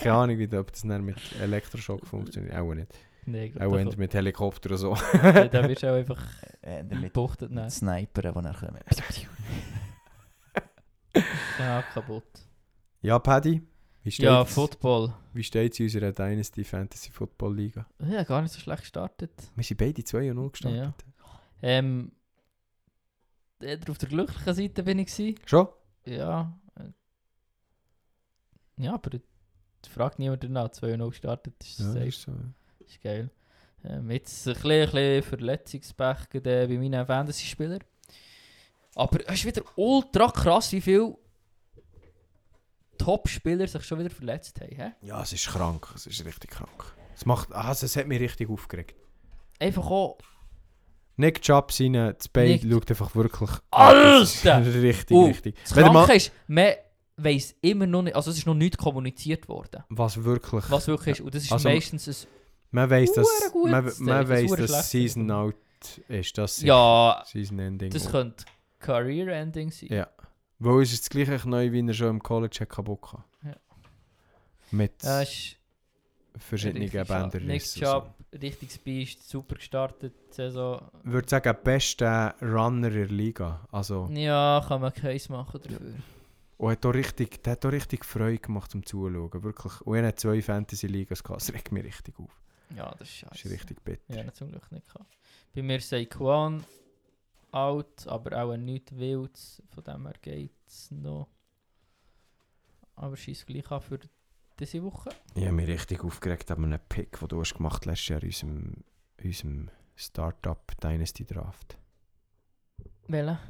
[0.00, 2.54] Keine Ahnung, wie, ob das dann mit Elektroschock funktioniert.
[2.56, 2.86] Auch nicht.
[3.26, 4.96] Nee, Auch wenn mit Helikopter oder so.
[5.12, 6.22] da, da wirst du auch einfach
[6.62, 7.50] Äh, mit gebuchtet.
[7.50, 8.78] Nein, Sniper, die dann kommen.
[11.58, 12.24] ja, kaputt.
[13.02, 13.62] Ja, Paddy,
[14.02, 15.12] wie steht's, Ja, Football.
[15.34, 17.86] wie steht's in unserer Dynasty Fantasy Football Liga?
[18.00, 19.30] Ja, gar nicht so schlecht gestartet.
[19.54, 21.04] Wir sind beide 2-0 gestartet.
[21.62, 22.12] Ähm,
[23.60, 25.14] eher auf der glücklichen Seite bin ich.
[25.14, 25.38] Gewesen.
[25.44, 25.68] Schon?
[26.06, 26.58] Ja.
[26.76, 26.88] äh,
[28.82, 29.10] Ja, aber
[29.82, 30.68] es fragt niemand danach.
[30.70, 32.32] 2-0 gestartet, das ist, Ja, safe, ist so.
[32.32, 32.38] ja.
[32.88, 33.30] Ist geil.
[33.84, 37.80] Ähm, jetzt ein bisschen, ein bisschen Verletzungspech gerade bei meinen Fantasy-Spielern.
[38.94, 41.16] Aber es ist wieder ultra krass, wie viele
[42.98, 44.70] Top-Spieler sich schon wieder verletzt haben.
[44.76, 45.06] He?
[45.08, 45.88] Ja, es ist krank.
[45.94, 46.94] Es ist richtig krank.
[47.14, 48.94] Es, macht, also, es hat mich richtig aufgeregt.
[49.58, 50.18] Einfach auch.
[51.16, 53.50] Nick Chubb, seine Nick- schaut einfach wirklich...
[53.70, 54.22] Alter!
[54.22, 54.44] Ist
[54.82, 55.56] richtig, Uh, richtig.
[55.62, 56.72] Das Kranke mal, ist, man
[57.16, 60.64] weiss immer noch nicht, also es ist noch nicht kommuniziert worden, was wirklich...
[60.70, 61.20] was wirklich ist.
[61.20, 62.28] Und das ist Also, meistens ein
[62.74, 65.54] Man weiss, dass, man, man weiss, hure dass Season out
[66.08, 66.36] ist.
[66.36, 67.90] Das Ja, Season Ending.
[67.90, 68.44] das könnte
[68.80, 69.90] Career-Ending sein.
[69.92, 70.08] Ja.
[70.58, 73.22] Weil es ist das gleiche neu, wie er schon im College hat kaputt gehabt.
[73.44, 73.54] Ja.
[74.72, 75.56] Mit Ja, ist
[76.36, 76.90] verschiedenen.
[76.90, 77.46] Bändern.
[77.46, 80.82] Nick Chubb, richtig Beast, super gestartet, Saison.
[81.04, 83.68] Ich würde sagen, bester Runner in der Liga.
[83.70, 85.78] Also, Ja, kann man Case machen dafür.
[86.56, 89.30] und hat auch richtig, der hat auch richtig Freude gemacht zum Zuschauen.
[89.44, 89.80] Wirklich.
[89.82, 91.40] Und er hat zwei Fantasy-Ligas gehabt.
[91.42, 92.30] Das regt mich richtig auf.
[92.76, 93.50] Ja, das ist Das ist scheiße.
[93.50, 94.14] richtig bitter.
[94.24, 95.16] Ja, zum Glück nicht gehabt.
[95.54, 96.64] Bei mir Saquon
[97.52, 99.38] out, aber auch nicht wild.
[99.72, 101.28] Von dem her geht es noch.
[102.96, 103.98] Aber schießt gleich an für
[104.58, 105.10] diese Woche.
[105.34, 108.28] Ich habe mich richtig aufgeregt an einem Pick, den du hast gemacht letztes Jahr in
[108.28, 108.84] unserem,
[109.18, 111.76] in unserem Startup Dynasty Draft.
[113.08, 113.40] Welcher?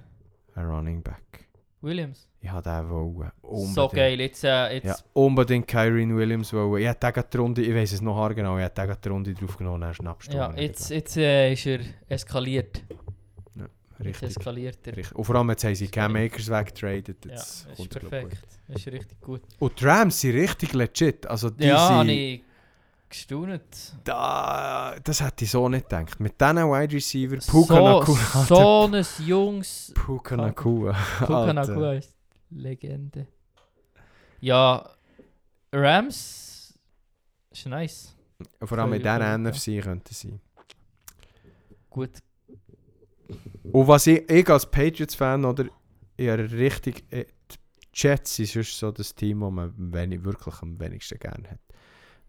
[0.55, 1.49] Ein Running Back.
[1.85, 2.29] Williams.
[2.41, 3.31] Ich habe den wollen.
[3.43, 3.75] Unbedingt.
[3.75, 4.21] So geil.
[4.21, 6.83] Jetzt, äh, jetzt Ja, unbedingt Kyrie Williams wollen.
[6.83, 9.83] Ich hätte die Runde, ich weiß es noch haargenau, ich hätte die Runde drauf genommen
[9.83, 12.83] und schnappst du Ja, jetzt, jetzt äh, ist er eskaliert.
[13.99, 14.37] Jetzt Richtig.
[14.37, 14.97] eskaliert er.
[14.97, 15.17] richtig.
[15.17, 16.17] Und vor allem jetzt haben sie Cam.
[16.17, 17.25] Akers weggetradet.
[17.27, 18.43] Ja, Jetzt das ist er, perfekt.
[18.67, 19.43] Das ist richtig gut.
[19.61, 21.27] Und die Rams sind richtig legit.
[21.27, 22.09] Also die Ja, sind,
[23.15, 23.95] gestaunt.
[24.05, 26.21] da, das hätte ich so nicht gedacht.
[26.21, 28.45] Mit diesen Wide Receiver, Puka so, Nakua.
[28.45, 29.93] so ein Jungs.
[29.95, 30.93] Puka Nakua.
[31.19, 31.53] Puka.
[31.53, 32.15] Nakua ist
[32.51, 33.27] Legende.
[34.41, 34.89] Ja,
[35.73, 36.79] Rams
[37.51, 38.15] ist nice.
[38.63, 40.39] Vor allem diesen gut, NFC könnte sie.
[41.89, 42.11] Gut.
[43.73, 45.67] Und was ich, ich als Patriots-Fan oder
[46.17, 47.05] eher richtig.
[47.11, 47.27] äh,
[47.95, 51.61] Jets ist so das Team, das man wenig, wirklich am wenigsten gerne hat.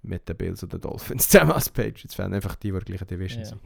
[0.07, 2.33] Mit den Bills und den Dolphins zusammen als Patriots-Fan.
[2.33, 3.49] Einfach die, die in der gleichen Division Ja.
[3.49, 3.61] sind.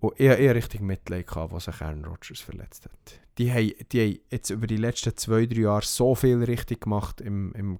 [0.00, 3.20] Und ich hatte eher richtig Mitleid, gehabt, als sich Aaron Rodgers verletzt hat.
[3.38, 7.20] Die haben, die haben jetzt über die letzten zwei, drei Jahre so viel richtig gemacht
[7.20, 7.78] im, im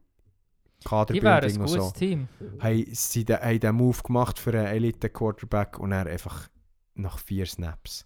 [0.84, 1.90] Die wären ein Kaderbuilding und gutes so.
[1.92, 2.28] Team.
[2.60, 6.48] Haben sie den, haben den Move gemacht für einen Elite-Quarterback und er einfach
[6.94, 8.04] nach vier Snaps.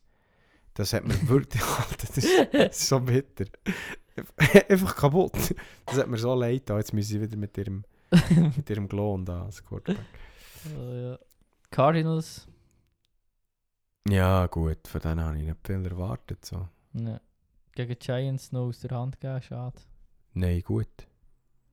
[0.75, 1.63] Das hat mir wirklich.
[1.63, 3.45] Alter, das, ist, das ist so bitter.
[4.69, 5.55] einfach kaputt.
[5.87, 6.79] Das hat mir so leid getan.
[6.79, 7.85] Jetzt müssen sie wieder mit ihrem,
[8.57, 10.05] mit ihrem Klon da als Quarterback.
[10.77, 11.19] Oh, ja.
[11.71, 12.47] Cardinals.
[14.09, 16.45] Ja, gut, von denen habe ich nicht viel erwartet.
[16.45, 16.69] So.
[16.95, 17.21] Ja.
[17.75, 19.81] Gegen Giants noch aus der Hand gegeben, schade.
[20.35, 20.89] Nein, gut.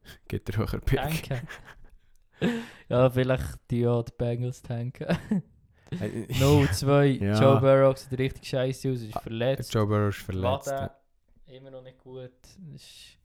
[0.27, 0.99] Geht höher Pick.
[0.99, 1.47] Tanken.
[2.89, 5.17] ja, vielleicht die ja die Bengals tanken.
[5.91, 7.23] Äh, 0-2.
[7.23, 7.39] Ja.
[7.41, 9.73] Joe Burrow sieht richtig scheiße aus, ist Ah, verletzt.
[9.73, 10.67] Joe Burrow ist verletzt.
[10.67, 10.91] Wade,
[11.47, 12.31] immer noch nicht gut.
[12.73, 13.17] Ist...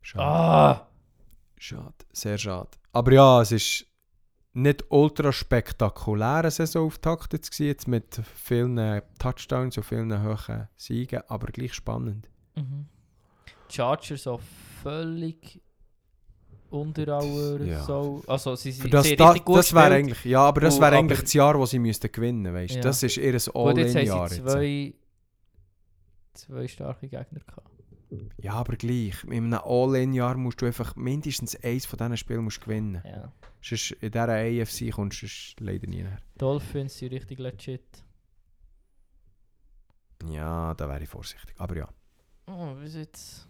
[0.00, 0.24] Schade.
[0.24, 0.86] Ah!
[1.62, 2.70] Schade, sehr schade.
[2.92, 3.86] Aber ja, es ist
[4.54, 11.48] nicht ultra spektakuläre Saisonauftakt jetzt gewesen, jetzt mit vielen Touchdowns und vielen hohen Siegen, aber
[11.48, 12.30] gleich spannend.
[12.56, 12.86] Mhm.
[13.68, 14.40] Chargers auch
[14.82, 15.60] völlig
[16.70, 17.82] unter aller Ja.
[17.82, 18.22] so.
[18.26, 20.96] Also sie sind das sie da, richtig gut das wäre eigentlich, ja, aber das wäre
[20.96, 22.76] eigentlich das Jahr, wo sie müssten gewinnen, weißt?
[22.76, 22.80] Ja.
[22.80, 24.18] Das ist ihr Gut, jetzt All-in-Jahr.
[24.20, 24.50] haben sie jetzt.
[24.50, 24.94] zwei,
[26.32, 27.69] zwei starke Gegner gehabt.
[28.38, 29.22] Ja, aber gleich.
[29.24, 33.02] In einem All-in-Jahr musst du einfach mindestens eins von diesen Spielen musst gewinnen.
[33.04, 33.32] Ja.
[33.62, 36.18] Sonst in dieser AFC kommst du leider nie näher.
[36.38, 38.04] Dolphins sind richtig legit.
[40.28, 41.54] Ja, da wäre ich vorsichtig.
[41.58, 41.88] Aber ja.
[42.46, 43.48] Oh, bis jetzt.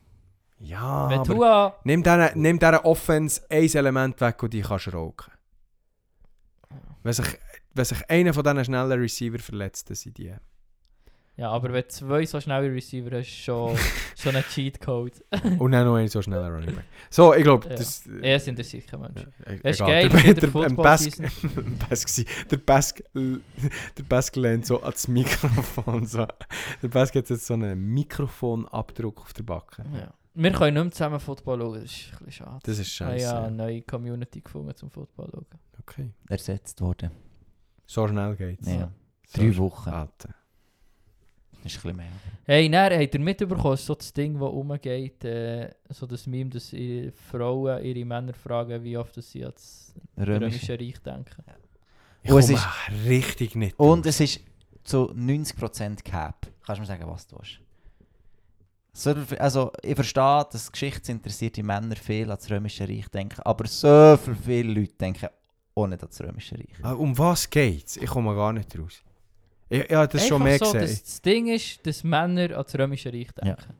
[0.58, 5.32] Ja, aber nimm dieser, nimm dieser Offense ein Element weg und die kannst du rauchen.
[7.02, 7.38] Wenn sich,
[7.72, 10.34] wenn sich einer von diesen schnellen Receiver verletzt, dann sind die.
[11.40, 13.74] Ja, aber wenn du zwei so schnelle Receiver hast, schon,
[14.16, 15.24] schon ein Cheatcode.
[15.58, 16.84] Und dann noch einen so schneller Running Back.
[17.08, 17.76] So, ich glaube, Ja.
[17.76, 18.06] das...
[18.20, 19.22] Er sind der sicher Mensch.
[19.46, 20.50] Ja, e- Es ist geil, Der- der-.
[22.50, 26.06] Der Bask, der Bask lehnt so ans Mikrofon.
[26.06, 26.26] So.
[26.82, 29.84] Der Bask hat jetzt so einen Mikrofonabdruck auf der Backe.
[29.94, 30.12] Ja.
[30.34, 32.58] Wir können nicht mehr zusammen Football schauen, das ist ein bisschen schade.
[32.64, 33.24] Das ist Ich habe scheiße.
[33.24, 35.46] ja eine neue Community gefunden zum Football schauen.
[35.80, 36.10] Okay.
[36.28, 37.10] Ersetzt worden.
[37.86, 38.68] So schnell geht's.
[38.68, 38.92] Ja.
[39.26, 39.90] So Drei Wochen.
[39.90, 40.34] Alter.
[41.62, 42.06] Das ist ein bisschen mehr.
[42.46, 46.72] Hey, dann habt ihr mitbekommen, so das Ding, das rumgeht, äh, so das Meme, dass
[46.72, 50.40] ihre Frauen ihre Männer fragen, wie oft sie an das Römisch.
[50.40, 51.44] Römische Reich denken.
[52.22, 52.66] Ich Und es ist-
[53.06, 54.40] richtig nicht Und es ist
[54.84, 56.46] zu 90% Cap.
[56.66, 57.36] Kannst du mir sagen, was du?
[58.92, 64.16] So, also, ich verstehe, dass geschichtsinteressierte Männer viel an das Römische Reich denken, aber so
[64.22, 65.28] viel viele Leute denken
[65.76, 66.74] auch nicht an das Römische Reich.
[66.82, 67.96] Ah, Um was geht's?
[67.96, 69.02] Ich komme gar nicht raus.
[69.70, 71.00] Ich, ja, das ist schon mehr Einfach so, gesehen.
[71.04, 73.54] Das Ding ist, dass Männer an das Römische Reich Ja.
[73.54, 73.74] denken.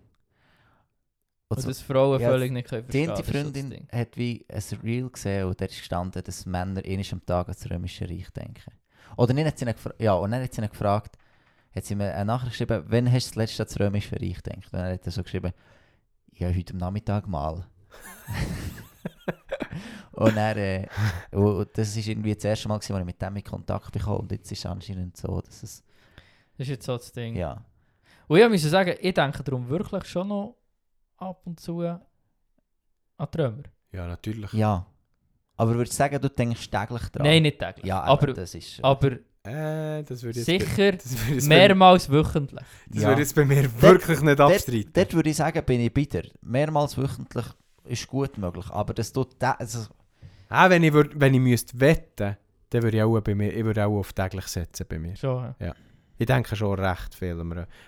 [1.48, 3.88] Und Und so, dass Frauen Ja, völlig nicht können die verstehen so das Freundin Ding.
[3.90, 7.68] hat wie ein Reel gesehen und ist gestanden, dass Männer einmal am Tag an das
[7.68, 8.72] Römische Reich denken.
[9.16, 9.66] Oder nicht, hat sie
[9.98, 11.18] ja, und dann hat sie ihn gefragt,
[11.74, 14.40] hat sie mir eine Nachricht geschrieben, wann hast du das letzte an das Römische Reich
[14.42, 14.66] gedacht?
[14.66, 15.52] Und dann hat er so geschrieben,
[16.34, 17.66] ja, heute am Nachmittag mal.
[20.20, 20.86] und dann, äh,
[21.32, 24.16] und das ist irgendwie das erste Mal, gewesen, als ich mit dem in Kontakt bekam
[24.16, 25.82] und jetzt ist es anscheinend so, dass es,
[26.56, 27.36] Das ist jetzt so das Ding.
[27.36, 27.64] ja.
[28.28, 30.56] Und ich muss sagen, ich denke darum wirklich schon noch
[31.16, 32.00] ab und zu an
[33.36, 33.62] Römer.
[33.92, 34.52] Ja, natürlich.
[34.52, 34.86] Ja.
[35.56, 37.26] Aber würdest du sagen, du denkst täglich dran?
[37.26, 37.84] Nein, nicht täglich.
[37.84, 38.82] Ja, aber, aber das ist...
[38.82, 39.12] aber
[39.44, 42.60] äh, Äh, das würde sicher das würde jetzt, bei, mehrmals wöchentlich.
[42.88, 43.08] das Ja.
[43.08, 44.90] würde jetzt bei mir wirklich nicht abstreiten.
[44.92, 46.22] Dort würde ich sagen, bin ich bitter.
[46.42, 47.46] Mehrmals wöchentlich
[47.84, 49.34] ist gut möglich, aber das tut...
[49.38, 49.86] da- Also,
[50.50, 52.36] Ah, wenn ich, würd, wenn ich müsste wetten,
[52.70, 55.16] dann würde ich auch bei mir, ich würde auch auf täglich setzen bei mir.
[55.16, 55.54] Schon.
[55.60, 55.74] ja.
[56.18, 57.38] Ich denke schon recht viel.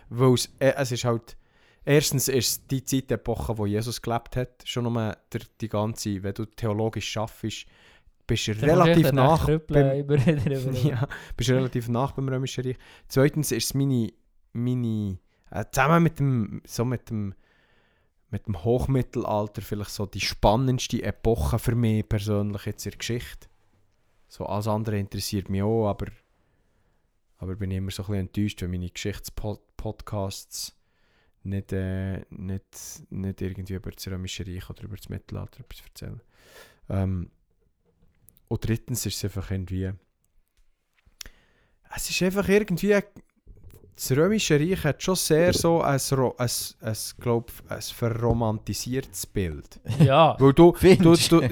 [0.09, 1.36] Weil es, äh, es ist halt...
[1.84, 4.62] Erstens ist es die Zeitepoche, wo Jesus gelebt hat.
[4.64, 6.22] Schon nur der, die ganze...
[6.22, 7.66] Wenn du theologisch schaffst,
[8.26, 9.47] bist du relativ nach...
[9.47, 10.16] beim- über-
[10.84, 11.06] ja,
[11.36, 12.78] bist relativ nach beim Römischen Reich.
[13.09, 14.12] Zweitens ist es meine...
[14.52, 15.18] meine
[15.51, 16.62] äh, zusammen mit dem...
[16.64, 17.34] So mit dem
[18.32, 23.46] mit dem Hochmittelalter vielleicht so die spannendste Epoche für mich persönlich jetzt in der Geschichte.
[24.26, 26.06] So alles andere interessiert mich auch, aber,
[27.36, 30.74] aber bin immer so ein bisschen enttäuscht, wenn meine Geschichtspodcasts
[31.42, 36.20] nicht, äh, nicht, nicht irgendwie über das Römische Reich oder über das Mittelalter etwas erzählen.
[36.88, 37.30] Ähm,
[38.48, 39.92] und drittens ist es einfach irgendwie...
[41.94, 42.98] Es ist einfach irgendwie...
[43.94, 46.01] Das Römische Reich hat schon sehr so ein,
[46.39, 49.81] ein, ein, glaub, ein verromantisiertes Bild.
[49.98, 50.35] Ja.
[50.39, 51.40] Weil du, du, du,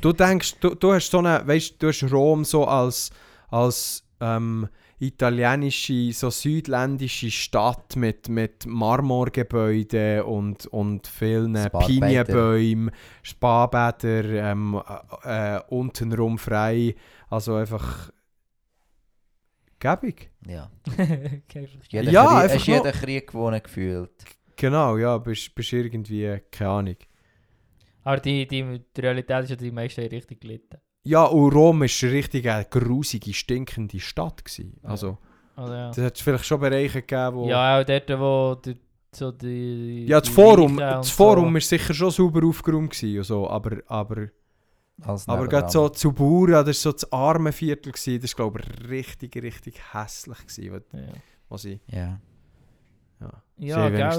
[0.00, 3.10] du denkst, du, du hast so eine, weißt, du hast Rom so als,
[3.50, 4.68] als ähm,
[5.00, 11.56] italienische, so südländische Stadt mit, mit Marmorgebäuden und, und vielen.
[11.86, 12.90] Pinienbäumen,
[13.22, 14.80] Spabäder, ähm,
[15.24, 16.94] äh, äh, untenrum frei,
[17.30, 18.10] also einfach
[19.78, 20.30] gäbig.
[20.46, 20.70] ja.
[21.88, 24.10] Jeder Ja, einfach hast jeder nur- Krieg gewonnen gefühlt.
[24.56, 26.96] Genau, ja, bist, bist irgendwie, keine Ahnung.
[28.04, 30.78] Aber die, die, die Realität ist ja, die meisten richtig gelitten.
[31.04, 34.44] Ja, und Rom war richtig eine grusige, stinkende Stadt.
[34.44, 34.78] Gewesen.
[34.82, 34.88] Ja.
[34.90, 35.18] Also,
[35.54, 35.88] Also, ja.
[35.88, 37.48] das hat es vielleicht schon Bereiche gegeben, wo...
[37.48, 38.76] ja, auch dort, wo die,
[39.14, 40.06] so die.
[40.06, 41.58] Ja, das die Forum, das Forum so.
[41.58, 44.28] ist sicher schon sauber aufgeräumt gewesen und so, aber, aber,
[45.02, 48.60] aber gerade so zu Bauern, das war so das arme Viertel, gewesen, das war glaube
[48.60, 51.12] ich richtig, richtig hässlich gewesen, was, Ja,
[51.48, 52.20] was ich, ja
[53.20, 53.42] ja.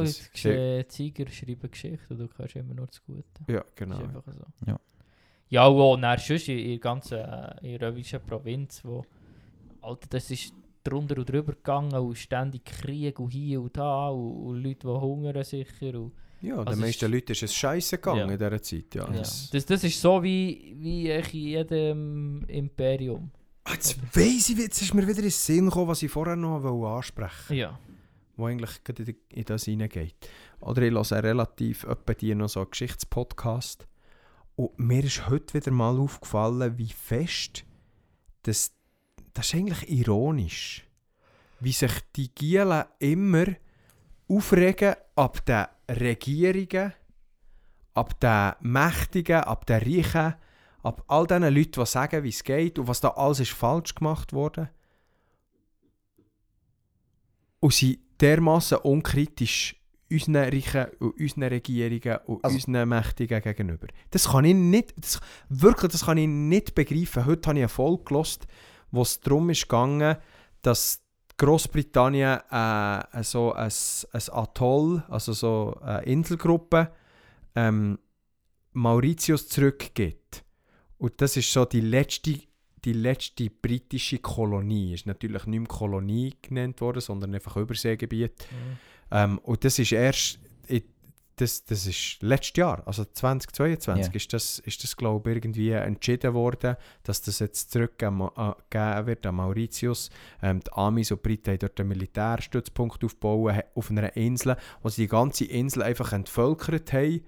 [0.05, 3.23] Sie gell, äh, Tiger schreiben Geschichten, du kannst immer nur das Gute.
[3.47, 3.97] Ja, Das genau.
[3.97, 4.45] ist einfach so.
[4.65, 4.79] Ja.
[5.51, 9.03] Ja, und auch dann sonst in in der ganzen äh, in der römischen Provinz, wo,
[9.81, 10.53] Alter, das ist
[10.83, 14.87] drunter und drüber gegangen und ständig Krieg und hier und da und, und Leute, die
[14.87, 15.99] hungern sicher.
[15.99, 16.11] Und,
[16.41, 18.25] Ja, den Also meisten es- Leuten ist es scheiße gegangen Ja.
[18.33, 19.05] in dieser Zeit, ja.
[19.11, 19.17] ja.
[19.19, 23.31] Das, Das, ist so wie, wie in jedem Imperium.
[23.65, 26.35] Ah, jetzt weiss ich, jetzt ist mir wieder in den Sinn gekommen, was ich vorher
[26.35, 27.79] noch wollte ansprechen Ja.
[28.37, 30.15] wo eigentlich gerade in in das hineingeht.
[30.61, 33.85] Oder ich höre relativ öppe die noch so einen Geschichtspodcast.
[34.55, 37.63] Und mir ist heute wieder mal aufgefallen, wie fest
[38.43, 38.71] das,
[39.33, 40.85] das ist eigentlich ironisch,
[41.59, 43.45] wie sich die Gielen immer
[44.29, 46.93] aufregen ab den Regierungen,
[47.93, 50.35] ab den Mächtigen, ab den Reichen,
[50.83, 53.95] ab all diesen Leuten, die sagen, wie es geht und was da alles ist falsch
[53.95, 54.69] gemacht worden.
[57.59, 59.75] Und sie dermaßen unkritisch
[60.11, 63.87] unseren Reichen und unseren Regierungen und Also- unseren Mächtigen gegenüber.
[64.11, 65.19] Das kann ich nicht, das,
[65.49, 67.25] wirklich, das kann ich nicht begreifen.
[67.25, 68.47] Heute habe ich eine Folge gehört,
[68.91, 70.17] wo es darum ist gegangen,
[70.61, 71.03] dass
[71.39, 73.71] Großbritannien äh, so ein,
[74.11, 76.91] ein Atoll, also so eine Inselgruppe,
[77.55, 77.97] ähm,
[78.73, 80.43] Mauritius zurückgibt.
[80.97, 82.39] Und das ist so die letzte,
[82.83, 84.93] die letzte britische Kolonie.
[84.93, 88.33] Ist natürlich nicht mehr Kolonie genannt worden, sondern einfach Überseegebiet.
[89.09, 90.39] Ähm, und das ist erst,
[91.41, 94.11] das, das ist letztes Jahr, also 2022, Ja.
[94.15, 99.25] ist das, ist das glaube ich, irgendwie entschieden worden, dass das jetzt zurückgegeben äh, wird
[99.25, 100.09] an Mauritius.
[100.41, 105.03] Ähm, die Amis und Briten haben dort einen Militärstützpunkt aufgebaut, auf einer Insel, wo sie
[105.03, 107.21] die ganze Insel einfach entvölkert haben.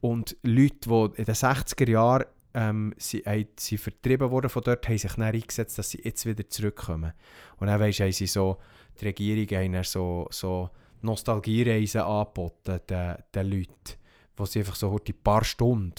[0.00, 2.24] Und Leute, die in den 60er Jahren
[2.54, 6.26] ähm, sie, haben, sie vertrieben wurden von dort, haben sich dann eingesetzt, dass sie jetzt
[6.26, 7.12] wieder zurückkommen.
[7.58, 8.58] Und dann weisst, haben sie so,
[9.00, 10.70] die Regierung haben so, so
[11.04, 13.98] Nostalgiereisen angeboten den, den Leuten,
[14.36, 15.94] wo sie einfach so heute ein paar Stunden,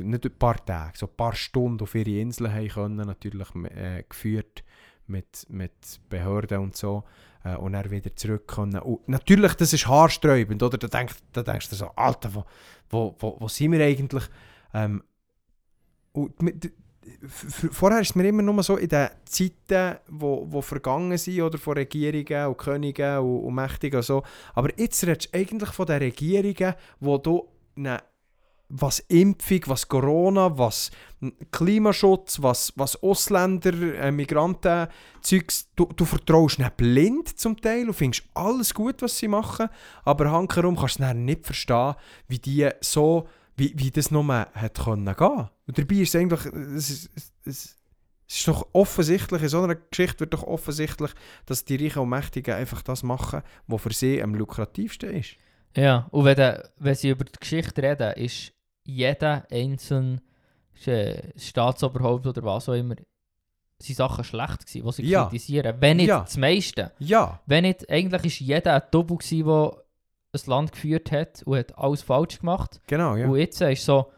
[0.00, 4.04] nicht ein paar Tage, so ein paar Stunden auf ihre Inseln haben können, natürlich äh,
[4.08, 4.64] geführt
[5.06, 5.72] mit, mit
[6.08, 7.04] Behörden und so
[7.44, 8.80] äh, und dann wieder zurück können.
[8.80, 10.78] Und natürlich, das ist haarsträubend, oder?
[10.78, 12.44] Da, denk, da denkst du so, Alter, wo,
[12.90, 14.24] wo, wo, wo sind wir eigentlich?
[14.74, 15.02] Ähm,
[16.12, 16.34] und
[17.70, 21.58] vorher ist es mir immer nur so in den Zeiten, wo, wo vergangen sind, oder
[21.58, 24.22] von Regierungen und Königen und, und Mächtigen und so.
[24.54, 28.00] Aber jetzt redest du eigentlich von den Regierungen, wo du ne,
[28.68, 30.90] was Impfung, was Corona, was
[31.50, 34.88] Klimaschutz, was, was Ausländer, äh, Migranten,
[35.22, 39.68] Zeugs, du, du vertraust nicht blind zum Teil und findest alles gut, was sie machen,
[40.04, 41.94] aber hankerum kannst du nicht verstehen,
[42.28, 43.26] wie die so,
[43.56, 45.48] wie, wie das nur hat können gehen.
[45.68, 47.76] Und dabei ist es eigentlich, es ist, es, es
[48.28, 51.10] ist doch offensichtlich, in so einer Geschichte wird doch offensichtlich,
[51.46, 55.36] dass die Reichen und Mächtigen einfach das machen, was für sie am lukrativsten ist.
[55.76, 58.52] Ja, und wenn, de, wenn sie über die Geschichte reden, ist
[58.84, 60.20] jeder einzelne
[61.36, 62.96] Staatsoberhaupt oder was auch immer,
[63.80, 65.24] sind Sachen schlecht gewesen, die sie Ja.
[65.24, 65.76] kritisieren.
[65.80, 66.20] Wenn nicht Ja.
[66.20, 66.92] das meiste.
[66.98, 69.82] Ja, Wenn nicht, eigentlich ist jeder ein gewesen, der
[70.34, 72.80] ein Land geführt hat und hat alles falsch gemacht.
[72.86, 73.28] genau, ja.
[73.28, 74.10] Und jetzt ist so,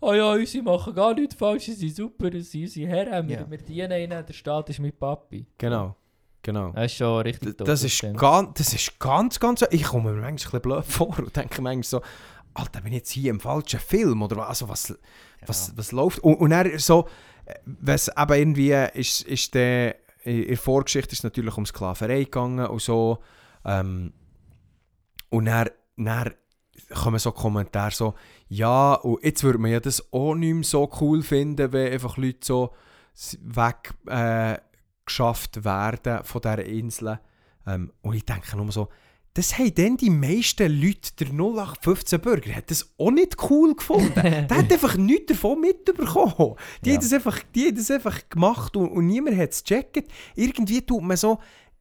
[0.00, 3.40] oh ja, unsere machen gar nichts falsch, sie sind super, sie sind unsere Herren, wir,
[3.40, 3.50] Ja.
[3.50, 5.46] wir dienen ihnen, der Staat ist mein Papi.
[5.58, 5.96] Genau,
[6.42, 6.72] genau.
[6.72, 9.64] Das ist schon richtig D- dumm, Das ist, ganz, das ist ganz, ganz...
[9.70, 12.02] Ich komme mir manchmal ein bisschen blöd vor und denke manchmal so,
[12.54, 14.22] Alter, bin ich jetzt hier im falschen Film?
[14.22, 14.98] Oder was, also was,
[15.46, 16.18] was, was läuft?
[16.20, 17.06] Und, und dann so,
[17.64, 19.96] was eben irgendwie ist, ist der...
[20.22, 23.20] In der Vorgeschichte ist natürlich um Sklaverei gegangen und so.
[23.64, 24.12] Ähm,
[25.30, 26.34] und dann, dann
[26.88, 28.14] kommen so Kommentare so,
[28.48, 32.16] ja, und jetzt würde man ja das auch nicht mehr so cool finden, wenn einfach
[32.16, 32.70] Leute so
[33.14, 34.56] s- weg äh,
[35.64, 37.18] werden von dieser Insel.
[37.66, 38.88] Ähm, und ich denke nur so,
[39.34, 44.12] das haben dann die meisten Leute, der 0815 Bürger, hat das auch nicht cool gefunden.
[44.14, 46.56] Der hat einfach nichts davon mitbekommen.
[46.84, 46.94] Die, Ja.
[46.96, 50.10] haben das einfach, die haben das einfach gemacht und, und niemand hat es gecheckt.
[50.34, 51.38] Irgendwie tut man so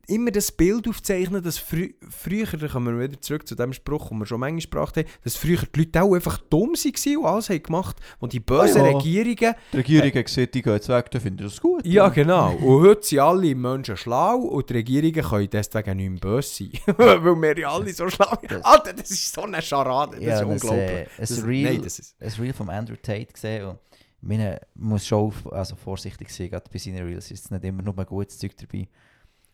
[0.09, 4.09] immer das Bild aufzeichnen, dass frü früher, da kommen wir wieder zurück zu dem Spruch,
[4.09, 7.25] den wir schon manchmal gebracht haben, dass früher die Leute auch einfach dumm waren und
[7.25, 8.97] alles haben gemacht und die bösen Ah ja.
[8.97, 11.85] Regierungen Die Regierung hat gesagt, die gehen jetzt weg, dann finden das gut.
[11.85, 12.53] ja, genau.
[12.55, 16.71] Und heute sind alle Menschen schlau und die Regierungen können deswegen nicht mehr böse sein.
[16.97, 18.65] Weil wir ja alle so schlau sind.
[18.65, 20.17] Alter, das ist so eine Scharade.
[20.17, 21.07] Das Ja, ist das, unglaublich.
[21.17, 22.15] äh, ein Nein, das ist...
[22.21, 23.79] ein Reel von Andrew Tate gesehen und
[24.21, 27.97] meine muss schon auf, also vorsichtig sein, gerade bei seinen Reels ist nicht immer nur
[27.97, 28.87] ein gutes Zeug dabei.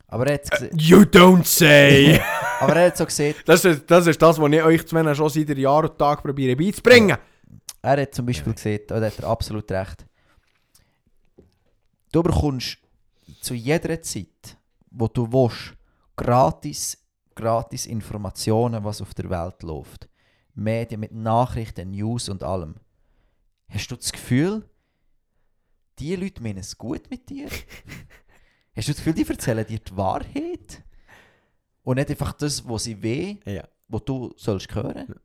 [0.08, 2.20] Aber er hat, gese- You don't say!
[2.60, 5.30] aber er hat so gesehen, das, ist, das ist das, was ich euch zwei schon
[5.30, 7.18] seit Jahr und Tag probiere beizubringen.
[7.82, 10.06] er hat zum Beispiel gesehen, und da hat er absolut recht,
[12.12, 12.78] du bekommst
[13.42, 14.58] zu jeder Zeit,
[14.92, 15.74] wo du willst,
[16.16, 16.98] gratis,
[17.34, 20.08] gratis Informationen, was auf der Welt läuft.
[20.54, 22.76] Medien mit Nachrichten, News und allem.
[23.68, 24.64] Hast du das Gefühl,
[26.00, 27.50] die Leute meinen es gut mit dir?
[28.76, 30.84] Hast du das Gefühl, die erzählen dir die Wahrheit?
[31.84, 33.64] Und nicht einfach das, was sie weh, Ja.
[33.88, 35.16] was du sollst hören?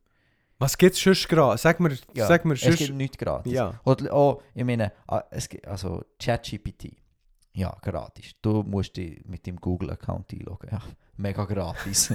[0.59, 1.57] Was gibt es sonst gerade?
[1.57, 2.79] Sag mir, Ja, sag mir es sonst...
[2.79, 3.53] gibt nichts gratis.
[3.53, 3.81] Ja.
[3.85, 6.97] Oder, oh, ich meine, ah, es gibt, also ChatGPT.
[7.55, 8.33] Ja, gratis.
[8.43, 10.69] Du musst dich mit dem Google-Account einloggen.
[10.71, 10.83] Ja,
[11.17, 12.13] mega gratis.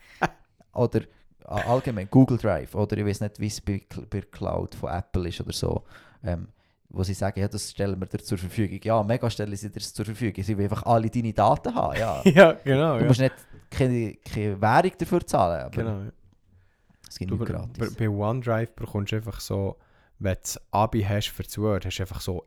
[0.72, 1.02] oder
[1.44, 2.74] ah, allgemein Google Drive.
[2.76, 5.84] Oder ich weiß nicht, wie es bei, bei Cloud von Apple ist oder so.
[6.22, 6.48] Ähm,
[6.94, 8.78] wo sie sagen, ja, das stellen wir dir zur Verfügung.
[8.82, 10.44] Ja, mega stellen sie dir das zur Verfügung.
[10.44, 11.96] Sie will einfach alle deine Daten haben.
[11.98, 12.22] Ja.
[12.24, 12.96] ja, genau.
[12.96, 13.08] Du Ja.
[13.08, 13.34] musst nicht
[13.70, 15.62] keine, keine Währung dafür zahlen.
[15.62, 16.02] Aber genau.
[17.08, 17.94] es gibt Du, nicht bei, gratis.
[17.94, 19.76] bei OneDrive bekommst du einfach so,
[20.18, 22.46] wenn du das Abi hast für das Word, hast du einfach so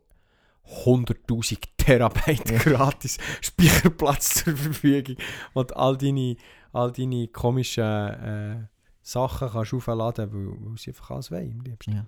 [0.84, 2.58] 100'000 Terabyte Ja.
[2.60, 5.18] gratis Speicherplatz zur Verfügung
[5.54, 6.38] und all deine,
[6.74, 8.56] all deine komischen äh,
[9.02, 11.92] Sachen kannst du aufladen, weil, weil sie einfach alles wollen am liebsten.
[11.94, 12.06] Ja.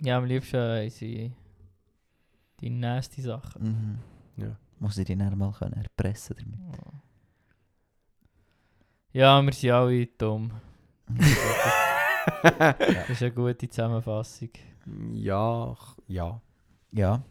[0.00, 1.32] Ja, am liebsten haben sie
[2.60, 3.62] die nasty Sachen.
[4.36, 4.42] Mhm.
[4.44, 4.56] Ja.
[4.78, 6.76] Muss ich die dann mal können erpressen damit.
[6.76, 6.92] Ja.
[9.14, 10.50] Ja, wir sind alle dumm.
[12.44, 14.50] Das ist eine gute Zusammenfassung.
[15.12, 16.40] ja, ja,
[16.92, 17.22] Ja.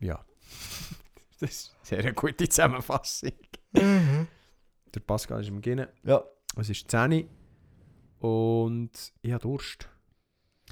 [0.00, 0.24] ja.
[1.40, 3.32] Das ist eine sehr gute Zusammenfassung.
[3.72, 5.86] Der Pascal ist am Beginnen.
[6.02, 6.22] Ja.
[6.56, 7.28] Es ist 10
[8.20, 8.90] Uhr und
[9.22, 9.88] ich habe Durst.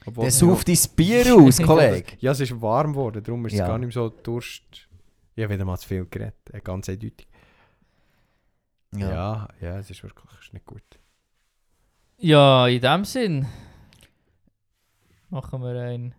[0.06, 2.16] Obwohl- Der sauft dein Bier aus, Kollege.
[2.20, 3.66] Ja, es ist warm geworden, darum ist es Ja.
[3.66, 4.62] gar nicht mehr so Durst.
[5.34, 7.26] Ich habe wieder mal zu viel geredet, äh, ganz eindeutig.
[8.96, 9.48] Ja.
[9.60, 10.82] ja, es ist wirklich es ist nicht gut.
[12.18, 13.46] Ja, in dem Sinn
[15.28, 16.14] machen wir ein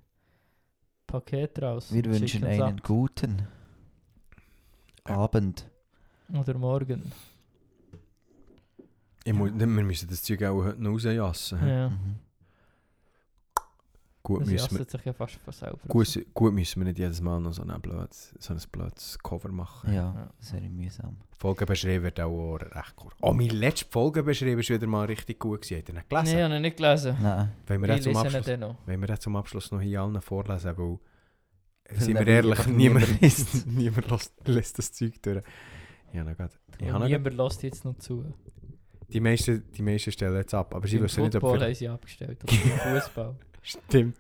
[1.08, 1.92] Paket raus.
[1.92, 3.48] Wir und wünschen schicken's einen guten
[5.06, 5.66] Abend.
[6.34, 6.40] ab.
[6.42, 7.12] Oder morgen.
[9.24, 11.68] Ich muss, wir müssen das Zeug auch heute noch rausjassen.
[11.68, 11.90] Ja.
[11.90, 12.16] Mhm.
[14.30, 15.80] Müssen wir, sich ja fast von selber.
[15.88, 19.50] gut, gut müssen wir nicht jedes Mal noch so ein blödes, so ein blödes Cover
[19.50, 19.94] machen.
[19.94, 20.30] Ja, Ja.
[20.40, 21.18] das wäre mühsam.
[21.38, 23.14] Folgenbeschrieb wird auch recht gut.
[23.22, 25.78] Oh, mein letzter Folgenbeschrieb ist wieder mal richtig gut gewesen.
[25.78, 26.38] Habt ihr nicht Nein, gelesen?
[26.38, 27.18] ich habe ihn nicht gelesen.
[27.22, 27.52] Nein.
[27.68, 28.48] Wenn wir zum Abschluss,
[28.86, 31.00] wenn wir zum Abschluss noch hier allen vorlesen, weil,
[32.00, 33.66] sind wir ehrlich, niemand, liest.
[33.68, 35.42] niemand lässt, lässt das Zeug durch.
[36.12, 36.50] Ja, na gut.
[36.82, 38.26] Noch- niemand lässt jetzt noch zu.
[39.10, 41.76] die meisten, die meisten stellen jetzt ab, aber sie Im wissen nicht, ob Football haben
[41.76, 42.44] sie abgestellt.
[42.44, 43.36] Oder im Fußball.
[43.68, 44.16] Stimmt.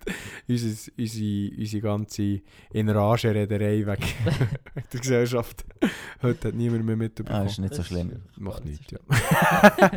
[0.49, 2.41] Unsere, unsere, unsere ganze
[2.73, 4.01] Inrage-Rederei weg
[4.75, 5.63] weg der Gesellschaft.
[6.21, 7.45] Heute hat niemand mehr Ah, mitbekommen.
[7.47, 8.23] ist nicht so Das schlimm.
[8.37, 9.91] Macht nichts, so ja.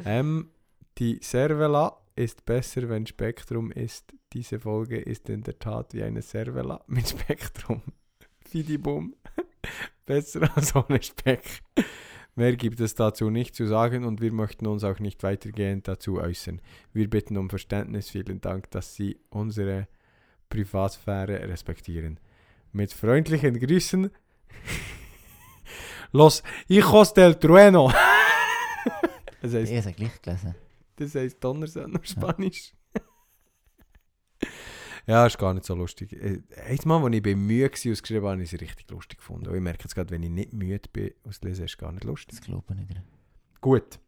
[0.04, 0.48] ähm,
[0.98, 4.14] die Servela ist besser, wenn Spektrum ist.
[4.32, 7.82] Diese Folge ist in der Tat wie eine Servela mit Spektrum.
[8.48, 9.14] Fidibum.
[10.06, 11.42] besser als ohne Speck.
[12.38, 16.20] Mehr gibt es dazu nicht zu sagen und wir möchten uns auch nicht weitergehend dazu
[16.20, 16.60] äußern.
[16.92, 18.10] Wir bitten um Verständnis.
[18.10, 19.88] Vielen Dank, dass Sie unsere
[20.48, 22.20] Privatsphäre respektieren.
[22.70, 24.12] Mit freundlichen Grüßen.
[26.12, 27.88] Los Hijos del Trueno.
[29.42, 30.54] das, Ich heisst, habe gleich gelesen.
[30.94, 32.72] das heisst Donnersonne auf Spanisch.
[32.94, 33.00] ja,
[35.26, 36.12] ist gar nicht so lustig.
[36.12, 39.18] Äh, Einmal, als ich bei Mühe war und geschrieben habe, habe ich es richtig lustig
[39.18, 39.46] gefunden.
[39.48, 42.04] Und ich merke jetzt gerade, wenn ich nicht müde bin, auslesen, ist es gar nicht
[42.04, 42.38] lustig.
[42.40, 43.00] Das glaube ich nicht.
[43.62, 43.98] Gut.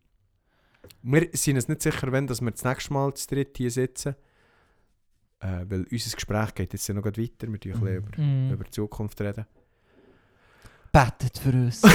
[1.02, 4.14] Wir sind uns nicht sicher, wenn dass wir das nächste Mal zu dritt hier sitzen.
[5.40, 7.16] Äh, weil unser Gespräch geht jetzt ja noch weiter.
[7.16, 7.96] Wir reden ein bisschen Mhm.
[8.48, 9.46] über, über die Zukunft reden.
[10.92, 11.80] Bettet für uns.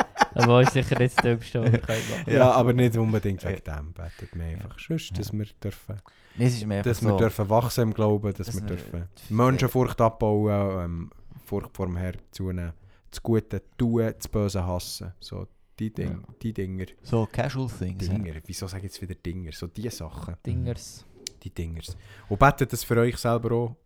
[0.34, 2.32] Aber ist sicher jetzt können machen.
[2.32, 3.92] Ja, aber nicht unbedingt wegen dem.
[3.92, 4.78] Betet mir einfach.
[4.78, 5.96] Sonst, dass wir dürfen,
[6.38, 7.06] dass so.
[7.08, 11.10] wir dürfen wachsen im Glauben, dass, Dass wir dürfen Menschenfurcht abbauen, ähm,
[11.44, 12.72] Furcht vor dem Herrn zunehmen,
[13.10, 15.12] das Gute tun, das Böse hassen.
[15.18, 15.46] So
[15.78, 16.34] die, Ding, Ja.
[16.42, 16.86] die Dinger.
[17.02, 18.06] So casual things.
[18.06, 18.12] ja.
[18.14, 18.40] Dinger.
[18.46, 19.50] Wieso sage ich jetzt wieder Dinger?
[19.52, 20.36] So die Sachen.
[20.46, 21.04] Dingers.
[21.42, 21.96] Die Dingers.
[22.28, 23.76] Und betet das für euch selber auch.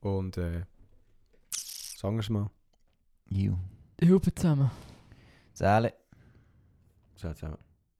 [0.00, 0.64] Und äh,
[1.50, 2.50] sagen wir es mal.
[3.26, 3.54] You.
[3.98, 4.70] Hilfe zusammen.
[5.54, 5.94] Zähle.
[7.16, 7.73] So, zusammen.